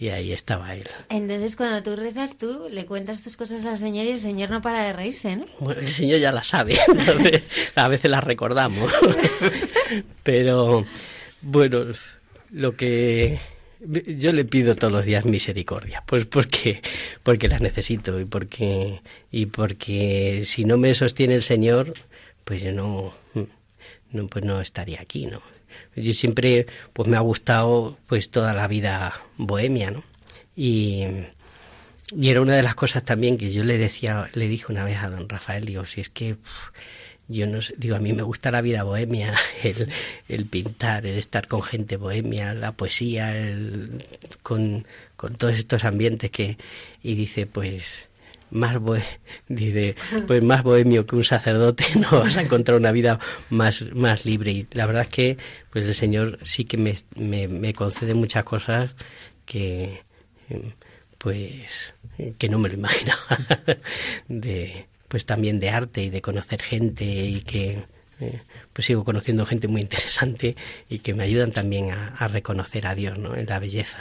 [0.00, 0.88] y, ahí estaba él.
[1.10, 4.62] Entonces, cuando tú rezas, tú le cuentas tus cosas al Señor y el Señor no
[4.62, 5.44] para de reírse, ¿no?
[5.58, 7.42] Bueno, el Señor ya la sabe, entonces
[7.74, 8.90] a veces la recordamos.
[10.22, 10.86] Pero
[11.42, 11.86] bueno,
[12.50, 13.40] lo que
[13.80, 16.82] yo le pido todos los días misericordia, pues porque
[17.22, 21.92] porque la necesito y porque y porque si no me sostiene el Señor,
[22.44, 23.14] pues yo no,
[24.12, 25.40] no pues no estaría aquí, ¿no?
[25.96, 30.04] Yo siempre pues me ha gustado pues toda la vida bohemia, ¿no?
[30.56, 31.04] Y
[32.16, 34.98] y era una de las cosas también que yo le decía, le dije una vez
[34.98, 36.36] a don Rafael, digo, si es que
[37.28, 39.88] yo no sé, digo, a mí me gusta la vida bohemia, el,
[40.28, 43.32] el pintar, el estar con gente bohemia, la poesía,
[44.42, 46.58] con, con todos estos ambientes que,
[47.02, 48.08] y dice, pues,
[48.50, 48.76] más
[49.48, 49.94] dice,
[50.26, 54.52] pues más bohemio que un sacerdote no vas a encontrar una vida más, más libre
[54.52, 55.38] y la verdad es que
[55.70, 58.90] pues el Señor sí que me, me, me concede muchas cosas
[59.44, 60.02] que
[61.18, 61.94] pues
[62.38, 63.20] que no me lo imaginaba
[64.28, 67.84] de pues también de arte y de conocer gente y que
[68.20, 68.40] eh,
[68.72, 70.56] pues sigo conociendo gente muy interesante
[70.88, 73.34] y que me ayudan también a, reconocer a Dios ¿no?
[73.34, 73.98] en la belleza.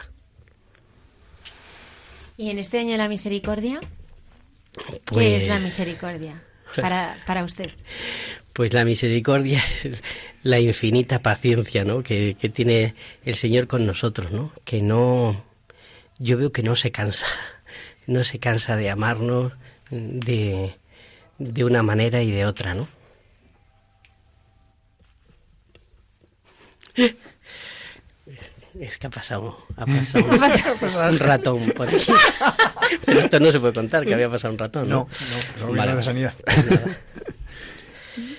[2.37, 3.81] ¿Y en este año de la misericordia?
[5.05, 6.41] ¿Qué es la pues misericordia
[6.75, 7.71] para, para usted?
[8.53, 10.01] Pues la misericordia es
[10.43, 12.03] la infinita paciencia ¿no?
[12.03, 14.51] que, que tiene el Señor con nosotros, ¿no?
[14.65, 15.43] que no,
[16.17, 17.25] yo veo que no se cansa,
[18.07, 19.53] no se cansa de amarnos,
[19.91, 20.75] de,
[21.37, 22.87] de una manera y de otra, ¿no?
[28.79, 32.13] Es que ha pasado, ha pasado, un, ratón por aquí.
[33.05, 34.87] Pero esto no se puede contar, que había pasado un ratón.
[34.87, 35.09] No,
[35.59, 36.33] no, no, de sanidad.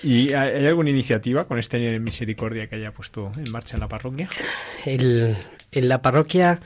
[0.03, 3.81] ¿Y hay alguna iniciativa con este año de misericordia que haya puesto en marcha en
[3.81, 4.29] la parroquia?
[4.83, 5.37] El,
[5.71, 6.59] en la parroquia,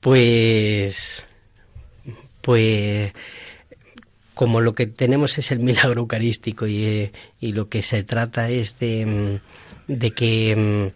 [0.00, 1.24] pues,
[2.40, 3.12] pues
[4.32, 8.48] como lo que tenemos es el milagro eucarístico y, eh, y lo que se trata
[8.48, 9.40] es de,
[9.86, 10.92] mm, de que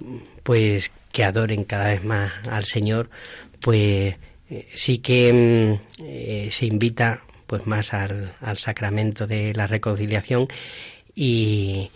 [0.00, 3.10] mm, pues que adoren cada vez más al Señor,
[3.60, 4.16] pues
[4.48, 10.48] eh, sí que mm, eh, se invita pues más al, al, sacramento de la reconciliación
[11.14, 11.90] y,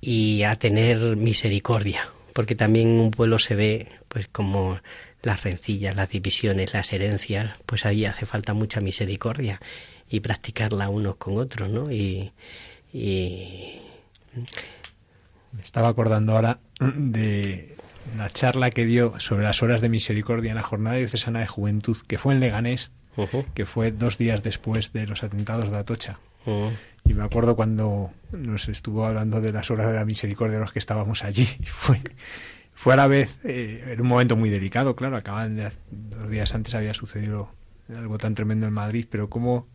[0.00, 4.80] y a tener misericordia, porque también un pueblo se ve pues como
[5.20, 9.60] las rencillas, las divisiones, las herencias, pues ahí hace falta mucha misericordia
[10.08, 11.90] y practicarla unos con otros, ¿no?
[11.90, 12.32] Y,
[15.52, 17.76] Me estaba acordando ahora de
[18.16, 21.96] la charla que dio sobre las horas de misericordia en la jornada diocesana de juventud,
[22.06, 22.90] que fue en Leganés,
[23.54, 26.18] que fue dos días después de los atentados de Atocha.
[27.04, 30.72] Y me acuerdo cuando nos estuvo hablando de las horas de la misericordia de los
[30.72, 31.46] que estábamos allí.
[31.64, 32.00] Fue,
[32.74, 36.54] fue a la vez, eh, en un momento muy delicado, claro, acaban de, dos días
[36.54, 37.48] antes había sucedido
[37.94, 39.68] algo tan tremendo en Madrid, pero cómo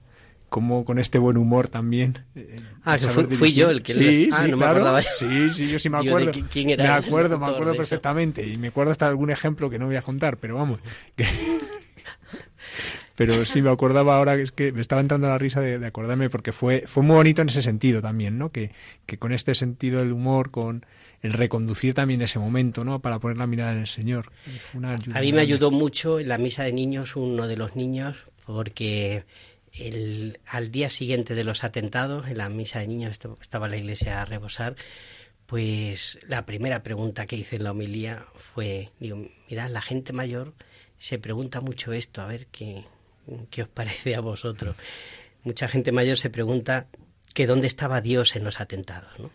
[0.50, 2.24] como con este buen humor también.
[2.36, 4.93] Eh, ah, que fui, yo el que sí, ah, sí, no claro.
[4.93, 6.32] me Sí, sí, yo sí me acuerdo.
[6.52, 8.48] ¿quién era me acuerdo, me acuerdo perfectamente.
[8.48, 10.80] Y me acuerdo hasta algún ejemplo que no voy a contar, pero vamos.
[13.16, 16.30] pero sí me acordaba ahora que es que me estaba entrando la risa de, acordarme
[16.30, 18.52] porque fue, fue muy bonito en ese sentido también, ¿no?
[18.52, 18.72] Que,
[19.06, 20.86] que con este sentido del humor, con
[21.22, 23.00] el reconducir también ese momento, ¿no?
[23.00, 24.32] Para poner la mirada en el Señor.
[25.14, 29.26] a mí me ayudó mucho en la misa de niños uno de los niños porque
[29.80, 34.21] el, al día siguiente de los atentados, en la misa de niños estaba la iglesia
[34.21, 34.75] a rebosar,
[35.45, 40.53] pues la primera pregunta que hice en la homilía fue, digo, mirad, la gente mayor
[40.99, 42.84] se pregunta mucho esto, a ver qué,
[43.49, 44.75] qué os parece a vosotros.
[45.43, 46.88] Mucha gente mayor se pregunta
[47.34, 49.32] que dónde estaba Dios en los atentados, ¿no?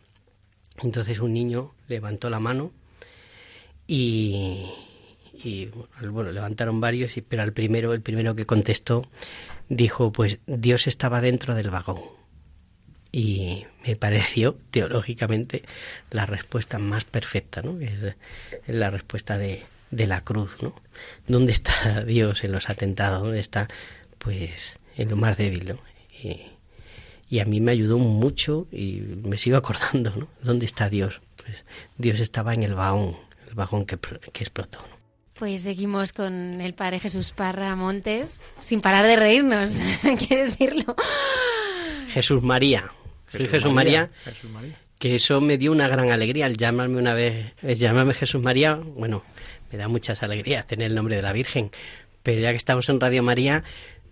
[0.83, 2.73] Entonces un niño levantó la mano
[3.87, 4.67] y,
[5.45, 5.71] y
[6.11, 9.07] bueno, levantaron varios, pero al primero, el primero que contestó,
[9.69, 12.01] dijo, pues Dios estaba dentro del vagón.
[13.11, 15.63] Y me pareció, teológicamente,
[16.11, 17.79] la respuesta más perfecta, ¿no?
[17.81, 18.15] Es,
[18.67, 20.75] la respuesta de, de la cruz, ¿no?
[21.27, 23.23] ¿Dónde está Dios en los atentados?
[23.23, 23.69] ¿Dónde está,
[24.19, 25.79] pues, en lo más débil, ¿no?
[26.23, 26.43] Y,
[27.29, 30.29] y a mí me ayudó mucho y me sigo acordando, ¿no?
[30.43, 31.21] ¿Dónde está Dios?
[31.37, 31.65] Pues
[31.97, 33.17] Dios estaba en el vagón,
[33.49, 34.92] el vagón que, que explotó.
[35.43, 39.73] Pues seguimos con el Padre Jesús Parra Montes, sin parar de reírnos,
[40.05, 40.95] hay que decirlo.
[42.11, 42.93] Jesús María.
[43.29, 44.09] Soy Jesús, María,
[45.01, 48.75] Que eso me dio una gran alegría al llamarme una vez, llamarme Jesús María.
[48.77, 49.25] Bueno,
[49.73, 51.73] me da muchas alegrías tener el nombre de la Virgen.
[52.23, 53.65] Pero ya que estamos en Radio María,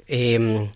[0.08, 0.68] em,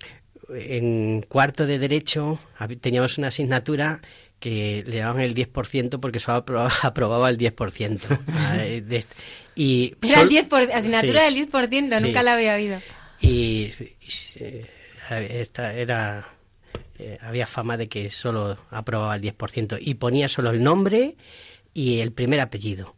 [0.55, 2.38] en cuarto de Derecho
[2.80, 4.02] teníamos una asignatura
[4.45, 6.45] que le daban el 10% porque solo
[6.82, 9.07] aprobaba, el 10%.
[9.55, 12.78] y Era el 10 asignatura del 10%, nunca la había oído.
[13.22, 13.72] Y,
[15.09, 16.28] esta era
[16.99, 21.16] eh, había fama de que solo aprobaba el 10% y ponía solo el nombre
[21.72, 22.97] y el primer apellido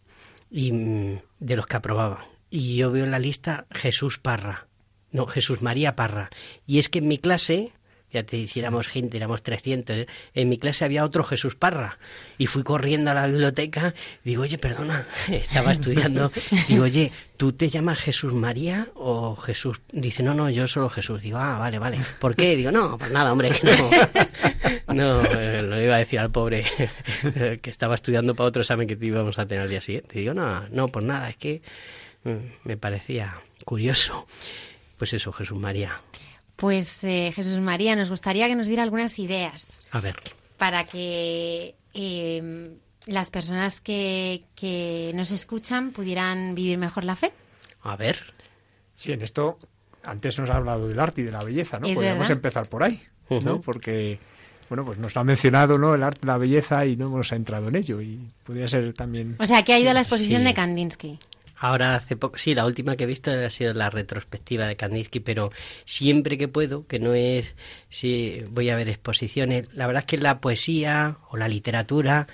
[0.51, 4.67] y mm, de los que aprobaban y yo veo en la lista Jesús Parra,
[5.13, 6.31] no, Jesús María Parra.
[6.67, 7.73] Y es que en mi clase
[8.17, 9.97] ya te hiciéramos gente, éramos 300.
[9.97, 10.07] ¿eh?
[10.35, 11.99] En mi clase había otro Jesús Parra
[12.39, 13.95] y fui corriendo a la biblioteca.
[14.25, 16.33] Digo, oye, perdona, estaba estudiando.
[16.69, 19.83] Digo, oye, ¿tú te llamas Jesús María o Jesús?
[19.93, 21.21] Dice, no, no, yo solo Jesús.
[21.23, 21.99] Digo, ah, vale, vale.
[22.19, 22.57] ¿Por qué?
[22.57, 23.91] Digo, no, pues nada, hombre, que no.
[24.95, 26.65] No, eh, lo iba a decir al pobre
[27.61, 30.19] que estaba estudiando para otro examen que íbamos a tener al día siguiente.
[30.19, 31.61] Digo, no, no, pues nada, es que
[32.25, 33.37] mm, me parecía
[33.67, 34.27] curioso.
[34.97, 36.01] Pues eso, Jesús María.
[36.57, 39.87] Pues eh, Jesús María, nos gustaría que nos diera algunas ideas.
[39.91, 40.17] A ver.
[40.57, 42.71] Para que eh,
[43.07, 47.33] las personas que, que nos escuchan pudieran vivir mejor la fe.
[47.83, 48.19] A ver.
[48.95, 49.59] Sí, en esto
[50.03, 51.93] antes nos ha hablado del arte y de la belleza, ¿no?
[51.93, 53.61] Podríamos empezar por ahí, ¿no?
[53.61, 54.19] Porque
[54.69, 55.95] bueno, pues nos ha mencionado, ¿no?
[55.95, 59.37] El arte, la belleza y no hemos entrado en ello y podría ser también.
[59.39, 61.19] O sea, que ha ido a la exposición de Kandinsky.
[61.59, 65.21] Ahora hace poco, sí, la última que he visto ha sido la retrospectiva de Kandinsky,
[65.21, 65.51] pero
[65.85, 67.55] siempre que puedo, que no es
[67.89, 72.29] si voy a ver exposiciones, la verdad es que la poesía o la literatura,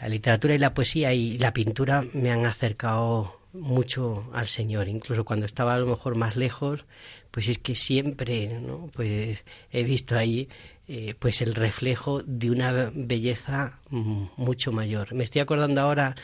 [0.00, 5.24] la literatura y la poesía y la pintura me han acercado mucho al Señor, incluso
[5.24, 6.84] cuando estaba a lo mejor más lejos,
[7.30, 8.90] pues es que siempre, ¿no?
[8.94, 10.48] Pues he visto ahí
[10.86, 15.14] eh, pues el reflejo de una belleza mucho mayor.
[15.14, 16.16] Me estoy acordando ahora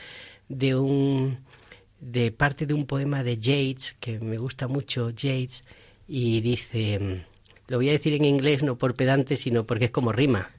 [0.48, 1.43] de un
[2.04, 5.64] de parte de un poema de Yates, que me gusta mucho, Yates,
[6.06, 7.34] y dice, mm,
[7.68, 10.50] lo voy a decir en inglés no por pedante, sino porque es como rima.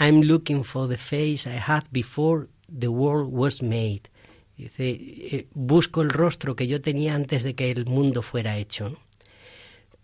[0.00, 4.02] I'm looking for the face I had before the world was made.
[4.56, 8.96] Dice, eh, busco el rostro que yo tenía antes de que el mundo fuera hecho.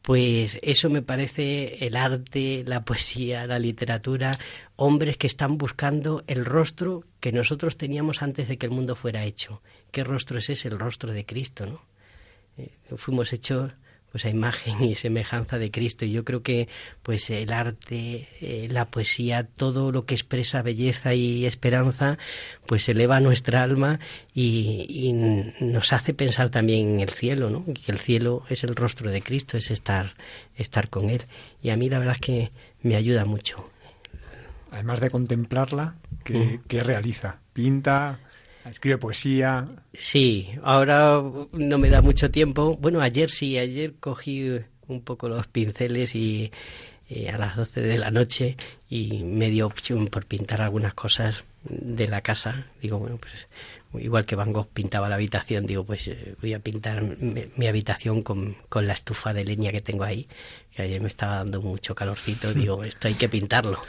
[0.02, 4.38] Pues eso me parece el arte, la poesía, la literatura,
[4.76, 9.24] hombres que están buscando el rostro que nosotros teníamos antes de que el mundo fuera
[9.24, 9.62] hecho.
[9.90, 10.68] ¿Qué rostro es ese?
[10.68, 11.82] El rostro de Cristo, ¿no?
[12.58, 13.72] Eh, fuimos hechos
[14.10, 16.04] pues a imagen y semejanza de Cristo.
[16.04, 16.68] Y yo creo que
[17.02, 22.18] pues el arte eh, la poesía todo lo que expresa belleza y esperanza
[22.66, 24.00] pues eleva nuestra alma
[24.34, 25.12] y,
[25.60, 29.22] nos hace pensar también en el cielo no que el cielo es el rostro de
[29.22, 30.14] Cristo es estar
[30.56, 31.26] estar con él.
[31.62, 33.70] Y a mí la verdad es que me ayuda mucho.
[34.70, 38.20] Además de contemplarla que realiza pinta
[38.70, 39.68] Escribe poesía.
[39.92, 41.20] Sí, ahora
[41.52, 42.76] no me da mucho tiempo.
[42.76, 46.52] Bueno, ayer sí, ayer cogí un poco los pinceles y,
[47.32, 48.56] a las 12 de la noche
[48.88, 52.66] y me dio opción por pintar algunas cosas de la casa.
[52.80, 53.48] Digo, bueno, pues
[54.02, 58.22] igual que Van Gogh pintaba la habitación, digo, pues eh, voy a pintar mi, habitación
[58.22, 60.28] con, con, la estufa de leña que tengo ahí,
[60.74, 63.80] que ayer me estaba dando mucho calorcito, digo, esto hay que pintarlo.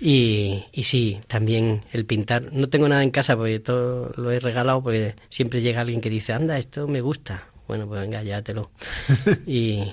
[0.00, 4.40] Y, y sí, también el pintar, no tengo nada en casa porque todo lo he
[4.40, 7.48] regalado, porque siempre llega alguien que dice, anda, esto me gusta.
[7.68, 8.70] Bueno, pues venga, llévatelo.
[9.46, 9.92] y,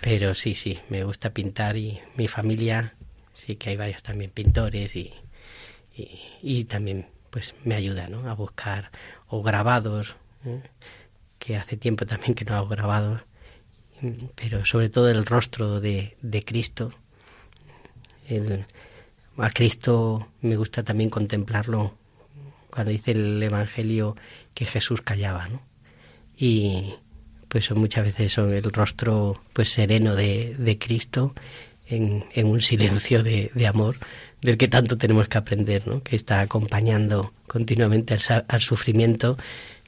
[0.00, 2.94] pero sí, sí, me gusta pintar y mi familia,
[3.34, 5.12] sí que hay varios también pintores y,
[5.96, 8.28] y, y también pues me ayuda ¿no?
[8.28, 8.90] a buscar
[9.28, 10.62] o grabados, ¿eh?
[11.38, 13.22] que hace tiempo también que no hago grabados,
[14.34, 16.92] pero sobre todo el rostro de, de Cristo.
[18.28, 18.66] El,
[19.36, 21.94] a Cristo me gusta también contemplarlo
[22.70, 24.16] cuando dice el Evangelio
[24.54, 25.48] que Jesús callaba.
[26.36, 26.94] Y
[27.48, 31.34] pues muchas veces son el rostro pues sereno de, de Cristo
[31.86, 33.96] en, en un silencio de, de amor
[34.40, 36.02] del que tanto tenemos que aprender, ¿no?
[36.02, 39.36] que está acompañando continuamente al, sufrimiento,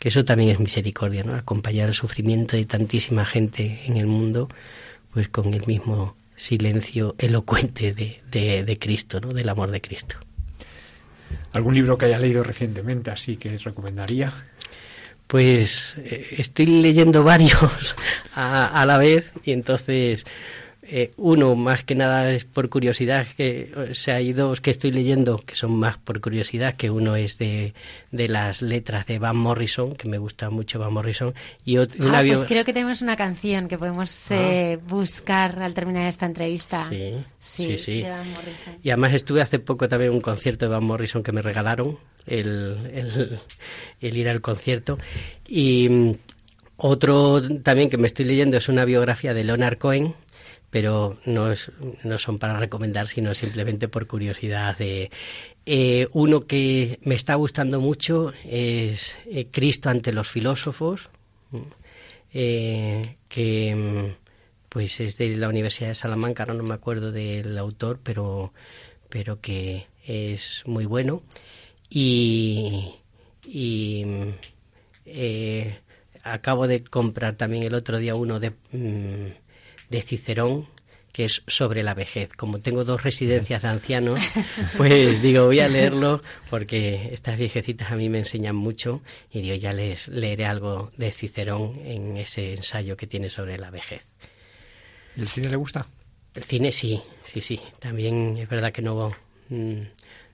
[0.01, 1.35] que eso también es misericordia, ¿no?
[1.35, 4.49] acompañar el sufrimiento de tantísima gente en el mundo,
[5.13, 8.23] pues con el mismo silencio elocuente de,
[8.65, 9.29] de, Cristo, ¿no?
[9.29, 10.17] del amor de Cristo.
[11.53, 14.33] ¿Algún libro que haya leído recientemente así que recomendaría?
[15.27, 17.95] Pues eh, estoy leyendo varios
[18.35, 20.25] a, a la vez y entonces
[20.83, 24.91] eh, uno, más que nada es por curiosidad, que o sea, hay dos que estoy
[24.91, 27.75] leyendo que son más por curiosidad, que uno es de,
[28.11, 31.35] de las letras de Van Morrison, que me gusta mucho Van Morrison,
[31.67, 34.85] y otro, ah, pues creo que tenemos una canción que podemos eh, ah.
[34.89, 36.89] buscar al terminar esta entrevista.
[36.89, 38.05] Sí, sí, sí.
[38.83, 41.99] Y además estuve hace poco también en un concierto de Van Morrison que me regalaron,
[42.27, 43.39] el, el,
[44.01, 44.99] el ir al concierto,
[45.47, 46.13] y mm,
[46.79, 50.15] otro también que me estoy leyendo es una biografía de Leonard Cohen,
[50.71, 51.49] pero no,
[52.05, 54.79] no son para recomendar, sino simplemente por curiosidad.
[54.79, 55.11] De,
[55.67, 61.09] eh, uno que me está gustando mucho es eh, Cristo ante los filósofos,
[62.33, 64.15] eh, que
[64.69, 68.53] pues es de la Universidad de Salamanca, no, me acuerdo del autor, pero,
[69.09, 71.25] pero que es muy bueno.
[71.89, 72.95] Y,
[73.45, 74.07] y
[76.23, 79.40] acabo de comprar también el otro día uno de, mm,
[79.91, 80.67] de Cicerón,
[81.13, 82.31] que es sobre la vejez.
[82.37, 84.21] Como tengo dos residencias de ancianos,
[84.77, 89.57] pues digo, voy a leerlo porque estas viejecitas a mí me enseñan mucho y digo,
[89.57, 94.07] ya les leeré algo de Cicerón en ese ensayo que tiene sobre la vejez.
[95.17, 95.87] ¿Y el cine le gusta?
[96.35, 97.61] El cine sí, sí, sí.
[97.81, 99.13] También es verdad que no,
[99.49, 99.81] mm,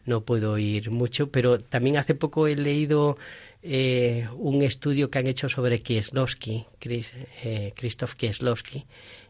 [0.04, 3.16] no puedo ir mucho, pero también hace poco he leído
[3.62, 8.84] eh, un estudio que han hecho sobre Kieslowski, Chris, eh, Krzysztof Kieslowski,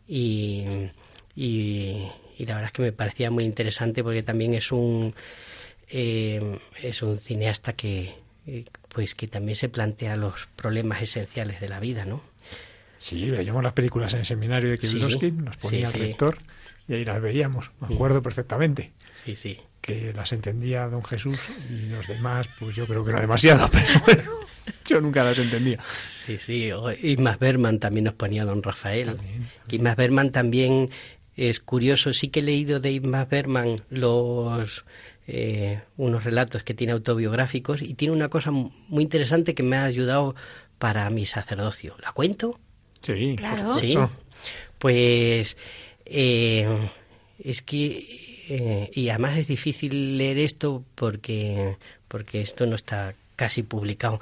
[0.09, 0.65] y,
[1.35, 5.15] y, la verdad es que me parecía muy interesante porque también es un
[5.89, 8.15] eh, es un cineasta que
[8.89, 12.23] pues que también se plantea los problemas esenciales de la vida, ¿no?
[12.99, 16.39] Sí, veíamos las películas en el seminario de Kieslowski, nos ponía el rector
[16.89, 18.93] y ahí las veíamos, me acuerdo perfectamente.
[19.25, 21.39] Sí, sí que las entendía don Jesús
[21.71, 24.31] y los demás, pues yo creo que no demasiado, pero bueno,
[24.85, 25.79] yo nunca las entendía.
[26.27, 26.71] Sí, sí,
[27.03, 29.17] y más Berman también nos ponía don Rafael.
[29.69, 30.91] Y más Berman también
[31.37, 34.85] es curioso, sí que he leído de Ismas Berman los
[35.29, 39.85] eh, unos relatos que tiene autobiográficos y tiene una cosa muy interesante que me ha
[39.85, 40.35] ayudado
[40.79, 41.97] para mi sacerdocio.
[42.01, 42.59] ¿La cuento?
[43.01, 43.77] Sí, claro.
[43.77, 43.97] Sí,
[44.79, 45.57] pues
[46.05, 46.91] eh,
[47.39, 51.77] es que eh, y además es difícil leer esto porque,
[52.09, 54.21] porque esto no está casi publicado.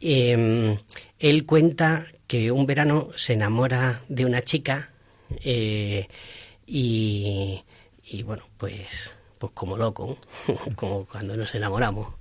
[0.00, 0.78] Em,
[1.18, 4.90] él cuenta que un verano se enamora de una chica
[5.44, 6.08] eh,
[6.66, 7.62] y,
[8.04, 10.18] y, bueno, pues, pues como loco,
[10.76, 12.14] como cuando nos enamoramos.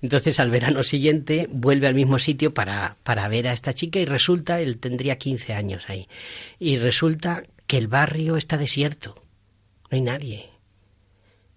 [0.00, 4.04] Entonces al verano siguiente vuelve al mismo sitio para, para ver a esta chica y
[4.04, 6.08] resulta, él tendría 15 años ahí,
[6.58, 9.16] y resulta que el barrio está desierto,
[9.90, 10.57] no hay nadie.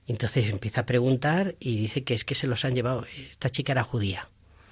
[0.08, 3.72] Entonces empieza a preguntar y dice que es que se los han llevado, esta chica
[3.72, 4.30] era judía,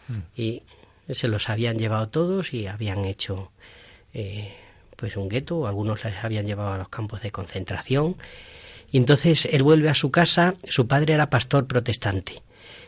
[0.07, 0.39] mm.
[0.39, 0.63] y
[1.09, 3.51] se los habían llevado todos y habían hecho
[4.13, 4.53] eh,
[4.95, 8.17] pues un gueto, algunos les habían llevado a los campos de concentración.
[8.91, 12.41] Y entonces él vuelve a su casa, su padre era pastor protestante,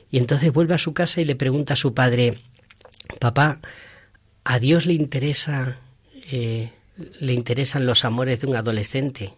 [0.10, 2.39] y entonces vuelve a su casa y le pregunta a su padre,
[3.20, 3.60] papá,
[4.44, 5.78] ¿a Dios le interesa,
[6.32, 6.72] eh,
[7.20, 9.34] le interesan los amores de un adolescente?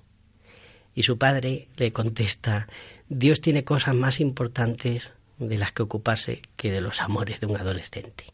[0.96, 2.68] Y su padre le contesta,
[3.16, 7.58] Dios tiene cosas más importantes de las que ocuparse que de los amores de un
[7.58, 8.26] adolescente.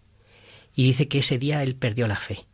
[0.73, 2.45] Y dice que ese día él perdió la fe.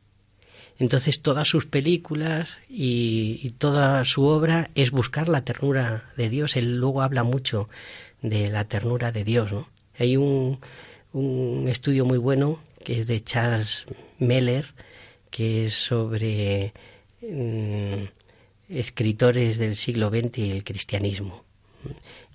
[0.79, 6.55] Entonces todas sus películas y, toda su obra es buscar la ternura de Dios.
[6.55, 7.69] Él luego habla mucho
[8.21, 9.51] de la ternura de Dios.
[9.97, 10.59] Hay un,
[11.13, 13.85] un estudio muy bueno que es de Charles
[14.17, 14.73] Meller,
[15.29, 16.73] que es sobre
[17.21, 18.03] mm,
[18.69, 21.44] escritores del siglo XX y el cristianismo.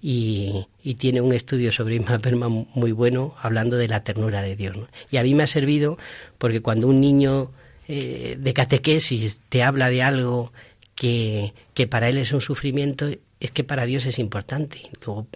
[0.02, 0.66] Y,
[0.98, 4.76] tiene un estudio sobre Isma muy bueno hablando de la ternura de Dios.
[5.10, 5.98] Y a mí me ha servido
[6.38, 7.50] porque cuando un niño
[7.88, 10.52] eh, de catequesis te habla de algo
[10.94, 13.08] que, que para él es un sufrimiento,
[13.40, 14.90] es que para Dios es importante.
[15.04, 15.26] Luego,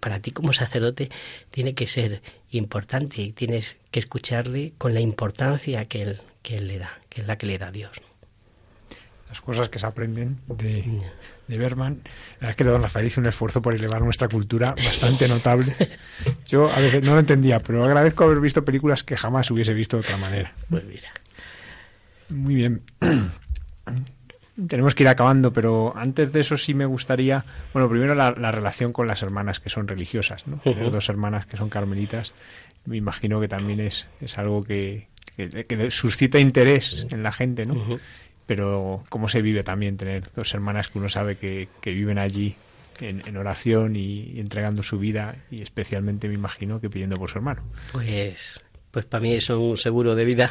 [0.00, 1.10] para ti como sacerdote
[1.50, 6.68] tiene que ser importante y tienes que escucharle con la importancia que él, que él
[6.68, 7.92] le da, que es la que le da Dios
[9.28, 11.02] las cosas que se aprenden de,
[11.46, 12.00] de Berman.
[12.40, 15.74] La verdad es que don Rafael hizo un esfuerzo por elevar nuestra cultura bastante notable.
[16.46, 19.96] Yo a veces no lo entendía, pero agradezco haber visto películas que jamás hubiese visto
[19.96, 20.52] de otra manera.
[20.70, 21.08] Pues mira.
[22.28, 22.82] Muy bien.
[24.68, 28.92] Tenemos que ir acabando, pero antes de eso sí me gustaría, bueno, primero la, relación
[28.92, 30.60] con las hermanas que son religiosas, ¿no?
[30.90, 32.32] dos hermanas que son carmelitas,
[32.84, 35.06] me imagino que también es, es algo que,
[35.36, 37.76] que, suscita interés en la gente, ¿no?
[38.48, 42.56] Pero cómo se vive también tener dos hermanas que uno sabe que, viven allí
[42.98, 47.62] en, oración y, entregando su vida y especialmente me imagino que pidiendo por su hermano.
[47.92, 48.58] Pues,
[48.90, 50.50] pues para mí es un seguro de vida.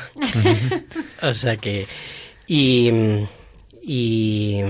[1.23, 1.87] o sea que
[2.45, 2.91] y,
[3.81, 4.61] y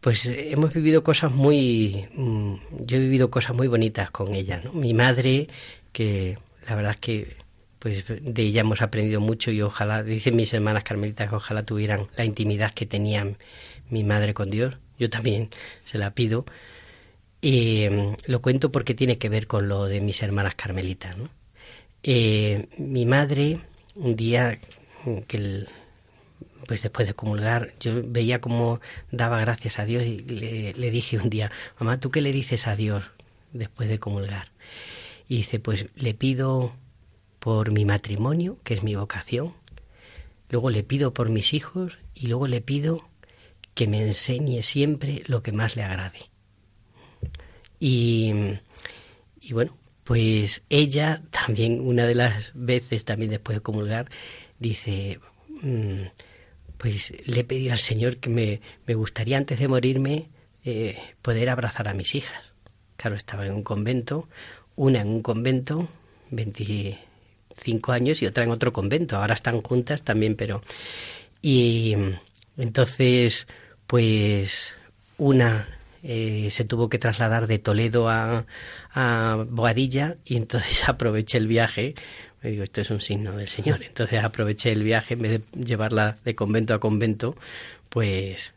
[0.00, 2.54] pues hemos vivido cosas muy mm,
[2.86, 4.72] yo he vivido cosas muy bonitas con ella, ¿no?
[4.74, 5.48] Mi madre
[5.90, 6.38] que
[6.68, 7.43] la verdad es que
[7.84, 12.24] pues de ella hemos aprendido mucho y ojalá, dicen mis hermanas carmelitas, ojalá tuvieran la
[12.24, 13.36] intimidad que tenía
[13.90, 14.78] mi madre con Dios.
[14.98, 15.50] Yo también
[15.84, 16.46] se la pido.
[17.42, 21.14] Y mm, lo cuento porque tiene que ver con lo de mis hermanas carmelitas.
[22.02, 23.58] Eh, mi madre,
[23.96, 24.58] un día
[25.28, 25.66] que
[26.66, 28.80] pues después de comulgar, yo veía cómo
[29.10, 32.66] daba gracias a Dios y le, le, dije un día, mamá, ¿tú qué le dices
[32.66, 33.04] a Dios
[33.52, 34.52] después de comulgar?
[35.28, 36.72] Y dice, pues le pido
[37.44, 39.52] por mi matrimonio, que es mi vocación,
[40.48, 43.06] luego le pido por mis hijos y luego le pido
[43.74, 46.30] que me enseñe siempre lo que más le agrade.
[47.78, 48.32] Y,
[49.42, 54.10] y bueno, pues ella también, una de las veces también después de comulgar,
[54.58, 55.20] dice,
[55.60, 56.04] mm,
[56.78, 60.30] pues le he pedido al Señor que me, me gustaría antes de morirme
[60.64, 62.54] eh, poder abrazar a mis hijas.
[62.96, 64.30] Claro, estaba en un convento,
[64.76, 65.90] una en un convento,
[67.54, 69.16] 25 años, y otra en otro convento.
[69.16, 70.62] Ahora están juntas también, pero...
[71.42, 71.96] Y
[72.56, 73.46] entonces,
[73.86, 74.74] pues
[75.18, 75.68] una
[76.02, 78.46] eh, se tuvo que trasladar de Toledo a,
[78.92, 81.94] a Boadilla y entonces aproveché el viaje.
[82.42, 83.82] Me digo, esto es un signo del Señor.
[83.82, 87.36] Entonces aproveché el viaje, en vez de llevarla de convento a convento,
[87.88, 88.54] pues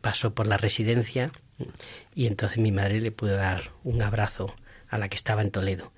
[0.00, 1.30] pasó por la residencia
[2.14, 4.54] y entonces mi madre le pudo dar un abrazo
[4.94, 5.92] a la que estaba en Toledo.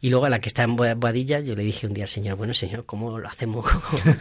[0.00, 2.36] Y luego a la que está en Boadilla, yo le dije un día al señor,
[2.36, 3.64] bueno señor, ¿cómo lo hacemos?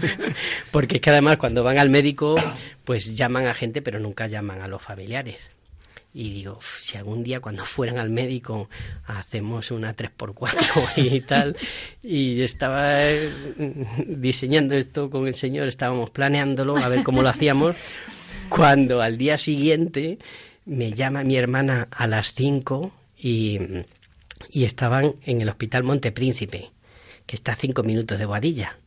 [0.72, 2.36] Porque es que además cuando van al médico,
[2.86, 5.38] pues llaman a gente, pero nunca llaman a los familiares.
[6.14, 8.70] Y digo, si algún día cuando fueran al médico
[9.08, 11.58] hacemos una 3x4 y tal,
[12.04, 13.32] y estaba eh,
[14.06, 17.76] diseñando esto con el señor, estábamos planeándolo, a ver cómo lo hacíamos,
[18.50, 20.20] cuando al día siguiente
[20.66, 23.60] me llama mi hermana a las 5 y
[24.52, 26.72] y estaban en el Hospital Montepríncipe,
[27.26, 28.78] que está a cinco minutos de Guadilla.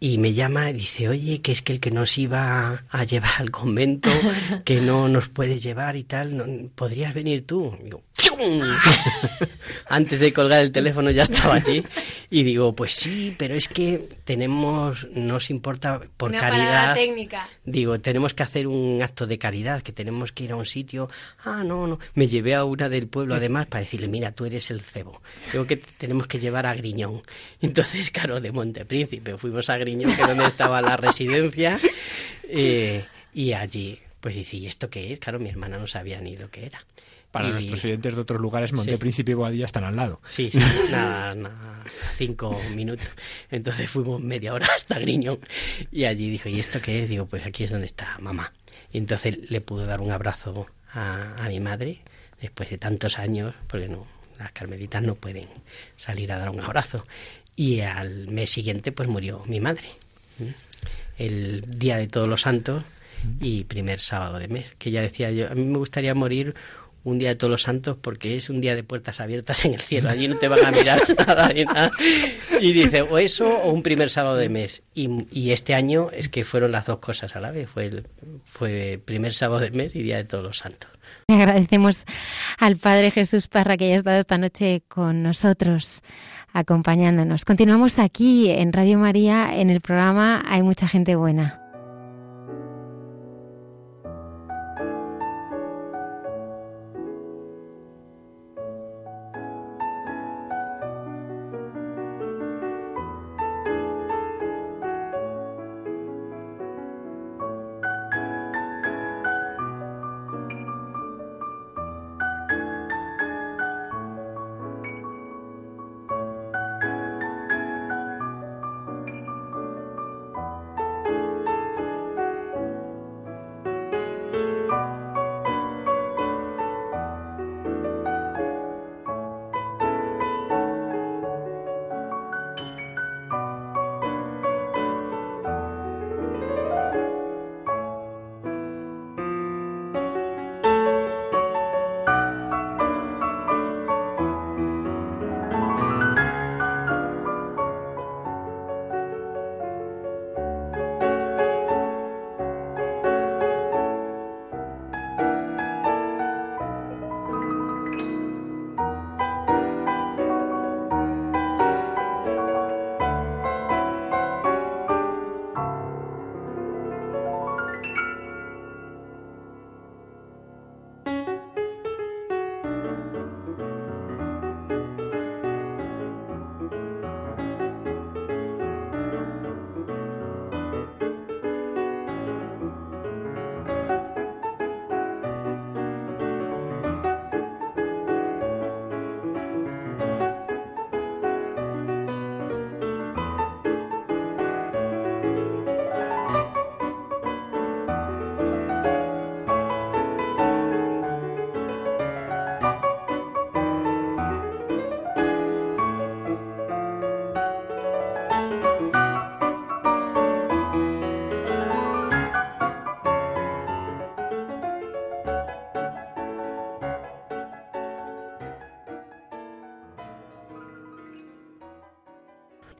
[0.00, 3.32] Y me llama y dice, oye, que es que el que nos iba a llevar
[3.38, 4.10] al convento,
[4.64, 7.76] que no nos puede llevar y tal, ¿podrías venir tú?
[7.82, 8.02] digo,
[9.88, 11.82] Antes de colgar el teléfono ya estaba allí
[12.30, 16.94] y digo, pues sí, pero es que tenemos, nos importa por caridad.
[16.94, 17.48] técnica.
[17.64, 21.08] Digo, tenemos que hacer un acto de caridad, que tenemos que ir a un sitio.
[21.44, 21.98] Ah, no, no.
[22.14, 25.22] Me llevé a una del pueblo además para decirle, mira, tú eres el cebo.
[25.50, 27.22] Creo que tenemos que llevar a Griñón.
[27.60, 31.78] Entonces, claro, de Montepríncipe fuimos a Griñón, que es donde estaba la residencia,
[32.48, 35.18] eh, y allí, pues dice, ¿y esto qué es?
[35.18, 36.84] Claro, mi hermana no sabía ni lo que era.
[37.34, 40.20] Para nuestros oyentes de otros lugares, Montepríncipe y Boadilla están al lado.
[40.24, 40.58] Sí, sí,
[40.92, 41.82] nada, nada,
[42.16, 43.10] cinco minutos.
[43.50, 45.40] Entonces fuimos media hora hasta Griñón
[45.90, 47.08] y allí dijo, ¿y esto qué es?
[47.08, 48.52] Digo, pues aquí es donde está mamá.
[48.92, 52.02] Y entonces le pudo dar un abrazo a, a mi madre
[52.40, 54.06] después de tantos años, porque no,
[54.38, 55.48] las carmelitas no pueden
[55.96, 57.02] salir a dar un abrazo.
[57.56, 59.88] Y al mes siguiente pues murió mi madre.
[61.18, 62.84] El día de todos los santos
[63.40, 66.54] y primer sábado de mes, que ella decía yo, a mí me gustaría morir
[67.04, 69.80] un día de todos los santos porque es un día de puertas abiertas en el
[69.80, 70.08] cielo.
[70.08, 71.50] Allí no te van a mirar nada.
[72.60, 74.82] Y dice, o eso o un primer sábado de mes.
[74.94, 77.68] Y, este año es que fueron las dos cosas a la vez.
[77.68, 78.06] Fue, el,
[78.46, 80.90] fue primer sábado de mes y día de todos los santos.
[81.28, 82.04] Agradecemos
[82.58, 86.02] al Padre Jesús Parra que haya estado esta noche con nosotros,
[86.52, 87.44] acompañándonos.
[87.44, 91.63] Continuamos aquí en Radio María, en el programa Hay mucha gente buena.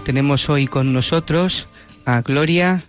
[0.05, 1.67] Tenemos hoy con nosotros
[2.05, 2.85] a Gloria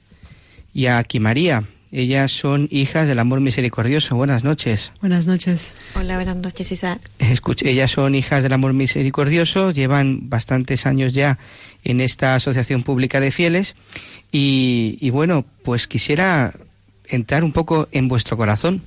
[0.73, 1.63] y a María.
[1.93, 4.17] Ellas son hijas del amor misericordioso.
[4.17, 4.91] Buenas noches.
[4.99, 5.73] Buenas noches.
[5.95, 6.99] Hola, buenas noches, Isaac.
[7.61, 11.39] ellas son hijas del amor misericordioso, llevan bastantes años ya
[11.85, 13.77] en esta asociación pública de fieles
[14.29, 16.53] y, y bueno, pues quisiera
[17.05, 18.81] entrar un poco en vuestro corazón,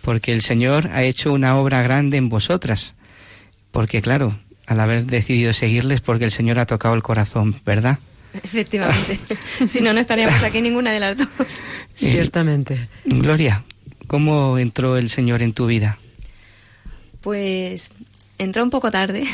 [0.00, 2.94] porque el Señor ha hecho una obra grande en vosotras,
[3.72, 4.38] porque claro,
[4.68, 7.98] al haber decidido seguirles, porque el Señor ha tocado el corazón, ¿verdad?
[8.34, 9.18] Efectivamente.
[9.68, 11.28] si no, no estaríamos aquí ninguna de las dos.
[11.96, 12.88] Ciertamente.
[13.06, 13.64] Gloria,
[14.06, 15.98] ¿cómo entró el Señor en tu vida?
[17.22, 17.92] Pues
[18.36, 19.24] entró un poco tarde,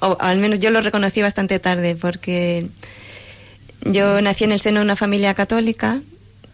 [0.00, 2.66] o al menos yo lo reconocí bastante tarde, porque
[3.82, 6.00] yo nací en el seno de una familia católica,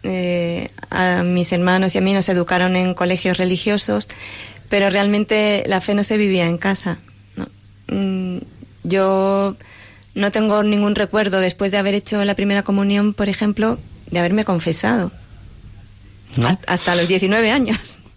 [0.03, 4.09] eh, a mis hermanos y a mí nos educaron en colegios religiosos,
[4.67, 6.99] pero realmente la fe no se vivía en casa.
[7.87, 8.37] Mm,
[8.83, 9.55] yo
[10.15, 13.79] no tengo ningún recuerdo después de haber hecho la primera comunión, por ejemplo,
[14.11, 15.11] de haberme confesado.
[16.67, 17.97] Hasta, los 19 años.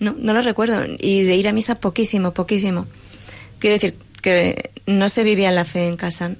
[0.00, 0.82] No, no lo recuerdo.
[0.98, 2.86] Y de ir a misa poquísimo, poquísimo.
[3.58, 6.36] Quiero decir que no se vivía la fe en casa.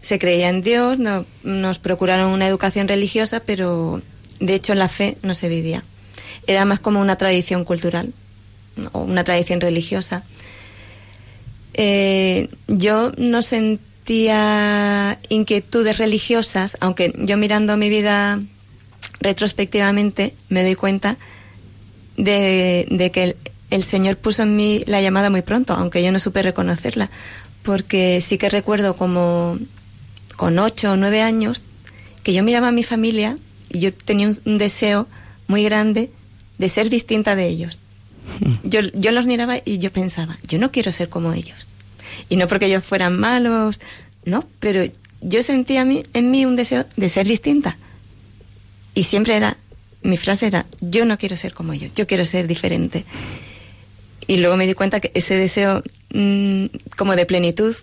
[0.00, 4.02] Se creía en Dios, no, nos procuraron una educación religiosa, pero
[4.40, 5.84] de hecho la fe no se vivía.
[6.48, 8.12] Era más como una tradición cultural
[8.90, 10.24] o una tradición religiosa.
[11.74, 13.90] Eh, yo no sentí
[15.28, 18.40] inquietudes religiosas, aunque yo mirando mi vida
[19.20, 21.16] retrospectivamente me doy cuenta
[22.16, 23.36] de, que
[23.70, 27.10] el, Señor puso en mí la llamada muy pronto, aunque yo no supe reconocerla,
[27.62, 29.58] porque sí que recuerdo como
[30.36, 31.62] con ocho o nueve años
[32.22, 33.38] que yo miraba a mi familia
[33.68, 35.06] y yo tenía un, deseo
[35.46, 36.10] muy grande
[36.58, 37.78] de ser distinta de ellos.
[38.62, 41.68] Yo, yo los miraba y yo pensaba, yo no quiero ser como ellos.
[42.28, 43.80] Y no porque ellos fueran malos,
[44.24, 44.82] no, pero
[45.20, 47.76] yo sentía en mí un deseo de ser distinta.
[48.94, 49.56] Y siempre era,
[50.02, 53.04] mi frase era, yo no quiero ser como ellos, yo quiero ser diferente.
[54.26, 55.82] Y luego me di cuenta que ese deseo
[56.12, 56.66] mm,
[56.96, 57.74] como de plenitud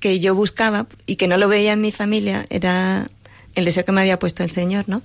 [0.00, 3.10] que yo buscaba y que no lo veía en mi familia era
[3.54, 5.02] el deseo que me había puesto el Señor, ¿no?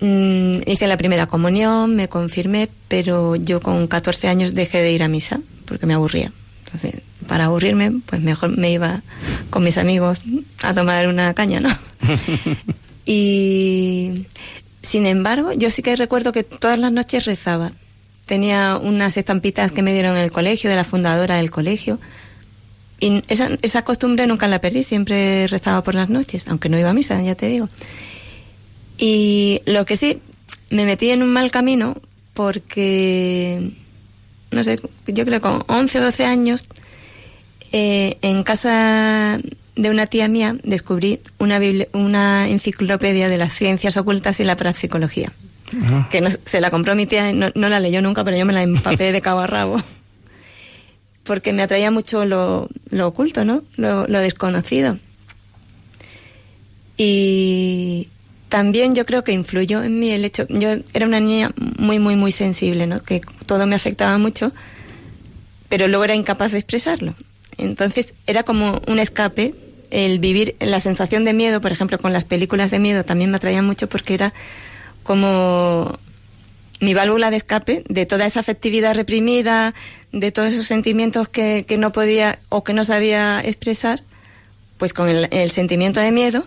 [0.00, 5.02] Mm, hice la primera comunión, me confirmé, pero yo con 14 años dejé de ir
[5.02, 6.32] a misa porque me aburría.
[6.64, 9.02] Entonces, para aburrirme, pues mejor me iba
[9.50, 10.20] con mis amigos
[10.62, 11.76] a tomar una caña, ¿no?
[13.06, 14.26] y
[14.82, 17.72] sin embargo, yo sí que recuerdo que todas las noches rezaba.
[18.26, 22.00] Tenía unas estampitas que me dieron en el colegio, de la fundadora del colegio.
[22.98, 26.90] Y esa, esa costumbre nunca la perdí, siempre rezaba por las noches, aunque no iba
[26.90, 27.68] a misa, ya te digo.
[28.98, 30.20] Y lo que sí,
[30.70, 31.96] me metí en un mal camino
[32.34, 33.72] porque
[34.50, 36.64] no sé, yo creo que con 11 o 12 años,
[37.72, 39.38] eh, en casa
[39.74, 41.60] de una tía mía descubrí una,
[41.92, 45.32] una enciclopedia de las ciencias ocultas y la parapsicología.
[46.10, 48.62] Que se la compró mi tía, no, no la leyó nunca, pero yo me la
[48.62, 49.82] empapé de cabo a rabo.
[51.24, 53.64] Porque me atraía mucho lo, lo oculto, ¿no?
[53.76, 54.96] Lo, lo desconocido.
[56.96, 58.08] Y,
[58.56, 62.16] también yo creo que influyó en mí el hecho, yo era una niña muy, muy,
[62.16, 63.02] muy sensible, ¿no?
[63.02, 64.50] Que todo me afectaba mucho,
[65.68, 67.14] pero luego era incapaz de expresarlo.
[67.58, 69.54] Entonces era como un escape,
[69.90, 73.36] el vivir la sensación de miedo, por ejemplo, con las películas de miedo también me
[73.36, 74.32] atraía mucho porque era
[75.02, 75.98] como
[76.80, 79.74] mi válvula de escape de toda esa afectividad reprimida,
[80.12, 84.02] de todos esos sentimientos que, que no podía o que no sabía expresar,
[84.78, 86.46] pues con el sentimiento de miedo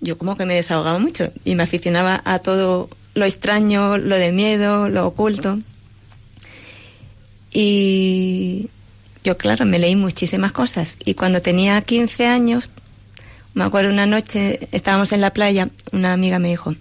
[0.00, 4.32] yo como que me desahogaba mucho y me aficionaba a todo lo extraño, lo de
[4.32, 5.58] miedo, lo oculto.
[7.50, 8.68] Y
[9.24, 10.96] yo, claro, me leí muchísimas cosas.
[11.04, 12.70] Y cuando tenía 15 años,
[13.54, 16.74] me acuerdo una noche, estábamos en la playa, una amiga me dijo,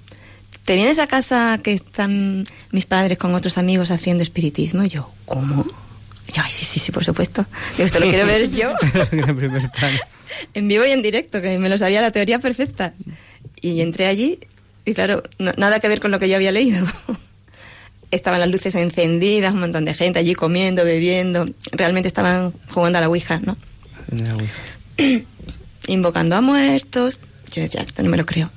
[0.65, 4.83] ¿te vienes a casa que están mis padres con otros amigos haciendo espiritismo?
[4.83, 5.65] Y yo, ¿cómo?
[6.33, 7.45] yo, ay, sí, sí, sí, por supuesto.
[7.77, 8.73] Digo, esto lo quiero ver yo.
[10.53, 12.93] en vivo y en directo, que me lo sabía la teoría perfecta.
[13.61, 14.39] Y entré allí
[14.85, 16.85] y claro, nada que ver con lo que yo había leído.
[18.11, 21.47] estaban las luces encendidas, un montón de gente allí comiendo, bebiendo.
[21.71, 23.57] Realmente estaban jugando a la Ouija, ¿no?
[25.87, 27.19] Invocando a muertos.
[27.51, 28.51] Yo decía, no me lo creo.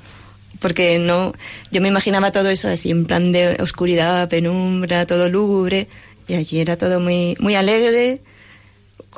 [0.61, 1.35] Porque no,
[1.71, 5.89] yo me imaginaba todo eso así, en plan de oscuridad, penumbra, todo lúgubre.
[6.27, 8.21] Y allí era todo muy, muy alegre,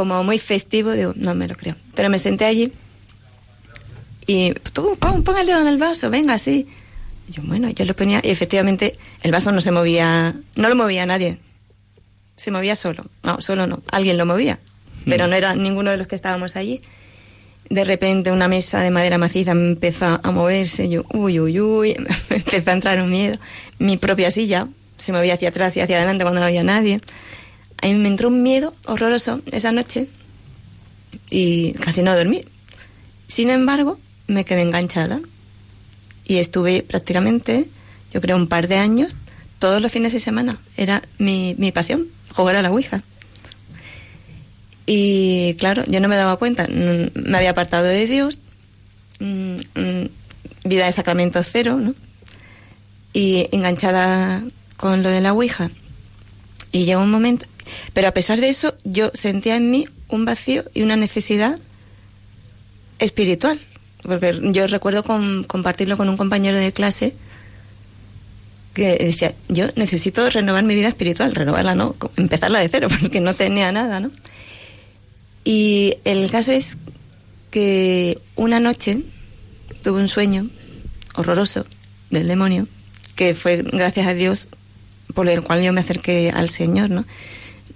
[0.00, 1.76] como muy festivo, digo, no me lo creo.
[1.94, 2.72] Pero me senté allí
[4.26, 6.66] y tú, pon, el dedo en el vaso, venga, así.
[7.28, 10.74] Y yo, bueno, yo lo ponía y efectivamente el vaso no se movía, no lo
[10.74, 11.36] movía nadie.
[12.34, 13.04] Se movía solo.
[13.22, 13.82] No, solo no.
[13.92, 14.58] Alguien lo movía,
[15.04, 16.80] pero no era ninguno de los que estábamos allí.
[17.68, 21.94] de repente una mesa de madera maciza empezó a moverse, yo, uy, uy, uy,
[22.30, 23.38] empezó a entrar un miedo.
[23.78, 24.66] Mi propia silla
[24.96, 27.02] se movía hacia atrás y hacia adelante cuando no había nadie.
[27.82, 30.08] A mí me entró un miedo horroroso esa noche
[31.30, 32.44] y casi no dormí.
[33.26, 35.20] Sin embargo, me quedé enganchada
[36.24, 37.68] y estuve prácticamente,
[38.12, 39.16] yo creo, un par de años,
[39.58, 40.58] todos los fines de semana.
[40.76, 43.02] Era mi, mi pasión, jugar a la Ouija.
[44.86, 48.38] Y claro, yo no me daba cuenta, me había apartado de Dios,
[49.20, 50.08] mm, mm,
[50.64, 51.94] vida de sacramento cero, ¿no?
[53.12, 54.42] Y enganchada
[54.76, 55.70] con lo de la Ouija.
[56.72, 57.46] Y llegó un momento,
[57.92, 61.58] pero a pesar de eso, yo sentía en mí un vacío y una necesidad
[62.98, 63.58] espiritual.
[64.02, 65.02] Porque yo recuerdo
[65.46, 67.14] compartirlo con un compañero de clase
[68.72, 73.34] que decía, yo necesito renovar mi vida espiritual, renovarla no, empezarla de cero, porque no
[73.34, 74.10] tenía nada, ¿no?
[75.44, 76.76] Y el caso es
[77.50, 79.00] que una noche
[79.82, 80.48] tuve un sueño
[81.14, 81.66] horroroso
[82.10, 82.68] del demonio,
[83.16, 84.48] que fue gracias a Dios
[85.14, 87.04] por el cual yo me acerqué al Señor, ¿no?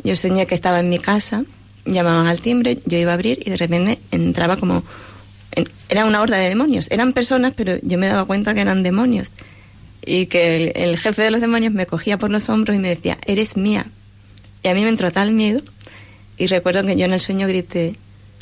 [0.03, 1.45] Yo soñé que estaba en mi casa,
[1.85, 4.83] llamaban al timbre, yo iba a abrir y de repente entraba como...
[5.89, 9.31] Era una horda de demonios, eran personas, pero yo me daba cuenta que eran demonios.
[10.05, 13.19] Y que el, jefe de los demonios me cogía por los hombros y me decía,
[13.27, 13.87] eres mía.
[14.63, 15.63] Y a mí me entró tal miedo
[16.37, 17.97] y recuerdo que yo en el sueño grité,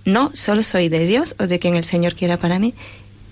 [0.04, 2.74] no, solo soy de Dios o de quien el Señor quiera para mí.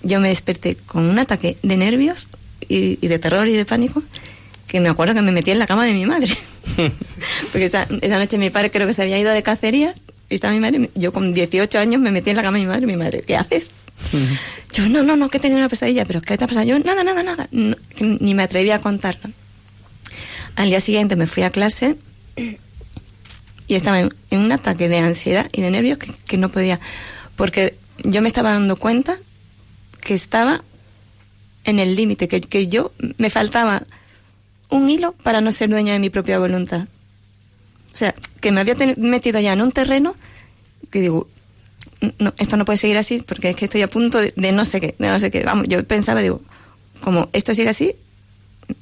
[0.03, 2.27] Yo me desperté con un ataque de nervios
[2.67, 4.03] y, de terror y de pánico
[4.71, 6.29] que me acuerdo que me metí en la cama de mi madre.
[7.51, 9.93] Porque esa, noche mi padre creo que se había ido de cacería
[10.29, 10.89] y estaba mi madre.
[10.95, 12.87] Yo con 18 años me metí en la cama de mi madre.
[12.87, 13.71] Mi madre, ¿qué haces?
[14.71, 16.65] Yo, no, no, no, que tenía una pesadilla, pero ¿qué te ha pasado?
[16.65, 17.49] Yo, nada, nada, nada.
[17.51, 19.29] ni me atreví a contarlo.
[20.55, 21.97] Al día siguiente me fui a clase
[23.67, 26.79] y estaba en, un ataque de ansiedad y de nervios que, no podía,
[27.35, 27.75] porque
[28.05, 29.17] yo me estaba dando cuenta
[29.99, 30.63] que estaba
[31.65, 33.83] en el límite, que, que yo me faltaba
[34.71, 36.87] un hilo para no ser dueña de mi propia voluntad.
[37.93, 40.15] O sea, que me había metido ya en un terreno
[40.89, 41.27] que digo,
[42.17, 44.81] no, esto no puede seguir así porque es que estoy a punto de, no sé
[44.81, 45.43] qué, de no sé qué.
[45.43, 46.41] Vamos, yo pensaba, digo,
[47.01, 47.95] como esto sigue así,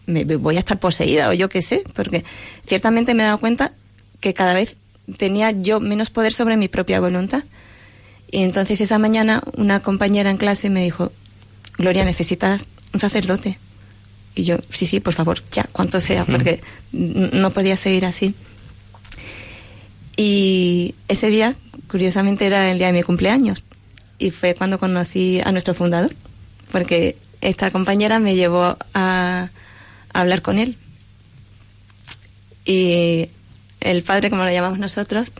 [0.06, 2.24] me, voy a estar poseída o yo qué sé, porque
[2.66, 3.74] ciertamente me he dado cuenta
[4.20, 4.78] que cada vez
[5.18, 7.44] tenía yo menos poder sobre mi propia voluntad.
[8.32, 11.12] Y entonces esa mañana una compañera en clase me dijo,
[11.78, 12.62] Gloria, necesitas
[12.94, 13.58] un sacerdote.
[14.40, 16.62] Y yo, sí, sí, por favor, ya, cuanto sea, porque
[16.94, 18.34] no podía seguir así.
[20.16, 21.58] Y ese día,
[21.90, 23.66] curiosamente, era el día de mi cumpleaños.
[24.18, 26.16] Y fue cuando conocí a nuestro fundador,
[26.72, 29.50] porque esta compañera me llevó a, a
[30.14, 30.78] hablar con él.
[32.64, 33.28] Y
[33.82, 35.34] el padre, como lo llamamos nosotros,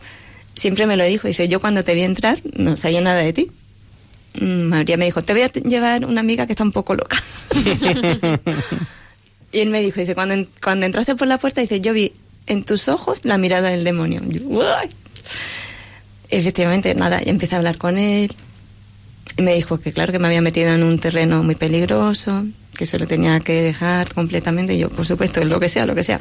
[0.56, 1.26] siempre me lo dijo.
[1.26, 3.50] Dice, yo cuando te vi entrar no sabía nada de ti.
[4.34, 7.22] Mm, María me dijo, te voy a llevar una amiga que está un poco loca.
[9.52, 12.12] y él me dijo, dice, cuando, cuando entraste por la puerta, dice, yo vi
[12.46, 14.22] en tus ojos la mirada del demonio.
[16.28, 18.32] Efectivamente, nada, empecé a hablar con él.
[19.36, 22.44] Y me dijo que claro que me había metido en un terreno muy peligroso,
[22.76, 24.74] que se lo tenía que dejar completamente.
[24.74, 26.20] Y yo, por supuesto, lo que sea, lo que sea.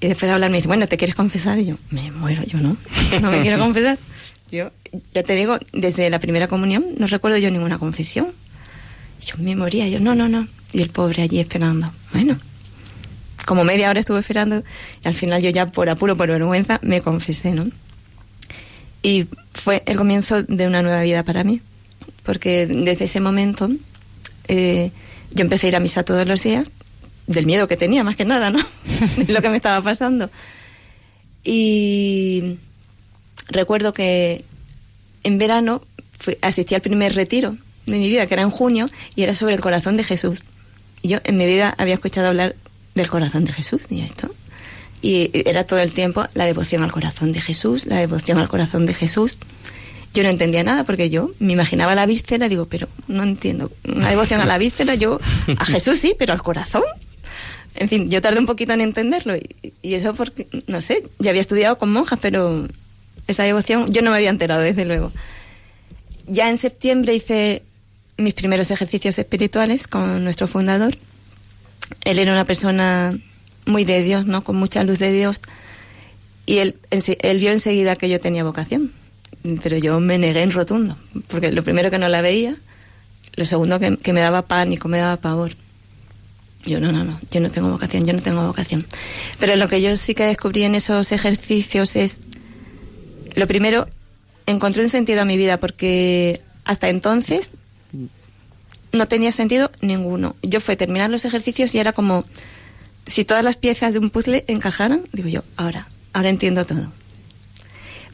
[0.00, 1.58] Y después de hablar me dice, bueno, ¿te quieres confesar?
[1.58, 2.76] Y yo, me muero, yo no,
[3.20, 3.98] no me quiero confesar.
[4.50, 4.70] Yo,
[5.14, 8.28] ya te digo, desde la primera comunión no recuerdo yo ninguna confesión.
[9.20, 10.48] Yo me moría, yo, no, no, no.
[10.72, 11.92] Y el pobre allí esperando.
[12.12, 12.38] Bueno,
[13.44, 14.62] como media hora estuve esperando
[15.04, 17.66] y al final yo ya por apuro, por vergüenza, me confesé, ¿no?
[19.02, 21.60] Y fue el comienzo de una nueva vida para mí,
[22.22, 23.68] porque desde ese momento
[24.48, 24.90] eh,
[25.32, 26.70] yo empecé a ir a misa todos los días
[27.26, 28.58] del miedo que tenía, más que nada, ¿no?
[29.16, 30.30] de lo que me estaba pasando.
[31.44, 32.58] Y
[33.48, 34.44] recuerdo que
[35.22, 35.82] en verano
[36.42, 37.56] asistí al primer retiro
[37.86, 40.42] de mi vida, que era en junio, y era sobre el corazón de Jesús.
[41.02, 42.54] Y yo en mi vida había escuchado hablar
[42.94, 44.30] del corazón de Jesús, y esto.
[45.02, 48.86] Y era todo el tiempo la devoción al corazón de Jesús, la devoción al corazón
[48.86, 49.38] de Jesús.
[50.12, 53.70] Yo no entendía nada porque yo me imaginaba la víscera, digo, pero no entiendo.
[53.88, 55.20] Una devoción a la víscera, yo
[55.56, 56.82] a Jesús sí, pero al corazón.
[57.76, 61.40] En fin, yo tardé un poquito en entenderlo y, eso porque, no sé, ya había
[61.40, 62.66] estudiado con monjas, pero
[63.30, 65.12] esa devoción yo no me había enterado, desde luego.
[66.26, 67.62] Ya en septiembre hice
[68.16, 70.96] mis primeros ejercicios espirituales con nuestro fundador.
[72.04, 73.18] Él era una persona
[73.66, 74.44] muy de Dios, ¿no?
[74.44, 75.40] Con mucha luz de Dios.
[76.46, 78.92] Y él, él vio enseguida que yo tenía vocación.
[79.62, 80.98] Pero yo me negué en rotundo,
[81.28, 82.56] porque lo primero que no la veía,
[83.36, 85.52] lo segundo que, que me daba pánico, me daba pavor.
[86.64, 88.86] Yo no, no, no, yo no tengo vocación, yo no tengo vocación.
[89.38, 92.16] Pero lo que yo sí que descubrí en esos ejercicios es,
[93.34, 93.88] lo primero,
[94.46, 97.50] encontré un sentido a mi vida porque hasta entonces
[98.92, 100.36] no tenía sentido ninguno.
[100.42, 102.24] Yo fue terminar los ejercicios y era como
[103.06, 106.92] si todas las piezas de un puzzle encajaran, digo yo, ahora, ahora entiendo todo.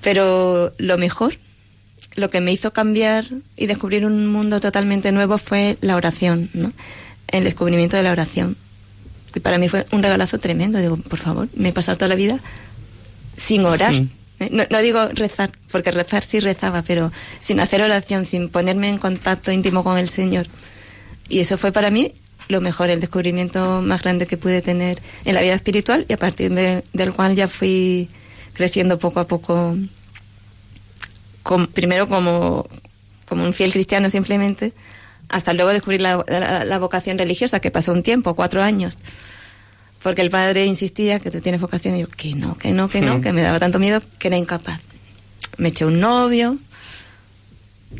[0.02, 1.38] Pero lo mejor,
[2.14, 3.26] lo que me hizo cambiar
[3.56, 6.72] y descubrir un mundo totalmente nuevo fue la oración, ¿no?
[7.28, 8.56] El descubrimiento de la oración.
[9.34, 10.78] Y para mí fue un regalazo tremendo.
[10.78, 12.40] Digo, por favor, me he pasado toda la vida
[13.36, 13.94] sin orar.
[13.94, 14.06] Eh,
[14.50, 18.98] no, no, digo rezar, porque rezar sí rezaba, pero sin hacer oración, sin ponerme en
[18.98, 20.46] contacto íntimo con el Señor.
[21.28, 22.12] Y eso fue para mí
[22.48, 26.16] lo mejor, el descubrimiento más grande que pude tener en la vida espiritual y a
[26.16, 28.08] partir del cual ya fui
[28.52, 29.76] creciendo poco a poco,
[31.72, 32.68] primero como,
[33.26, 34.72] como un fiel cristiano simplemente,
[35.28, 36.24] hasta luego descubrir la,
[36.64, 38.96] la, vocación religiosa, que pasó un tiempo, cuatro años,
[40.02, 43.00] porque el padre insistía que tú tienes vocación y yo, que no, que no, que
[43.00, 44.80] no, que me daba tanto miedo que era incapaz.
[45.58, 46.58] Me eché un novio,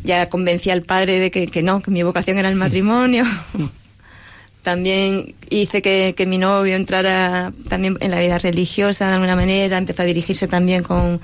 [0.03, 3.25] ya convencí al padre de que, que no, que mi vocación era el matrimonio.
[4.63, 9.77] También hice que, que, mi novio entrara también en la vida religiosa de alguna manera,
[9.77, 11.21] empezó a dirigirse también con,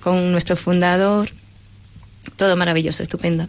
[0.00, 1.30] con nuestro fundador.
[2.34, 3.46] Todo maravilloso, estupendo.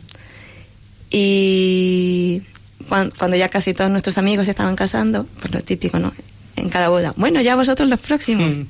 [1.10, 2.44] Y
[2.88, 6.14] cuando, ya casi todos nuestros amigos se estaban casando, pues lo típico, ¿no?
[6.62, 7.14] En cada boda.
[7.18, 8.56] Bueno, ya vosotros los próximos.
[8.56, 8.68] Mm.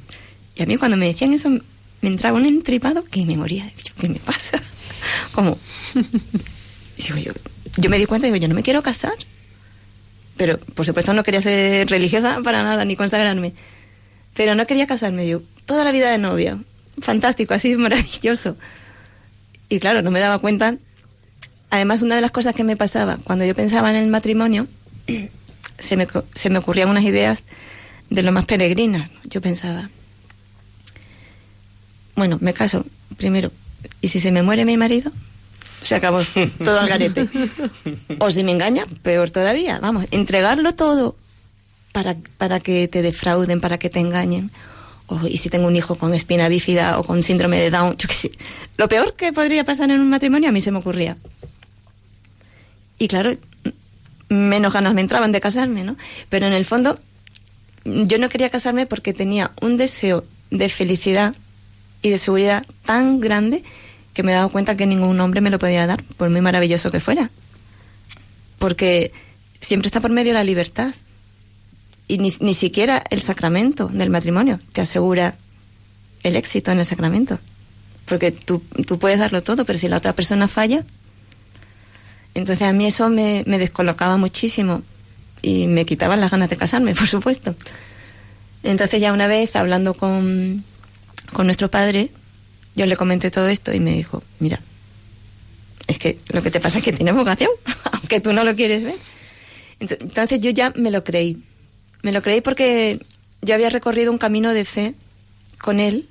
[0.55, 3.69] Y a mí cuando me decían eso, me entraba un entripado que me moría.
[3.99, 4.61] ¿Qué me pasa?
[5.33, 5.57] Como...
[6.97, 7.15] yo,
[7.77, 9.13] yo me di cuenta, digo, yo no me quiero casar.
[10.37, 13.53] Pero, por supuesto, no quería ser religiosa para nada, ni consagrarme.
[14.33, 15.41] Pero no quería casarme, yo.
[15.65, 16.57] Toda la vida de novia.
[17.01, 18.55] Fantástico, así maravilloso.
[19.69, 20.77] Y claro, no me daba cuenta
[21.71, 24.67] Además, una de las cosas que me pasaba cuando yo pensaba en el matrimonio,
[25.79, 26.05] se me,
[26.35, 27.45] se me ocurrían unas ideas
[28.11, 29.09] de lo más peregrinas.
[29.23, 29.89] Yo pensaba,
[32.15, 32.85] bueno, me caso
[33.17, 33.51] primero,
[34.01, 35.11] ¿y si se me muere mi marido?
[35.81, 36.21] Se acabó
[36.63, 37.27] todo al garete.
[38.19, 39.79] O si me engaña, peor todavía.
[39.79, 41.15] Vamos, entregarlo todo
[41.93, 44.51] para, para que te defrauden, para que te engañen.
[45.07, 48.07] O, y si tengo un hijo con espina bífida o con síndrome de Down, yo
[48.07, 48.31] qué sé.
[48.77, 51.17] Lo peor que podría pasar en un matrimonio a mí se me ocurría.
[52.99, 53.31] Y claro,
[54.29, 55.95] menos ganas me entraban de casarme, ¿no?
[56.29, 56.99] Pero en el fondo,
[57.85, 61.35] yo no quería casarme porque tenía un deseo de felicidad
[62.01, 63.63] y de seguridad tan grande
[64.13, 66.91] que me he dado cuenta que ningún hombre me lo podía dar, por muy maravilloso
[66.91, 67.29] que fuera.
[68.59, 69.13] Porque
[69.61, 70.93] siempre está por medio la libertad.
[72.07, 75.35] Y ni, ni siquiera el sacramento del matrimonio te asegura
[76.23, 77.39] el éxito en el sacramento.
[78.05, 80.83] Porque tú, tú puedes darlo todo, pero si la otra persona falla,
[82.33, 84.81] entonces a mí eso me, descolocaba muchísimo
[85.41, 87.55] y me quitaban las ganas de casarme, por supuesto.
[88.63, 90.63] Entonces ya una vez hablando con,
[91.33, 92.09] con nuestro padre,
[92.75, 94.59] yo le comenté todo esto y me dijo, mira,
[95.87, 97.49] es que lo que te pasa es que tienes vocación,
[97.91, 98.95] aunque tú no lo quieres ver.
[99.79, 101.43] Entonces yo ya me lo creí.
[102.03, 102.99] Me lo creí porque
[103.41, 104.93] yo había recorrido un camino de fe
[105.59, 106.07] con él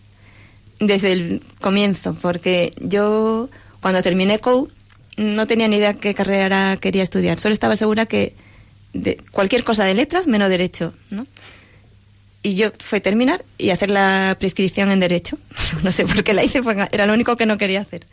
[0.81, 3.49] desde el comienzo, porque yo
[3.81, 4.69] cuando terminé COU
[5.17, 7.39] no tenía ni idea qué carrera quería estudiar.
[7.39, 8.35] Solo estaba segura que
[8.93, 11.27] de cualquier cosa de letras menos derecho, ¿no?
[12.43, 15.39] Y yo fue terminar y hacer la prescripción en derecho.
[15.83, 18.07] no sé por qué la hice, porque era lo único que no quería hacer.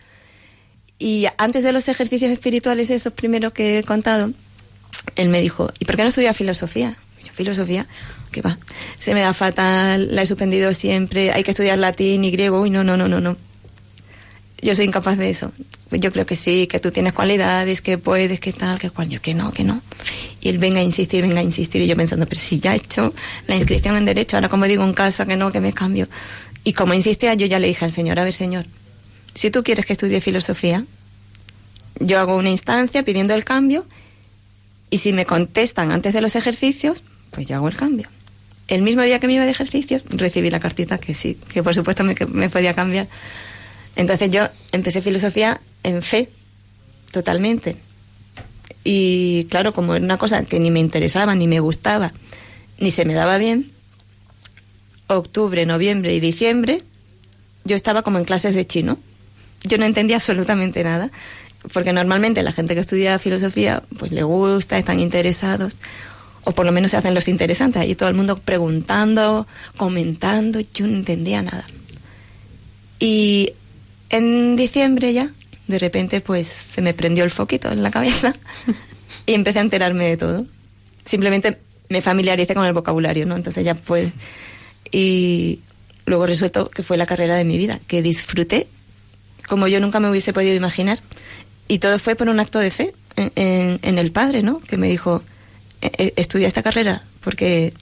[0.99, 4.31] Y antes de los ejercicios espirituales, esos primeros que he contado,
[5.15, 6.97] él me dijo, ¿y por qué no estudia filosofía?
[7.23, 7.87] yo, filosofía,
[8.31, 8.57] ¿qué va?
[8.99, 12.69] Se me da fatal, la he suspendido siempre, hay que estudiar latín y griego, uy,
[12.69, 13.37] no, no, no, no, no
[14.61, 15.51] yo soy incapaz de eso.
[15.91, 19.07] Yo creo que sí, que tú tienes cualidades, que puedes, que tal, que cual.
[19.07, 19.81] Yo que no, que no.
[20.41, 21.81] Y él venga a insistir, venga a insistir.
[21.81, 23.13] Y yo pensando, pero si ya he hecho
[23.45, 26.07] la inscripción en Derecho, ahora como digo en casa que no, que me cambio.
[26.63, 28.65] Y como insistía, yo ya le dije al Señor, a ver, Señor,
[29.35, 30.85] si tú quieres que estudie filosofía,
[31.99, 33.85] yo hago una instancia pidiendo el cambio
[34.89, 38.09] y si me contestan antes de los ejercicios, pues yo hago el cambio.
[38.67, 41.73] El mismo día que me iba de ejercicios, recibí la cartita que sí, que por
[41.73, 43.07] supuesto me, me podía cambiar
[43.98, 46.30] entonces yo empecé filosofía en fe,
[47.11, 47.76] totalmente.
[48.84, 52.14] Y claro, como era una cosa que ni me interesaba, ni me gustaba,
[52.80, 53.72] ni se me daba bien,
[55.07, 56.84] octubre, noviembre y diciembre,
[57.65, 58.99] yo estaba como en clases de chino.
[59.64, 61.10] Yo no entendía absolutamente nada,
[61.74, 65.74] porque normalmente la gente que estudia filosofía, pues le gusta, están interesados,
[66.44, 70.86] o por lo menos se hacen los interesantes, ahí todo el mundo preguntando, comentando, yo
[70.86, 71.65] no entendía nada.
[72.99, 73.53] Y
[74.09, 75.31] en diciembre ya,
[75.67, 78.34] de repente pues se me prendió el foquito en la cabeza
[79.25, 80.45] y empecé a enterarme de todo.
[81.05, 81.57] Simplemente
[81.89, 83.35] me familiaricé con el vocabulario, ¿no?
[83.35, 84.11] Entonces ya pues...
[84.89, 85.59] Y
[86.05, 88.67] luego resultó que fue la carrera de mi vida, que disfruté
[89.47, 90.99] como yo nunca me hubiese podido imaginar.
[91.67, 94.59] Y todo fue por un acto de fe en, el Padre, ¿no?
[94.59, 95.23] Que me dijo,
[95.81, 97.73] e, e, estudia esta carrera porque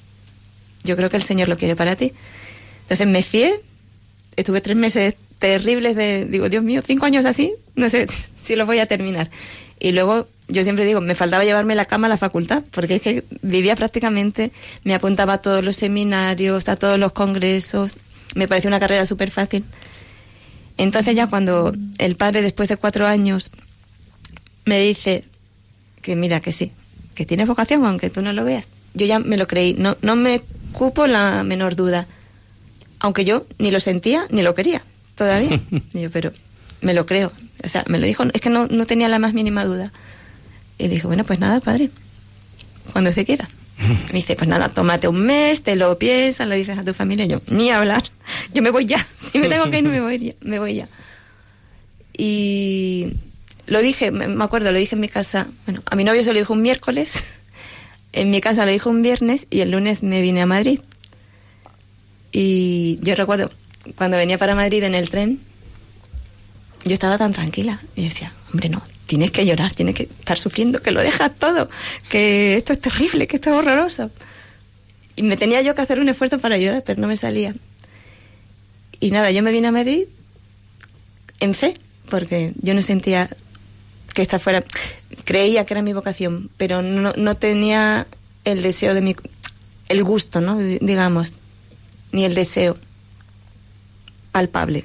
[0.83, 2.13] yo creo que el Señor lo quiere para ti.
[2.83, 3.61] Entonces me fié,
[4.35, 8.07] estuve tres meses terribles de, digo, Dios mío, cinco años así, no sé
[8.43, 9.29] si lo voy a terminar.
[9.79, 13.01] Y luego yo siempre digo, me faltaba llevarme la cama a la facultad, porque es
[13.01, 14.51] que vivía prácticamente,
[14.83, 17.95] me apuntaba a todos los seminarios, a todos los congresos,
[18.35, 19.63] me pareció una carrera súper fácil.
[20.77, 23.51] Entonces ya cuando el padre, después de cuatro años,
[24.65, 25.23] me dice
[26.01, 26.71] que mira, que sí,
[27.15, 30.15] que tienes vocación, aunque tú no lo veas, yo ya me lo creí, no, no
[30.15, 30.41] me
[30.73, 32.07] cupo la menor duda,
[32.99, 34.83] aunque yo ni lo sentía ni lo quería
[35.15, 35.59] todavía.
[35.93, 36.31] yo, pero
[36.81, 37.31] me lo creo,
[37.63, 39.91] o sea, me lo dijo, es que no, no tenía la más mínima duda.
[40.77, 41.89] Y le dije, bueno, pues nada, padre,
[42.91, 43.49] cuando se quiera.
[44.07, 47.25] Me dice, pues nada, tómate un mes, te lo piensas, lo dices a tu familia.
[47.25, 48.03] Yo, ni hablar,
[48.53, 49.05] yo me voy ya.
[49.17, 50.33] Si me tengo que ir, me voy ya.
[50.41, 50.87] Me voy ya.
[52.17, 53.13] Y
[53.65, 55.47] lo dije, me acuerdo, lo dije en mi casa.
[55.65, 57.25] Bueno, a mi novio se lo dijo un miércoles,
[58.13, 60.79] en mi casa lo dijo un viernes y el lunes me vine a Madrid.
[62.31, 63.51] Y yo recuerdo,
[63.97, 65.39] cuando venía para Madrid en el tren,
[66.83, 67.81] yo estaba tan tranquila.
[67.95, 71.69] Y decía, hombre, no, tienes que llorar, tienes que estar sufriendo, que lo dejas todo,
[72.09, 74.11] que esto es terrible, que esto es horroroso.
[75.15, 77.55] Y me tenía yo que hacer un esfuerzo para llorar, pero no me salía.
[78.99, 80.05] Y nada, yo me vine a Madrid
[81.39, 81.73] en fe,
[82.09, 83.29] porque yo no sentía
[84.13, 84.63] que esta fuera,
[85.25, 88.07] creía que era mi vocación, pero no, no tenía
[88.45, 89.15] el deseo de mi,
[89.89, 90.57] el gusto, ¿no?
[90.57, 91.33] Digamos,
[92.11, 92.77] ni el deseo
[94.35, 94.83] palpable.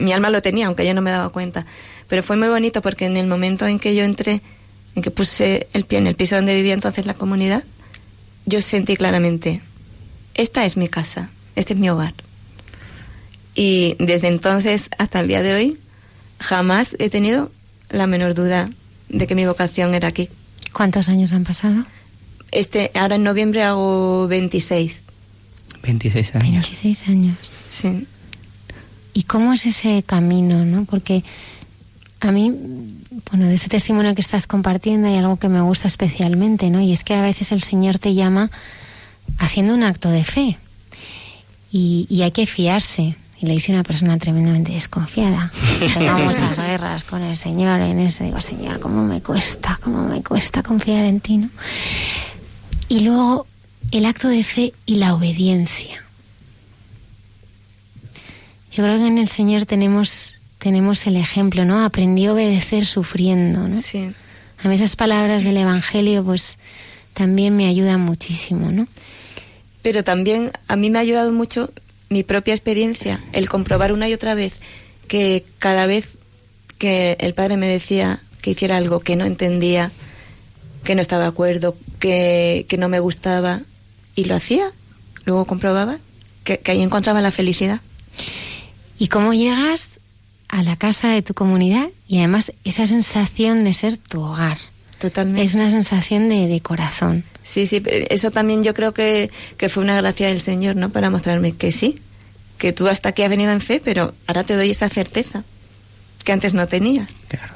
[0.00, 1.66] mi alma lo tenía, aunque yo no me daba cuenta.
[2.08, 4.40] Pero fue muy bonito porque en el momento en que yo entré,
[4.94, 7.64] en que puse el pie en el piso donde vivía entonces la comunidad,
[8.46, 9.60] yo sentí claramente,
[10.32, 12.14] esta es mi casa, este es mi hogar.
[13.54, 15.78] Y desde entonces hasta el día de hoy,
[16.38, 17.52] jamás he tenido
[17.90, 18.70] la menor duda
[19.10, 20.30] de que mi vocación era aquí.
[20.72, 21.84] ¿Cuántos años han pasado?
[22.52, 25.02] Este, ahora en noviembre hago 26.
[25.82, 26.64] 26 años.
[26.70, 27.36] 26 años.
[27.68, 28.06] Sí.
[29.14, 30.84] ¿Y cómo es ese camino, no?
[30.84, 31.22] Porque
[32.20, 32.52] a mí,
[33.30, 36.80] bueno, de ese testimonio que estás compartiendo hay algo que me gusta especialmente, ¿no?
[36.80, 38.50] Y es que a veces el Señor te llama
[39.38, 40.58] haciendo un acto de fe.
[41.72, 43.16] Y, hay que fiarse.
[43.40, 45.50] Y le dice una persona tremendamente desconfiada.
[45.94, 48.24] Tengo muchas guerras con el Señor en ese.
[48.24, 49.80] Digo, Señor, ¿cómo me cuesta?
[49.82, 51.48] ¿Cómo me cuesta confiar en ti, no?
[52.88, 53.46] Y luego
[53.90, 56.01] el acto de fe y la obediencia.
[58.72, 61.84] Yo creo que en el Señor tenemos tenemos el ejemplo, ¿no?
[61.84, 63.76] Aprendí a obedecer sufriendo, ¿no?
[63.76, 64.12] Sí.
[64.62, 66.56] A mí esas palabras del Evangelio, pues
[67.14, 68.86] también me ayudan muchísimo, ¿no?
[69.82, 71.72] Pero también a mí me ha ayudado mucho
[72.10, 74.60] mi propia experiencia, el comprobar una y otra vez
[75.08, 76.18] que cada vez
[76.78, 79.90] que el padre me decía que hiciera algo que no entendía,
[80.84, 83.62] que no estaba de acuerdo, que, que no me gustaba,
[84.14, 84.70] y lo hacía,
[85.24, 85.98] luego comprobaba
[86.44, 87.80] que, que ahí encontraba la felicidad.
[89.02, 89.98] ¿Y cómo llegas
[90.46, 94.58] a la casa de tu comunidad y además esa sensación de ser tu hogar.
[95.00, 95.42] Totalmente.
[95.42, 97.24] Es una sensación de, corazón.
[97.42, 100.90] Sí, sí, eso también yo creo que, que, fue una gracia del Señor, ¿no?
[100.90, 101.98] Para mostrarme que sí,
[102.58, 105.42] que tú hasta aquí has venido en fe, pero ahora te doy esa certeza
[106.22, 107.12] que antes no tenías.
[107.26, 107.54] Claro.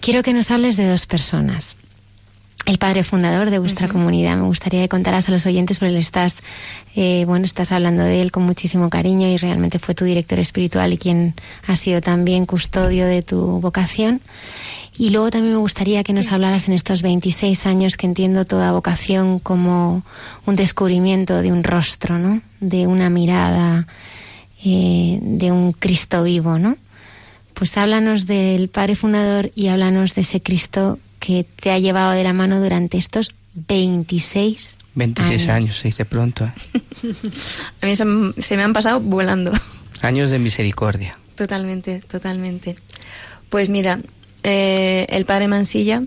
[0.00, 1.76] Quiero que nos hables de dos personas
[2.66, 4.36] el padre fundador de vuestra comunidad.
[4.36, 6.42] Me gustaría que contaras a los oyentes, porque le estás,
[6.94, 10.92] eh, bueno, estás hablando de él con muchísimo cariño y realmente fue tu director espiritual
[10.92, 11.34] y quien
[11.66, 14.20] ha sido también custodio de tu vocación.
[14.98, 18.72] Y luego también me gustaría que nos hablaras en estos 26 años que entiendo toda
[18.72, 20.02] vocación como
[20.44, 22.42] un descubrimiento de un rostro, ¿no?
[22.60, 23.86] De una mirada,
[24.62, 26.76] eh, de un Cristo vivo, ¿no?
[27.54, 32.24] Pues háblanos del Padre Fundador y háblanos de ese Cristo que te ha llevado de
[32.24, 36.44] la mano durante estos 26 26 años, se dice pronto.
[36.44, 36.52] ¿eh?
[37.82, 39.52] A mí se, me han pasado volando.
[40.02, 41.18] Años de misericordia.
[41.36, 42.76] Totalmente, totalmente.
[43.48, 44.00] Pues mira,
[44.42, 46.02] eh, el padre Mansilla,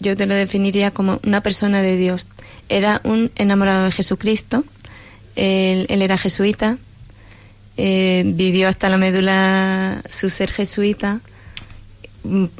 [0.00, 2.26] yo te lo definiría como una persona de Dios.
[2.68, 4.64] Era un enamorado de Jesucristo,
[5.36, 6.78] él, era jesuita,
[7.76, 11.20] eh, vivió hasta la médula su ser jesuita,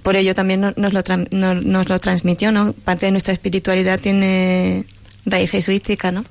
[0.02, 2.72] por ello también nos lo, nos lo transmitió, ¿no?
[2.72, 4.84] Parte de nuestra espiritualidad tiene
[5.24, 6.24] raíz jesuística, ¿no?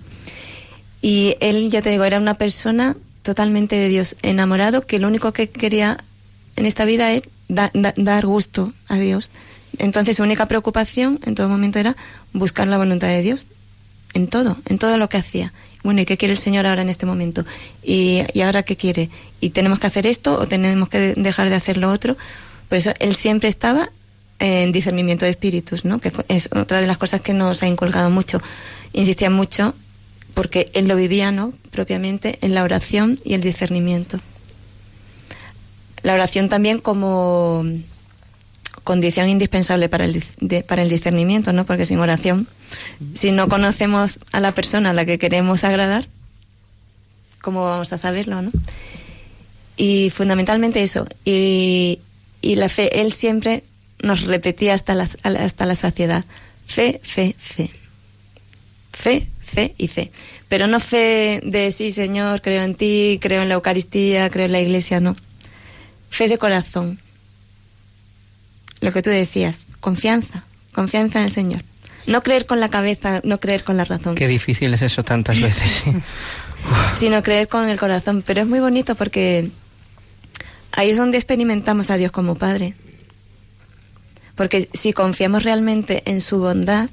[1.01, 5.33] Y él, ya te digo, era una persona totalmente de Dios, enamorado, que lo único
[5.33, 5.97] que quería
[6.55, 9.31] en esta vida es dar gusto a Dios.
[9.79, 11.95] Entonces su única preocupación en todo momento era
[12.31, 13.45] buscar la voluntad de Dios,
[14.13, 15.51] en todo, en todo lo que hacía.
[15.83, 17.45] Bueno, ¿y qué quiere el Señor ahora en este momento?
[17.83, 19.09] ¿Y, y ahora qué quiere?
[19.41, 22.15] ¿Y tenemos que hacer esto o tenemos que dejar de hacer lo otro?
[22.73, 23.91] Por eso él siempre estaba
[24.39, 25.99] en discernimiento de espíritus, ¿no?
[25.99, 28.41] Que es otra de las cosas que nos ha inculcado mucho.
[28.93, 29.75] Insistía mucho
[30.33, 31.53] porque él lo vivía, ¿no?
[31.69, 34.19] Propiamente en la oración y el discernimiento.
[36.01, 37.63] La oración también como
[38.83, 40.23] condición indispensable para el,
[40.67, 41.67] para el discernimiento, ¿no?
[41.67, 42.47] Porque sin oración,
[43.13, 46.07] si no conocemos a la persona a la que queremos agradar,
[47.39, 48.51] ¿cómo vamos a saberlo, no?
[49.77, 51.05] Y fundamentalmente eso.
[51.23, 51.99] Y,
[52.43, 53.63] y la fe, él siempre
[54.01, 56.25] nos repetía hasta la, hasta la saciedad.
[56.65, 57.71] Fe, fe, fe.
[58.91, 60.11] Fe, fe y fe.
[60.49, 64.51] Pero no fe de sí, Señor, creo en ti, creo en la Eucaristía, creo en
[64.51, 65.15] la Iglesia, no.
[66.09, 66.99] Fe de corazón.
[68.81, 70.43] Lo que tú decías, confianza,
[70.73, 71.61] confianza en el Señor.
[72.07, 74.15] No creer con la cabeza, no creer con la razón.
[74.15, 75.83] Qué difícil es eso tantas veces.
[76.99, 78.21] Sino creer con el corazón.
[78.25, 79.49] Pero es muy bonito porque
[80.73, 82.75] ahí es donde experimentamos a Dios como Padre.
[84.35, 86.89] Porque si confiamos realmente en su bondad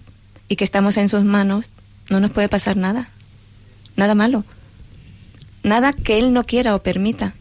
[0.49, 1.71] y que estamos en sus manos,
[2.11, 3.09] no nos puede pasar nada.
[3.97, 4.45] Nada malo.
[5.63, 7.35] Nada que Él no quiera o permita.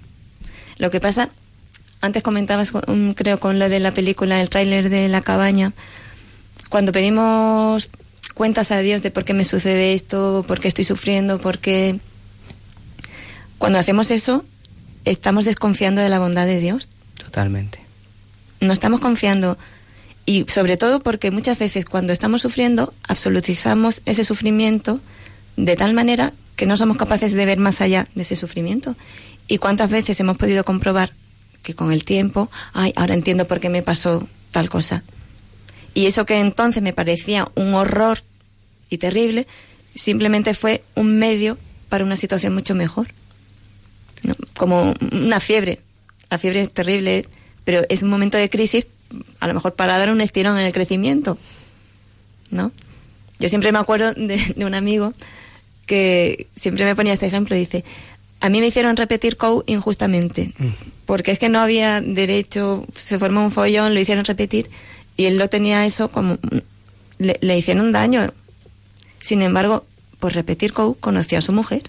[0.77, 1.29] Lo que pasa,
[2.01, 2.71] antes comentabas,
[3.15, 5.73] creo, con lo de la película, el tráiler de la cabaña,
[6.69, 7.89] cuando pedimos
[8.33, 11.99] cuentas a Dios de por qué me sucede esto, por qué estoy sufriendo, por qué...
[13.57, 14.45] Cuando hacemos eso,
[15.05, 16.89] estamos desconfiando de la bondad de Dios.
[17.17, 17.79] Totalmente.
[18.61, 19.57] No estamos confiando
[20.25, 24.99] y sobre todo porque muchas veces cuando estamos sufriendo absolutizamos ese sufrimiento
[25.55, 28.95] de tal manera que no somos capaces de ver más allá de ese sufrimiento.
[29.47, 31.13] Y cuántas veces hemos podido comprobar
[31.63, 35.03] que con el tiempo, ay, ahora entiendo por qué me pasó tal cosa.
[35.93, 38.19] Y eso que entonces me parecía un horror
[38.89, 39.47] y terrible,
[39.95, 41.57] simplemente fue un medio
[41.89, 43.07] para una situación mucho mejor.
[44.55, 45.79] Como una fiebre.
[46.29, 47.25] La fiebre es terrible,
[47.63, 48.87] pero es un momento de crisis
[49.39, 51.37] a lo mejor para dar un estirón en el crecimiento,
[52.51, 52.71] ¿no?
[53.39, 55.13] Yo siempre me acuerdo de, un amigo
[55.85, 57.83] que siempre me ponía este ejemplo, dice,
[58.41, 60.67] a mí me hicieron repetir COU injustamente, mm.
[61.05, 64.69] porque es que no había derecho, se formó un follón, lo hicieron repetir,
[65.17, 66.37] y él lo tenía eso como,
[67.17, 68.31] le, hicieron daño.
[69.19, 69.85] Sin embargo,
[70.19, 71.83] por repetir COU conoció a su mujer,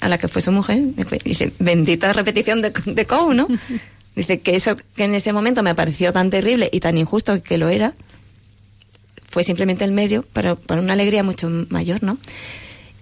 [0.00, 3.48] a la que fue su mujer, y dice, bendita repetición de, de COU, ¿no?
[4.16, 7.58] Dice que eso que en ese momento me pareció tan terrible y tan injusto que
[7.58, 7.92] lo era,
[9.28, 12.16] fue simplemente el medio para, para una alegría mucho mayor, ¿no?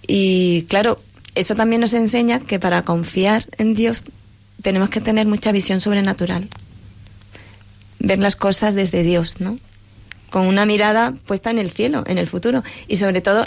[0.07, 1.01] Y claro,
[1.37, 4.03] eso también nos enseña que para confiar en Dios
[4.63, 6.49] tenemos que tener mucha visión sobrenatural.
[8.01, 9.59] Ver las cosas desde Dios, ¿no?
[10.31, 12.65] Con una mirada puesta en el cielo, en el futuro.
[12.89, 13.45] Y sobre todo,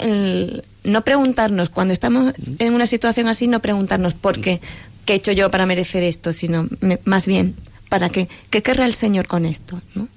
[0.84, 4.60] no preguntarnos, cuando estamos en una situación así, no preguntarnos por qué,
[5.04, 6.68] qué he hecho yo para merecer esto, sino
[7.04, 7.56] más bien,
[7.88, 8.28] ¿para qué?
[8.50, 9.82] ¿Qué querrá el Señor con esto?
[9.94, 10.08] ¿no?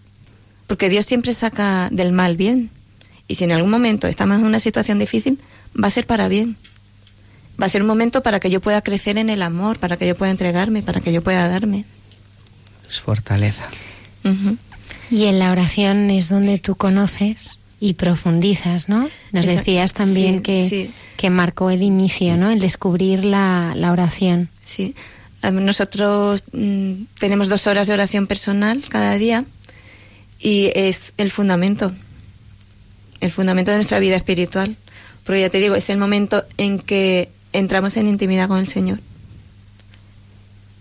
[0.67, 2.69] Porque Dios siempre saca del mal bien.
[3.27, 5.39] Y si en algún momento estamos en una situación difícil,
[5.81, 6.57] va a ser para bien.
[7.61, 10.07] Va a ser un momento para que yo pueda crecer en el amor, para que
[10.07, 11.85] yo pueda entregarme, para que yo pueda darme.
[12.89, 13.69] Es fortaleza.
[15.11, 19.09] Y en la oración es donde tú conoces y profundizas, ¿no?
[19.31, 22.49] Nos decías también que, que marcó el inicio, ¿no?
[22.49, 24.49] El descubrir la, la oración.
[24.63, 24.95] Sí.
[25.43, 29.43] Nosotros mm, tenemos dos horas de oración personal cada día
[30.39, 31.91] y es el fundamento,
[33.19, 34.77] el fundamento de nuestra vida espiritual.
[35.25, 38.99] Porque ya te digo, es el momento en que entramos en intimidad con el Señor.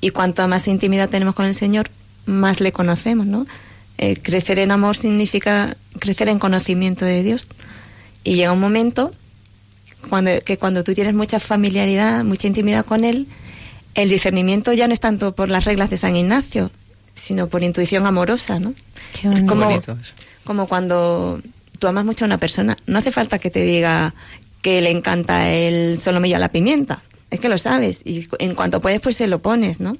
[0.00, 1.90] Y cuanto más intimidad tenemos con el Señor,
[2.26, 3.46] más le conocemos, ¿no?
[4.02, 7.46] Eh, crecer en amor significa crecer en conocimiento de Dios.
[8.24, 9.10] Y llega un momento
[10.08, 13.26] cuando, que cuando tú tienes mucha familiaridad, mucha intimidad con Él,
[13.94, 16.70] el discernimiento ya no es tanto por las reglas de San Ignacio,
[17.14, 18.72] sino por intuición amorosa, ¿no?
[19.22, 19.68] es como,
[20.44, 21.42] como cuando
[21.78, 24.14] tú amas mucho a una persona, no hace falta que te diga
[24.62, 28.80] que le encanta el solomillo a la pimienta, es que lo sabes y en cuanto
[28.80, 29.98] puedes pues se lo pones, ¿no?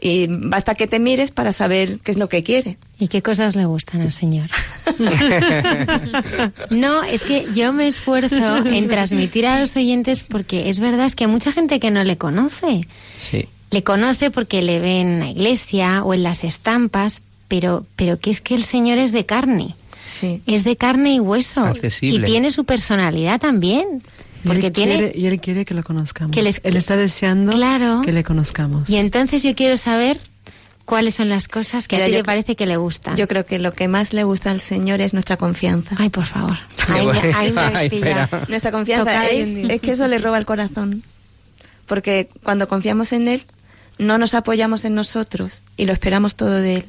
[0.00, 2.78] y basta que te mires para saber qué es lo que quiere.
[3.00, 4.50] ¿Y qué cosas le gustan al Señor?
[6.70, 11.16] no, es que yo me esfuerzo en transmitir a los oyentes porque es verdad es
[11.16, 12.86] que hay mucha gente que no le conoce.
[13.18, 13.48] Sí.
[13.70, 18.30] Le conoce porque le ve en la iglesia o en las estampas, pero, pero que
[18.30, 19.74] es que el Señor es de carne.
[20.04, 20.42] Sí.
[20.44, 21.62] Es de carne y hueso.
[21.62, 22.28] Accesible.
[22.28, 24.02] Y tiene su personalidad también.
[24.44, 24.96] Porque y tiene...
[24.96, 26.36] Quiere, y él quiere que lo conozcamos.
[26.36, 27.52] él está deseando
[28.04, 28.90] que le conozcamos.
[28.90, 30.20] Y entonces yo quiero saber
[30.90, 33.14] cuáles son las cosas que a ti le parece que le gustan.
[33.16, 35.94] Yo creo que lo que más le gusta al Señor es nuestra confianza.
[35.96, 36.58] Ay, por favor.
[38.48, 41.04] nuestra confianza es, que eso le roba el corazón.
[41.86, 43.44] Porque cuando confiamos en Él,
[43.98, 46.84] no nos apoyamos en nosotros y lo esperamos todo de Él.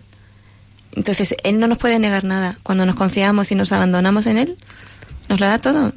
[0.94, 2.58] Entonces, Él no nos puede negar nada.
[2.64, 4.58] Cuando nos confiamos y nos abandonamos en Él,
[5.30, 5.94] nos lo da todo.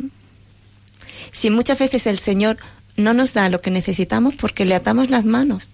[1.33, 2.59] Si muchas veces el Señor
[2.99, 5.71] no nos da lo que necesitamos porque le atamos las manos,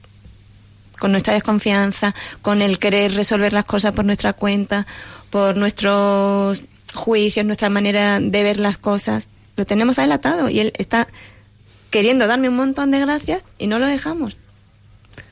[1.00, 4.86] con nuestra desconfianza, con el querer resolver las cosas por nuestra cuenta,
[5.30, 6.62] por nuestros
[6.94, 11.08] juicios, nuestra manera de ver las cosas, lo tenemos a Él atado y Él está
[11.90, 14.38] queriendo darme un montón de gracias y no lo dejamos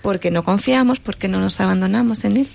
[0.03, 2.49] porque no confiamos, porque no nos abandonamos en Él.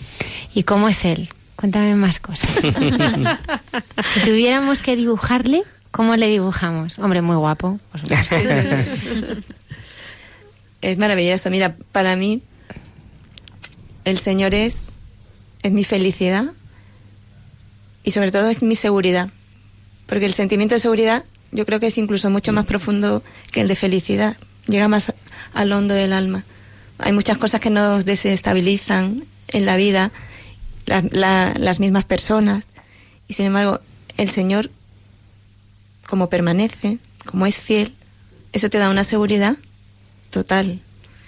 [0.54, 1.30] ¿Y cómo es Él?
[1.56, 2.50] Cuéntame más cosas.
[4.14, 7.00] si tuviéramos que dibujarle, ¿cómo le dibujamos?
[7.00, 7.80] Hombre, muy guapo.
[10.82, 11.50] es maravilloso.
[11.50, 12.42] Mira, para mí,
[14.06, 14.78] el Señor es,
[15.64, 16.52] es mi felicidad
[18.04, 19.30] y sobre todo es mi seguridad.
[20.08, 23.68] Porque el sentimiento de seguridad yo creo que es incluso mucho más profundo que el
[23.68, 24.38] de felicidad.
[24.68, 25.14] Llega más
[25.54, 26.44] al hondo del alma.
[26.98, 30.12] Hay muchas cosas que nos desestabilizan en la vida,
[30.86, 32.66] las mismas personas.
[33.28, 33.82] Y sin embargo,
[34.18, 34.70] el Señor,
[36.08, 37.94] como permanece, como es fiel,
[38.52, 39.58] eso te da una seguridad
[40.30, 40.80] total.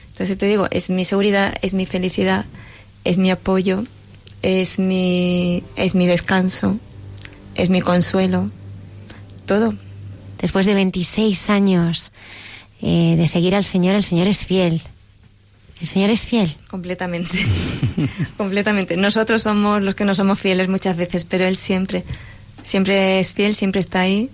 [0.09, 2.45] Entonces te digo, es mi seguridad, es mi felicidad,
[3.05, 3.83] es mi apoyo,
[4.41, 6.77] es mi, es mi descanso,
[7.53, 8.49] es mi consuelo,
[9.45, 9.73] todo.
[10.41, 12.11] Después de 26 años
[12.81, 14.81] eh, de seguir al Señor, el Señor es fiel.
[15.79, 16.55] ¿El Señor es fiel?
[16.67, 17.37] Completamente.
[18.37, 18.97] Completamente.
[18.97, 22.03] Nosotros somos los que no somos fieles muchas veces, pero Él siempre,
[22.63, 24.29] siempre es fiel, siempre está ahí.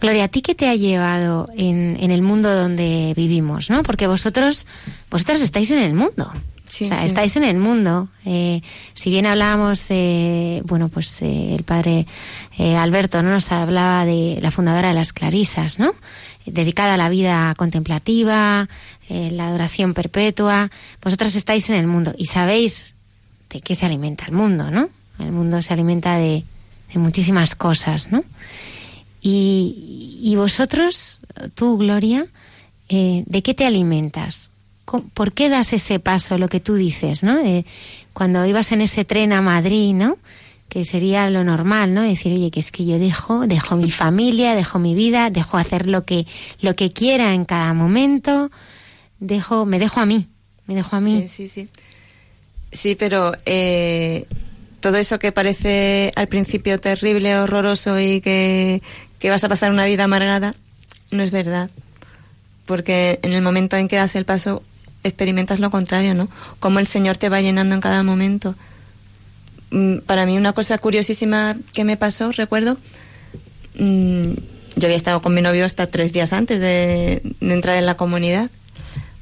[0.00, 3.70] Gloria, ¿a ti qué te ha llevado en, en el mundo donde vivimos?
[3.70, 3.82] ¿no?
[3.82, 4.66] Porque vosotros,
[5.10, 6.32] vosotros estáis en el mundo.
[6.74, 8.08] Sí, o sea, estáis en el mundo.
[8.24, 8.60] Eh,
[8.94, 12.04] si bien hablábamos, eh, bueno, pues eh, el padre
[12.58, 15.92] eh, Alberto no nos hablaba de la fundadora de las Clarisas, ¿no?
[16.46, 18.68] Dedicada a la vida contemplativa,
[19.08, 20.68] eh, la adoración perpetua.
[21.00, 22.94] Vosotras estáis en el mundo y sabéis
[23.50, 24.88] de qué se alimenta el mundo, ¿no?
[25.20, 26.42] El mundo se alimenta de,
[26.96, 28.24] muchísimas cosas, ¿no?
[29.22, 31.20] Y, vosotros,
[31.54, 32.26] tú, Gloria,
[32.88, 34.50] eh, ¿de qué te alimentas?
[34.84, 37.38] ¿Por qué das ese paso, lo que tú dices, ¿no?
[38.12, 40.18] cuando ibas en ese tren a Madrid, ¿no?
[40.68, 42.02] Que sería lo normal, ¿no?
[42.02, 45.86] Decir, oye, que es que yo dejo, dejo mi familia, dejo mi vida, dejo hacer
[45.86, 46.26] lo que,
[46.60, 48.50] lo que quiera en cada momento,
[49.18, 50.28] dejo, me dejo a mí,
[50.66, 51.22] me dejo a mí.
[51.22, 51.68] Sí, sí, sí.
[52.72, 54.26] Sí, pero eh,
[54.80, 58.82] todo eso que parece al principio terrible, horroroso y que,
[59.18, 60.54] que vas a pasar una vida amargada,
[61.10, 61.70] no es verdad.
[62.66, 64.62] Porque en el momento en que das el paso,
[65.04, 66.28] experimentas lo contrario, ¿no?
[66.58, 68.56] Como el Señor te va llenando en cada momento.
[69.70, 72.76] Mm, para mí una cosa curiosísima que me pasó, recuerdo,
[73.78, 74.32] mm,
[74.76, 78.50] yo había estado con mi novio hasta tres días antes de entrar en la comunidad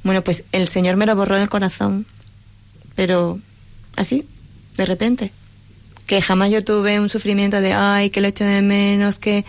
[0.04, 2.06] bueno, pues el Señor me lo borró del corazón,
[2.94, 3.38] pero
[3.96, 4.26] así,
[4.76, 5.32] de repente.
[6.06, 9.44] Que jamás yo tuve un sufrimiento de, ay, que lo echo de menos, que,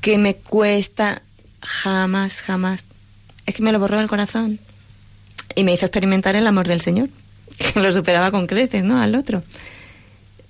[0.00, 1.22] que me cuesta.
[1.60, 2.84] Jamás, jamás.
[3.46, 4.60] Es que me lo borró del corazón.
[5.54, 7.08] Y me hizo experimentar el amor del Señor,
[7.58, 9.00] que lo superaba con creces, ¿no?
[9.00, 9.42] Al otro.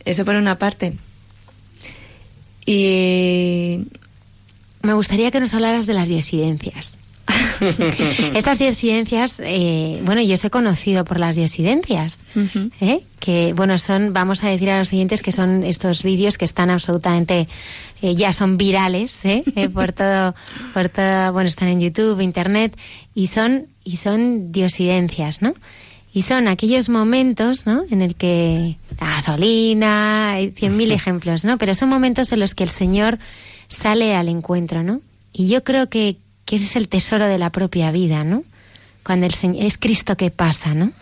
[0.05, 0.95] Eso por una parte.
[2.67, 3.87] Y.
[4.83, 6.99] Me gustaría que nos hablaras de las disidencias.
[8.35, 12.21] Estas disidencias, eh, bueno, yo os he conocido por las disidencias,
[12.81, 13.01] ¿eh?
[13.21, 16.71] que, bueno, son, vamos a decir a los siguientes que son estos vídeos que están
[16.71, 17.49] absolutamente,
[18.03, 19.21] eh, ya son virales,
[19.75, 20.35] por todo,
[20.73, 22.77] por todo, bueno, están en YouTube, Internet,
[23.15, 25.55] y son, y son disidencias, ¿no?
[26.13, 27.85] Y son aquellos momentos, ¿no?
[27.91, 31.59] En el que la gasolina, hay cien mil ejemplos, ¿no?
[31.59, 33.19] Pero son momentos en los que el Señor
[33.69, 35.01] sale al encuentro, ¿no?
[35.33, 36.17] Y yo creo que,
[36.49, 38.43] que ese es el tesoro de la propia vida, ¿no?
[39.05, 40.93] Cuando el Señor, es Cristo que pasa, ¿no?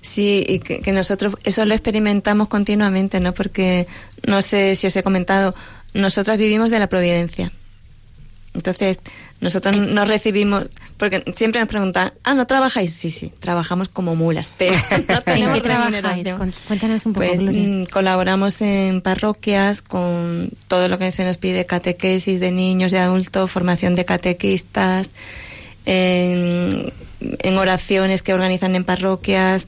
[0.00, 3.34] Sí, y que, nosotros eso lo experimentamos continuamente, ¿no?
[3.34, 3.88] Porque,
[4.24, 5.52] no sé si os he comentado,
[5.94, 7.50] nosotras vivimos de la providencia.
[8.54, 9.00] Entonces,
[9.40, 10.64] nosotros no recibimos,
[10.96, 12.92] porque siempre nos preguntan, ah, ¿no trabajáis?
[12.92, 14.74] Sí, sí, trabajamos como mulas, pero
[15.08, 16.28] no tenemos ¿En qué trabajáis?
[16.66, 21.66] Cuéntanos un poco, pues, mm, colaboramos en parroquias con todo lo que se nos pide,
[21.66, 25.10] catequesis de niños, de adultos, formación de catequistas,
[25.86, 29.66] en, en oraciones que organizan en parroquias,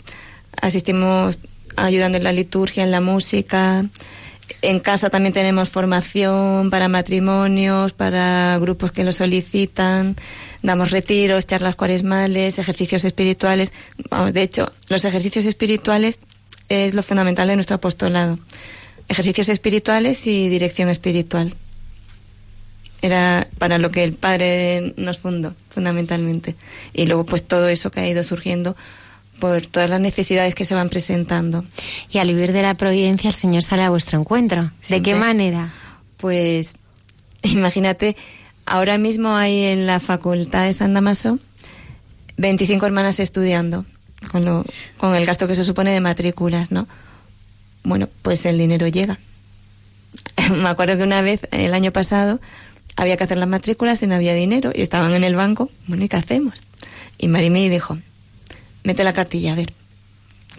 [0.61, 1.39] asistimos
[1.77, 3.85] ayudando en la liturgia, en la música,
[4.63, 10.17] en casa también tenemos formación para matrimonios, para grupos que lo solicitan,
[10.63, 13.73] damos retiros, charlas cuaresmales, ejercicios espirituales.
[14.33, 16.19] de hecho, los ejercicios espirituales
[16.69, 18.39] es lo fundamental de nuestro apostolado.
[19.09, 21.55] Ejercicios espirituales y dirección espiritual.
[23.03, 26.55] Era para lo que el Padre nos fundó, fundamentalmente.
[26.93, 28.77] Y luego, pues todo eso que ha ido surgiendo
[29.41, 31.65] por todas las necesidades que se van presentando.
[32.11, 34.71] Y al vivir de la providencia, el Señor sale a vuestro encuentro.
[34.89, 35.73] ¿De qué manera?
[36.19, 36.75] Pues
[37.43, 38.17] imagínate,
[38.67, 41.39] ahora mismo hay en la Facultad de San Damaso
[42.41, 43.85] 25 hermanas estudiando,
[44.33, 44.65] con, lo,
[44.97, 46.89] con el gasto que se supone de matrículas, ¿no?
[47.83, 49.19] Bueno, pues el dinero llega.
[50.51, 52.41] Me acuerdo que una vez, el año pasado,
[52.97, 55.71] había que hacer las matrículas y no había dinero y estaban en el banco.
[55.87, 56.63] Bueno, ¿y qué hacemos?
[57.19, 57.99] Y Marimí dijo,
[58.85, 59.73] mete la cartilla, a ver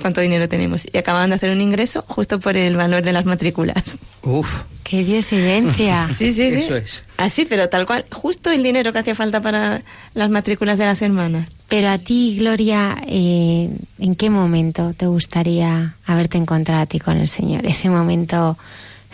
[0.02, 0.86] cuánto dinero tenemos.
[0.92, 3.98] Y acababan de hacer un ingreso justo por el valor de las matrículas.
[4.24, 4.64] Uf.
[4.84, 6.10] ¡Qué diosidencia!
[6.18, 6.64] sí, sí, sí.
[6.64, 7.04] Eso es.
[7.18, 9.84] Así, pero tal cual, justo el dinero que hacía falta para
[10.14, 11.48] las matrículas de las hermanas.
[11.70, 13.70] Pero a ti, Gloria, eh,
[14.00, 17.66] ¿en qué momento te gustaría haberte encontrado a ti con el Señor?
[17.66, 18.58] Ese momento,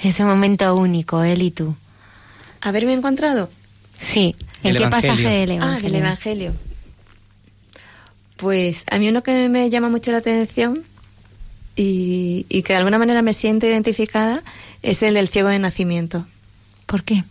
[0.02, 1.76] ese momento único, Él y tú.
[2.62, 3.50] ¿Haberme encontrado?
[4.00, 4.36] Sí.
[4.64, 5.78] ¿En qué pasaje del Evangelio?
[5.78, 6.67] Ah, del Evangelio.
[8.38, 10.84] Pues a mí uno que me llama mucho la atención
[11.76, 14.44] y, que de alguna manera me siento identificada
[14.82, 16.26] es el del ciego de nacimiento.
[16.86, 17.24] ¿Por qué?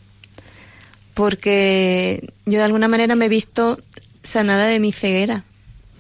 [1.15, 3.81] Porque yo de alguna manera me he visto
[4.23, 5.45] sanada de mi ceguera,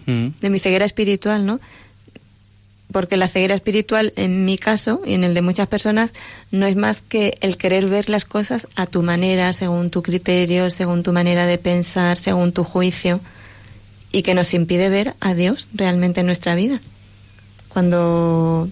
[0.06, 0.28] mm.
[0.40, 1.60] de mi ceguera espiritual, ¿no?
[2.92, 6.12] Porque la ceguera espiritual, en mi caso y en el de muchas personas,
[6.50, 10.70] no es más que el querer ver las cosas a tu manera, según tu criterio,
[10.70, 13.20] según tu manera de pensar, según tu juicio
[14.16, 16.80] y que nos impide ver a Dios realmente en nuestra vida.
[17.68, 18.70] Cuando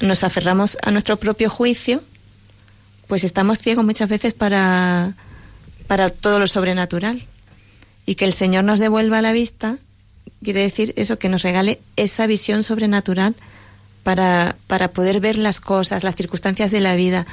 [0.00, 2.04] nos aferramos a nuestro propio juicio,
[3.08, 5.14] pues estamos ciegos muchas veces para,
[5.88, 7.26] para todo lo sobrenatural.
[8.06, 9.78] Y que el Señor nos devuelva la vista
[10.44, 13.34] quiere decir eso, que nos regale esa visión sobrenatural
[14.04, 17.26] para, para poder ver las cosas, las circunstancias de la vida,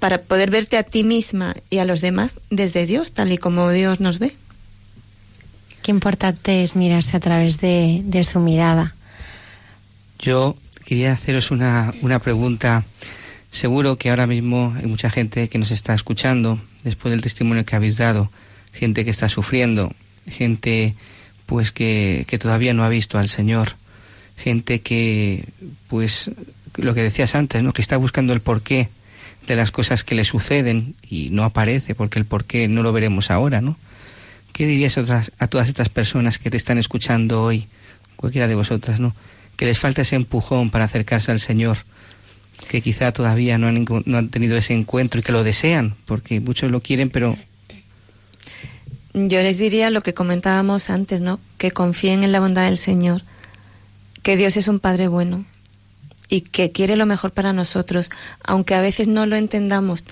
[0.00, 3.70] para poder verte a ti misma y a los demás desde Dios, tal y como
[3.70, 4.36] Dios nos ve.
[5.84, 8.94] Qué importante es mirarse a través de, su mirada.
[10.18, 12.86] Yo quería haceros una, una pregunta.
[13.50, 17.76] Seguro que ahora mismo hay mucha gente que nos está escuchando después del testimonio que
[17.76, 18.30] habéis dado,
[18.72, 19.92] gente que está sufriendo,
[20.26, 20.94] gente
[21.44, 23.76] pues que, que todavía no ha visto al Señor,
[24.38, 25.44] gente que
[25.88, 26.30] pues
[26.76, 27.74] lo que decías antes, ¿no?
[27.74, 28.88] que está buscando el porqué
[29.46, 33.30] de las cosas que le suceden y no aparece porque el porqué no lo veremos
[33.30, 33.76] ahora, ¿no?
[34.54, 37.66] ¿Qué dirías a, todas estas personas que te están escuchando hoy,
[38.14, 39.12] cualquiera de vosotras, ¿no?
[39.56, 41.78] Que les falta ese empujón para acercarse al Señor,
[42.68, 46.38] que quizá todavía no han, no han tenido ese encuentro y que lo desean, porque
[46.38, 47.36] muchos lo quieren, pero...
[49.12, 51.40] Yo les diría lo que comentábamos antes, ¿no?
[51.58, 53.22] Que confíen en la bondad del Señor,
[54.22, 55.44] que Dios es un Padre bueno
[56.28, 58.08] y que quiere lo mejor para nosotros,
[58.44, 60.04] aunque a veces no lo entendamos.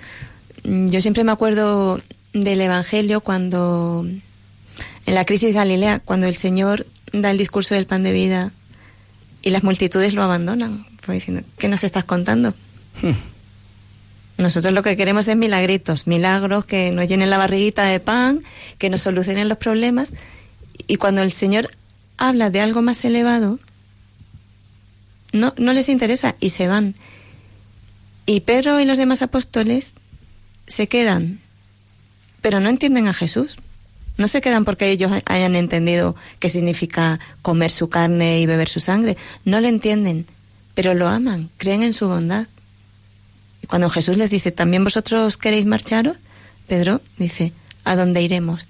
[0.64, 2.00] Yo siempre me acuerdo
[2.32, 4.04] del Evangelio cuando
[5.06, 8.52] en la crisis Galilea, cuando el Señor da el discurso del pan de vida
[9.42, 12.54] y las multitudes lo abandonan, pues diciendo, ¿qué nos estás contando?
[13.00, 13.12] Hmm.
[14.38, 18.42] Nosotros lo que queremos es milagritos, milagros que nos llenen la barriguita de pan,
[18.78, 20.12] que nos solucionen los problemas.
[20.86, 21.70] Y cuando el Señor
[22.16, 23.58] habla de algo más elevado,
[25.32, 26.94] no, no les interesa y se van.
[28.26, 29.94] Y Pedro y los demás apóstoles
[30.66, 31.40] se quedan,
[32.40, 33.58] pero no entienden a Jesús.
[34.16, 38.80] No se quedan porque ellos hayan entendido qué significa comer su carne y beber su
[38.80, 39.16] sangre.
[39.44, 40.26] No lo entienden,
[40.74, 42.46] pero lo aman, creen en su bondad.
[43.62, 46.16] Y cuando Jesús les dice, ¿también vosotros queréis marcharos?
[46.66, 47.52] Pedro dice,
[47.84, 48.66] ¿a dónde iremos?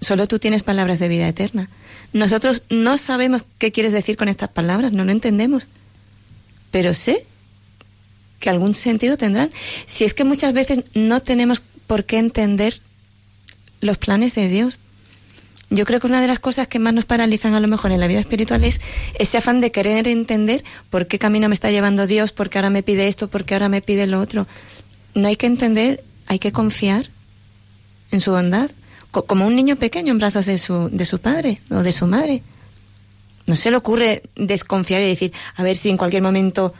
[0.00, 1.68] Solo tú tienes palabras de vida eterna.
[2.12, 5.66] Nosotros no sabemos qué quieres decir con estas palabras, no lo entendemos.
[6.70, 7.26] Pero sé
[8.40, 9.50] que algún sentido tendrán.
[9.86, 12.80] Si es que muchas veces no tenemos por qué entender
[13.80, 14.78] los planes de Dios.
[15.70, 18.00] Yo creo que una de las cosas que más nos paralizan a lo mejor en
[18.00, 18.80] la vida espiritual es
[19.18, 22.70] ese afán de querer entender por qué camino me está llevando Dios, por qué ahora
[22.70, 24.46] me pide esto, por qué ahora me pide lo otro.
[25.14, 27.08] No hay que entender, hay que confiar
[28.10, 28.70] en su bondad,
[29.10, 32.42] como un niño pequeño en brazos de su, de su padre o de su madre.
[33.46, 36.74] No se le ocurre desconfiar y decir, a ver si en cualquier momento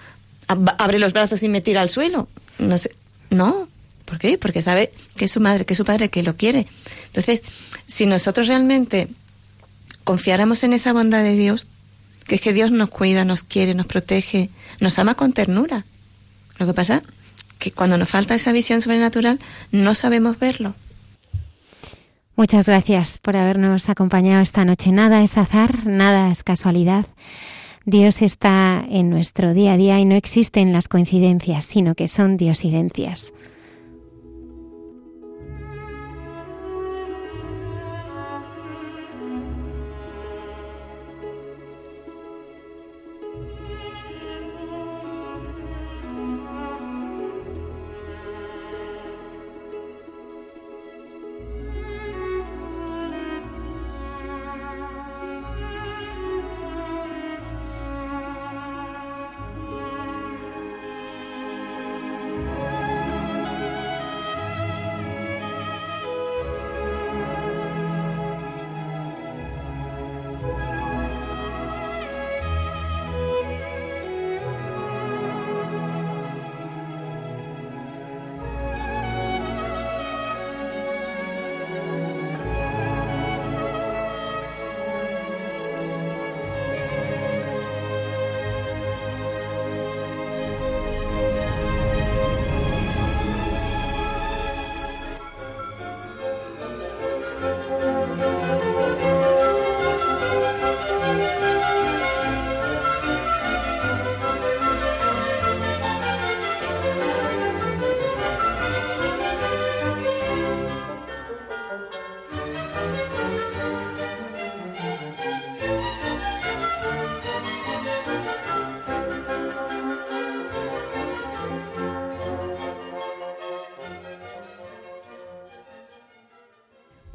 [0.46, 2.28] abre los brazos y me tira al suelo.
[2.58, 2.76] No.
[3.30, 3.68] No,
[4.14, 4.38] ¿Por qué?
[4.38, 6.68] Porque sabe que es su madre, que es su padre, que lo quiere.
[7.06, 7.42] Entonces,
[7.84, 9.08] si nosotros realmente
[10.04, 11.66] confiáramos en esa bondad de Dios,
[12.24, 15.84] que es que Dios nos cuida, nos quiere, nos protege, nos ama con ternura.
[16.60, 17.02] Lo que pasa
[17.58, 19.40] que cuando nos falta esa visión sobrenatural
[19.72, 20.76] no sabemos verlo.
[22.36, 24.92] Muchas gracias por habernos acompañado esta noche.
[24.92, 27.06] Nada es azar, nada es casualidad.
[27.84, 32.36] Dios está en nuestro día a día y no existen las coincidencias, sino que son
[32.36, 33.32] diosidencias.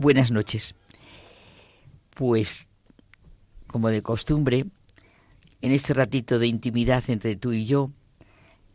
[0.10, 0.74] Buenas noches.
[2.16, 2.68] Pues,
[3.68, 4.66] como de costumbre,
[5.62, 7.92] en este ratito de intimidad entre tú y yo,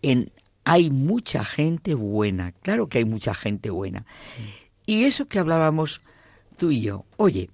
[0.01, 0.31] en
[0.63, 4.07] hay mucha gente buena, claro que hay mucha gente buena.
[4.87, 6.03] Y eso que hablábamos
[6.57, 7.51] tú y yo, oye,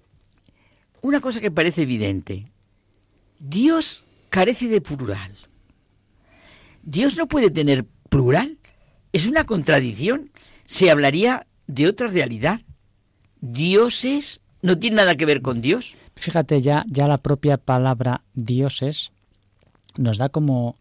[1.01, 2.49] una cosa que parece evidente,
[3.39, 5.35] Dios carece de plural.
[6.83, 8.59] Dios no puede tener plural,
[9.15, 10.33] es una contradicción.
[10.67, 12.61] Se hablaría de otra realidad.
[13.41, 15.95] Dioses no tiene nada que ver con Dios.
[16.17, 19.13] Fíjate, ya, ya la propia palabra dioses
[19.97, 20.77] nos da como,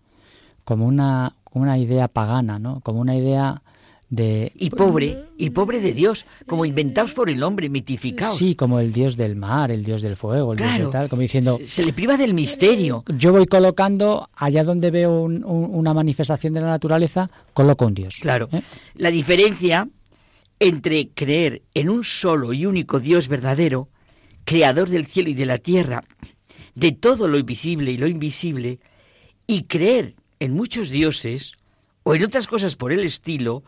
[0.66, 2.82] como una, una idea pagana, ¿no?
[2.82, 3.62] Como una idea
[4.10, 4.52] de...
[4.56, 8.38] Y pobre, y pobre de Dios, como inventados por el hombre, mitificados.
[8.38, 11.22] Sí, como el dios del mar, el dios del fuego, el dios de tal, como
[11.22, 11.58] diciendo...
[11.64, 13.04] Se, le priva del misterio.
[13.18, 18.18] Yo voy colocando, allá donde veo una manifestación de la naturaleza, coloco un dios.
[18.22, 18.50] Claro.
[18.52, 18.62] ¿eh?
[18.96, 19.88] La diferencia
[20.60, 23.90] entre creer en un solo y único Dios verdadero,
[24.44, 26.04] creador del cielo y de la tierra,
[26.76, 28.80] de todo lo invisible y lo invisible,
[29.48, 31.54] y creer en muchos dioses
[32.04, 33.64] o en otras cosas por el estilo,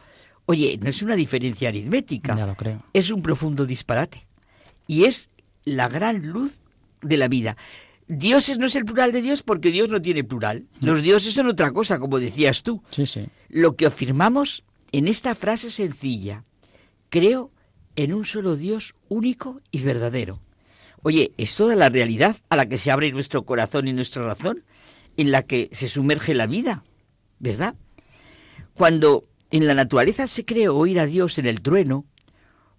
[0.45, 2.35] oye, no es una diferencia aritmética.
[2.35, 2.83] Ya lo creo.
[2.93, 4.27] Es un profundo disparate.
[4.87, 5.29] Y es
[5.63, 6.61] la gran luz
[7.01, 7.57] de la vida.
[8.07, 10.65] Dioses no es el plural de Dios porque Dios no tiene plural.
[10.81, 12.83] Los dioses son otra cosa, como decías tú.
[12.89, 13.27] Sí, sí.
[13.47, 16.43] Lo que afirmamos en esta frase sencilla,
[17.11, 17.51] creo
[17.95, 20.39] en un solo Dios único y verdadero.
[21.03, 24.63] Oye, es toda la realidad a la que se abre nuestro corazón y nuestra razón,
[25.17, 26.83] en la que se sumerge la vida,
[27.37, 27.75] ¿verdad?
[28.73, 32.05] Cuando en la naturaleza se cree oír a Dios en el trueno,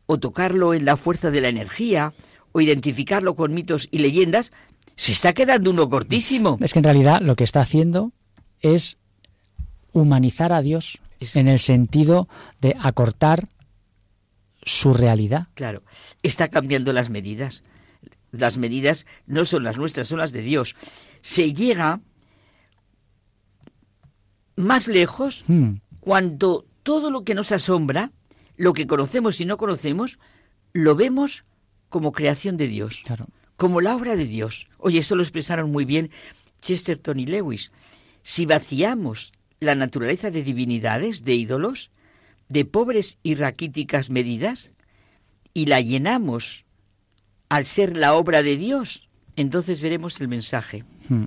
[0.06, 2.14] o tocarlo en la fuerza de la energía,
[2.52, 4.50] o identificarlo con mitos y leyendas,
[4.96, 6.56] se está quedando uno cortísimo.
[6.60, 8.12] Es que en realidad lo que está haciendo
[8.60, 8.98] es
[9.92, 11.00] humanizar a Dios
[11.34, 12.28] en el sentido
[12.60, 13.48] de acortar
[14.62, 15.48] su realidad.
[15.54, 15.82] Claro,
[16.22, 17.62] está cambiando las medidas.
[18.30, 20.74] Las medidas no son las nuestras, son las de Dios.
[21.20, 22.00] Se llega
[24.56, 25.74] más lejos hmm.
[26.00, 28.12] cuando todo lo que nos asombra,
[28.56, 30.18] lo que conocemos y no conocemos,
[30.72, 31.44] lo vemos
[31.88, 33.02] como creación de Dios,
[33.56, 34.68] como la obra de Dios.
[34.78, 36.10] Oye, esto lo expresaron muy bien
[36.62, 37.70] Chesterton y Lewis.
[38.22, 41.90] Si vaciamos la naturaleza de divinidades, de ídolos,
[42.52, 44.72] de pobres y raquíticas medidas,
[45.54, 46.66] y la llenamos
[47.48, 50.84] al ser la obra de Dios, entonces veremos el mensaje.
[51.08, 51.24] Hmm.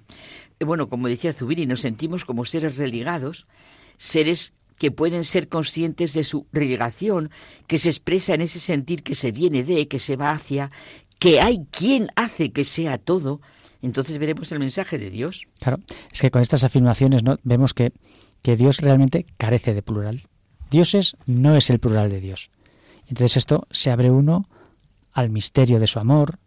[0.60, 3.48] Eh, bueno, como decía Zubiri, nos sentimos como seres religados,
[3.98, 7.32] seres que pueden ser conscientes de su relegación,
[7.66, 10.70] que se expresa en ese sentir que se viene de, que se va hacia,
[11.18, 13.42] que hay quien hace que sea todo,
[13.82, 15.48] entonces veremos el mensaje de Dios.
[15.60, 15.80] Claro,
[16.12, 17.40] es que con estas afirmaciones ¿no?
[17.44, 17.94] vemos que,
[18.44, 20.28] que Dios realmente carece de plural.
[20.70, 22.50] Dioses no es el plural de Dios.
[23.08, 24.48] Entonces esto se abre uno
[25.14, 26.40] al misterio de su amor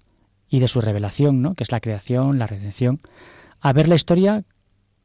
[0.48, 1.54] y de su revelación, ¿no?
[1.54, 2.98] que es la creación, la redención
[3.60, 4.44] a ver la historia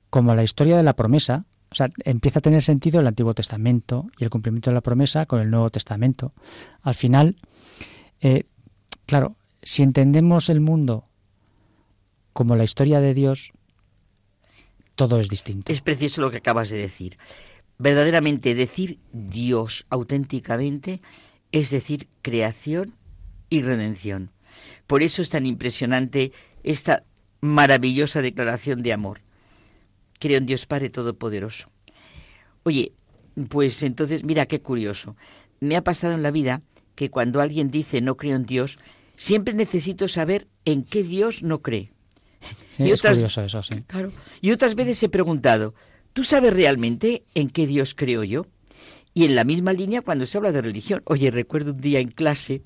[0.10, 1.46] como la historia de la promesa.
[1.72, 5.26] O sea, empieza a tener sentido el Antiguo Testamento y el cumplimiento de la promesa
[5.26, 6.34] con el Nuevo Testamento.
[6.84, 7.38] Al final,
[8.22, 8.44] eh,
[9.08, 11.06] claro, si entendemos el mundo
[12.32, 13.52] como la historia de Dios,
[14.96, 15.72] todo es distinto.
[15.72, 17.18] Es precioso lo que acabas de decir.
[17.84, 21.02] Verdaderamente decir Dios auténticamente
[21.52, 22.96] es decir creación
[23.50, 24.32] y redención.
[24.88, 26.32] Por eso es tan impresionante
[26.64, 27.04] esta
[27.42, 29.20] maravillosa declaración de amor.
[30.18, 31.68] Creo en Dios Padre Todopoderoso.
[32.64, 32.94] Oye,
[33.50, 35.18] pues entonces, mira qué curioso.
[35.60, 36.62] Me ha pasado en la vida
[36.96, 38.78] que cuando alguien dice no creo en Dios,
[39.18, 41.92] siempre necesito saber en qué Dios no cree.
[42.80, 43.84] y es curioso eso, sí.
[43.88, 44.14] Claro.
[44.40, 45.74] Y otras veces he preguntado,
[46.14, 48.46] ¿tú sabes realmente en qué Dios creo yo?
[49.14, 51.02] Y en la misma línea cuando se habla de religión.
[51.06, 52.62] Oye, recuerdo un día en clase,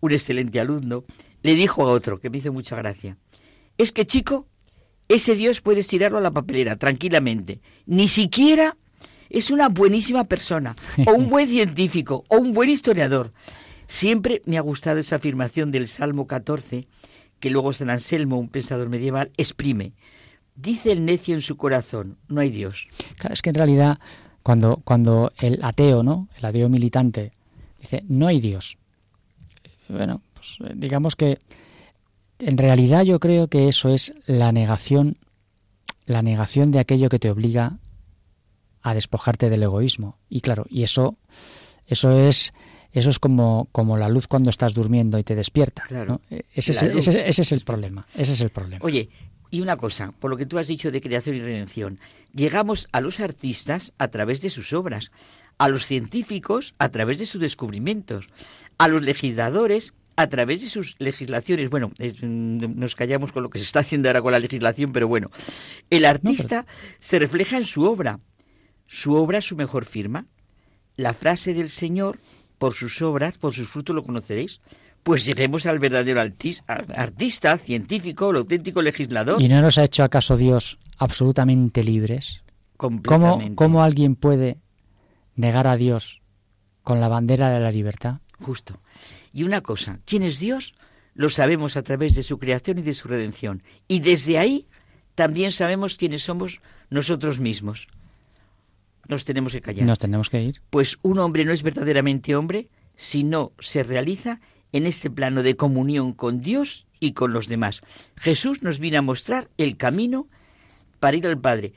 [0.00, 1.04] un excelente alumno
[1.42, 3.18] le dijo a otro, que me hizo mucha gracia,
[3.78, 4.46] es que, chico,
[5.08, 7.60] ese Dios puedes tirarlo a la papelera tranquilamente.
[7.86, 8.76] Ni siquiera
[9.28, 13.32] es una buenísima persona, o un buen científico, o un buen historiador.
[13.86, 16.86] Siempre me ha gustado esa afirmación del Salmo 14,
[17.40, 19.94] que luego San Anselmo, un pensador medieval, exprime.
[20.62, 22.86] Dice el necio en su corazón, no hay Dios.
[23.16, 23.98] Claro, es que en realidad,
[24.44, 26.28] cuando, cuando el ateo, ¿no?
[26.38, 27.32] El ateo militante,
[27.80, 28.78] dice, no hay Dios.
[29.88, 31.38] Bueno, pues digamos que
[32.38, 35.14] en realidad yo creo que eso es la negación,
[36.06, 37.78] la negación de aquello que te obliga
[38.82, 40.18] a despojarte del egoísmo.
[40.28, 41.16] Y claro, y eso,
[41.86, 42.52] eso es,
[42.92, 45.84] eso es como, como la luz cuando estás durmiendo y te despierta.
[46.54, 48.06] ese, es, ese, es el problema.
[48.14, 48.84] Ese es el problema.
[48.84, 49.08] Oye,
[49.52, 52.00] y una cosa, por lo que tú has dicho de creación y redención,
[52.34, 55.12] llegamos a los artistas a través de sus obras,
[55.58, 58.28] a los científicos a través de sus descubrimientos,
[58.78, 61.68] a los legisladores a través de sus legislaciones.
[61.68, 65.06] Bueno, mm, nos callamos con lo que se está haciendo ahora con la legislación, pero
[65.06, 65.30] bueno,
[65.90, 66.66] el artista
[66.98, 68.20] se refleja en su obra.
[68.86, 70.26] Su obra es su mejor firma.
[70.96, 72.18] La frase del Señor,
[72.58, 74.60] por sus obras, por sus frutos lo conoceréis.
[75.02, 79.42] Pues lleguemos al verdadero artista, científico, el auténtico legislador.
[79.42, 82.42] ¿Y no nos ha hecho acaso Dios absolutamente libres?
[82.76, 84.58] ¿Cómo, ¿Cómo alguien puede
[85.34, 86.22] negar a Dios
[86.82, 88.20] con la bandera de la libertad?
[88.40, 88.80] Justo.
[89.32, 90.74] Y una cosa, ¿quién es Dios?
[91.14, 93.62] Lo sabemos a través de su creación y de su redención.
[93.88, 94.66] Y desde ahí
[95.14, 96.60] también sabemos quiénes somos
[96.90, 97.88] nosotros mismos.
[99.08, 99.86] Nos tenemos que callar.
[99.86, 100.62] Nos tenemos que ir.
[100.70, 104.40] Pues un hombre no es verdaderamente hombre si no se realiza
[104.72, 107.82] en ese plano de comunión con Dios y con los demás.
[108.16, 110.28] Jesús nos vino a mostrar el camino
[111.00, 111.72] para ir al Padre,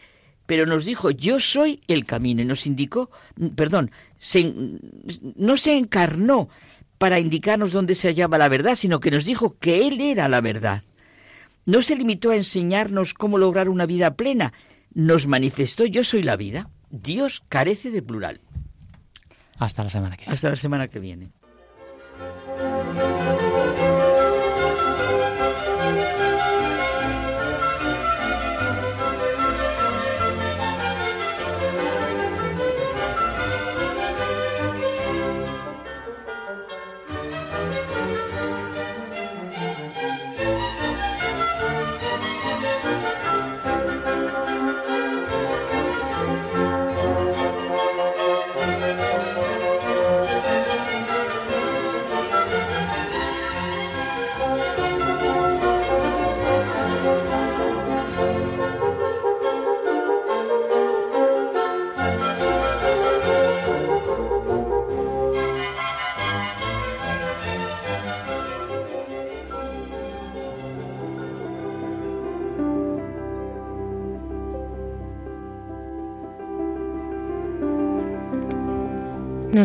[0.45, 3.09] pero nos dijo, yo soy el camino, y nos indicó,
[3.55, 3.91] perdón,
[5.35, 6.49] no se encarnó
[6.97, 10.41] para indicarnos dónde se hallaba la verdad, sino que nos dijo que Él era la
[10.41, 10.83] verdad.
[11.65, 14.53] No se limitó a enseñarnos cómo lograr una vida plena,
[14.93, 16.69] nos manifestó yo soy la vida.
[16.89, 18.39] Dios carece de plural.
[19.57, 20.33] Hasta la semana que viene.
[20.33, 21.31] Hasta la semana que viene.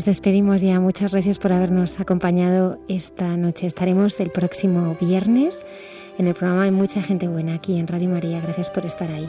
[0.00, 0.80] Nos despedimos ya.
[0.80, 3.66] Muchas gracias por habernos acompañado esta noche.
[3.66, 5.66] Estaremos el próximo viernes
[6.16, 8.40] en el programa Hay mucha gente buena aquí en Radio María.
[8.40, 9.28] Gracias por estar ahí.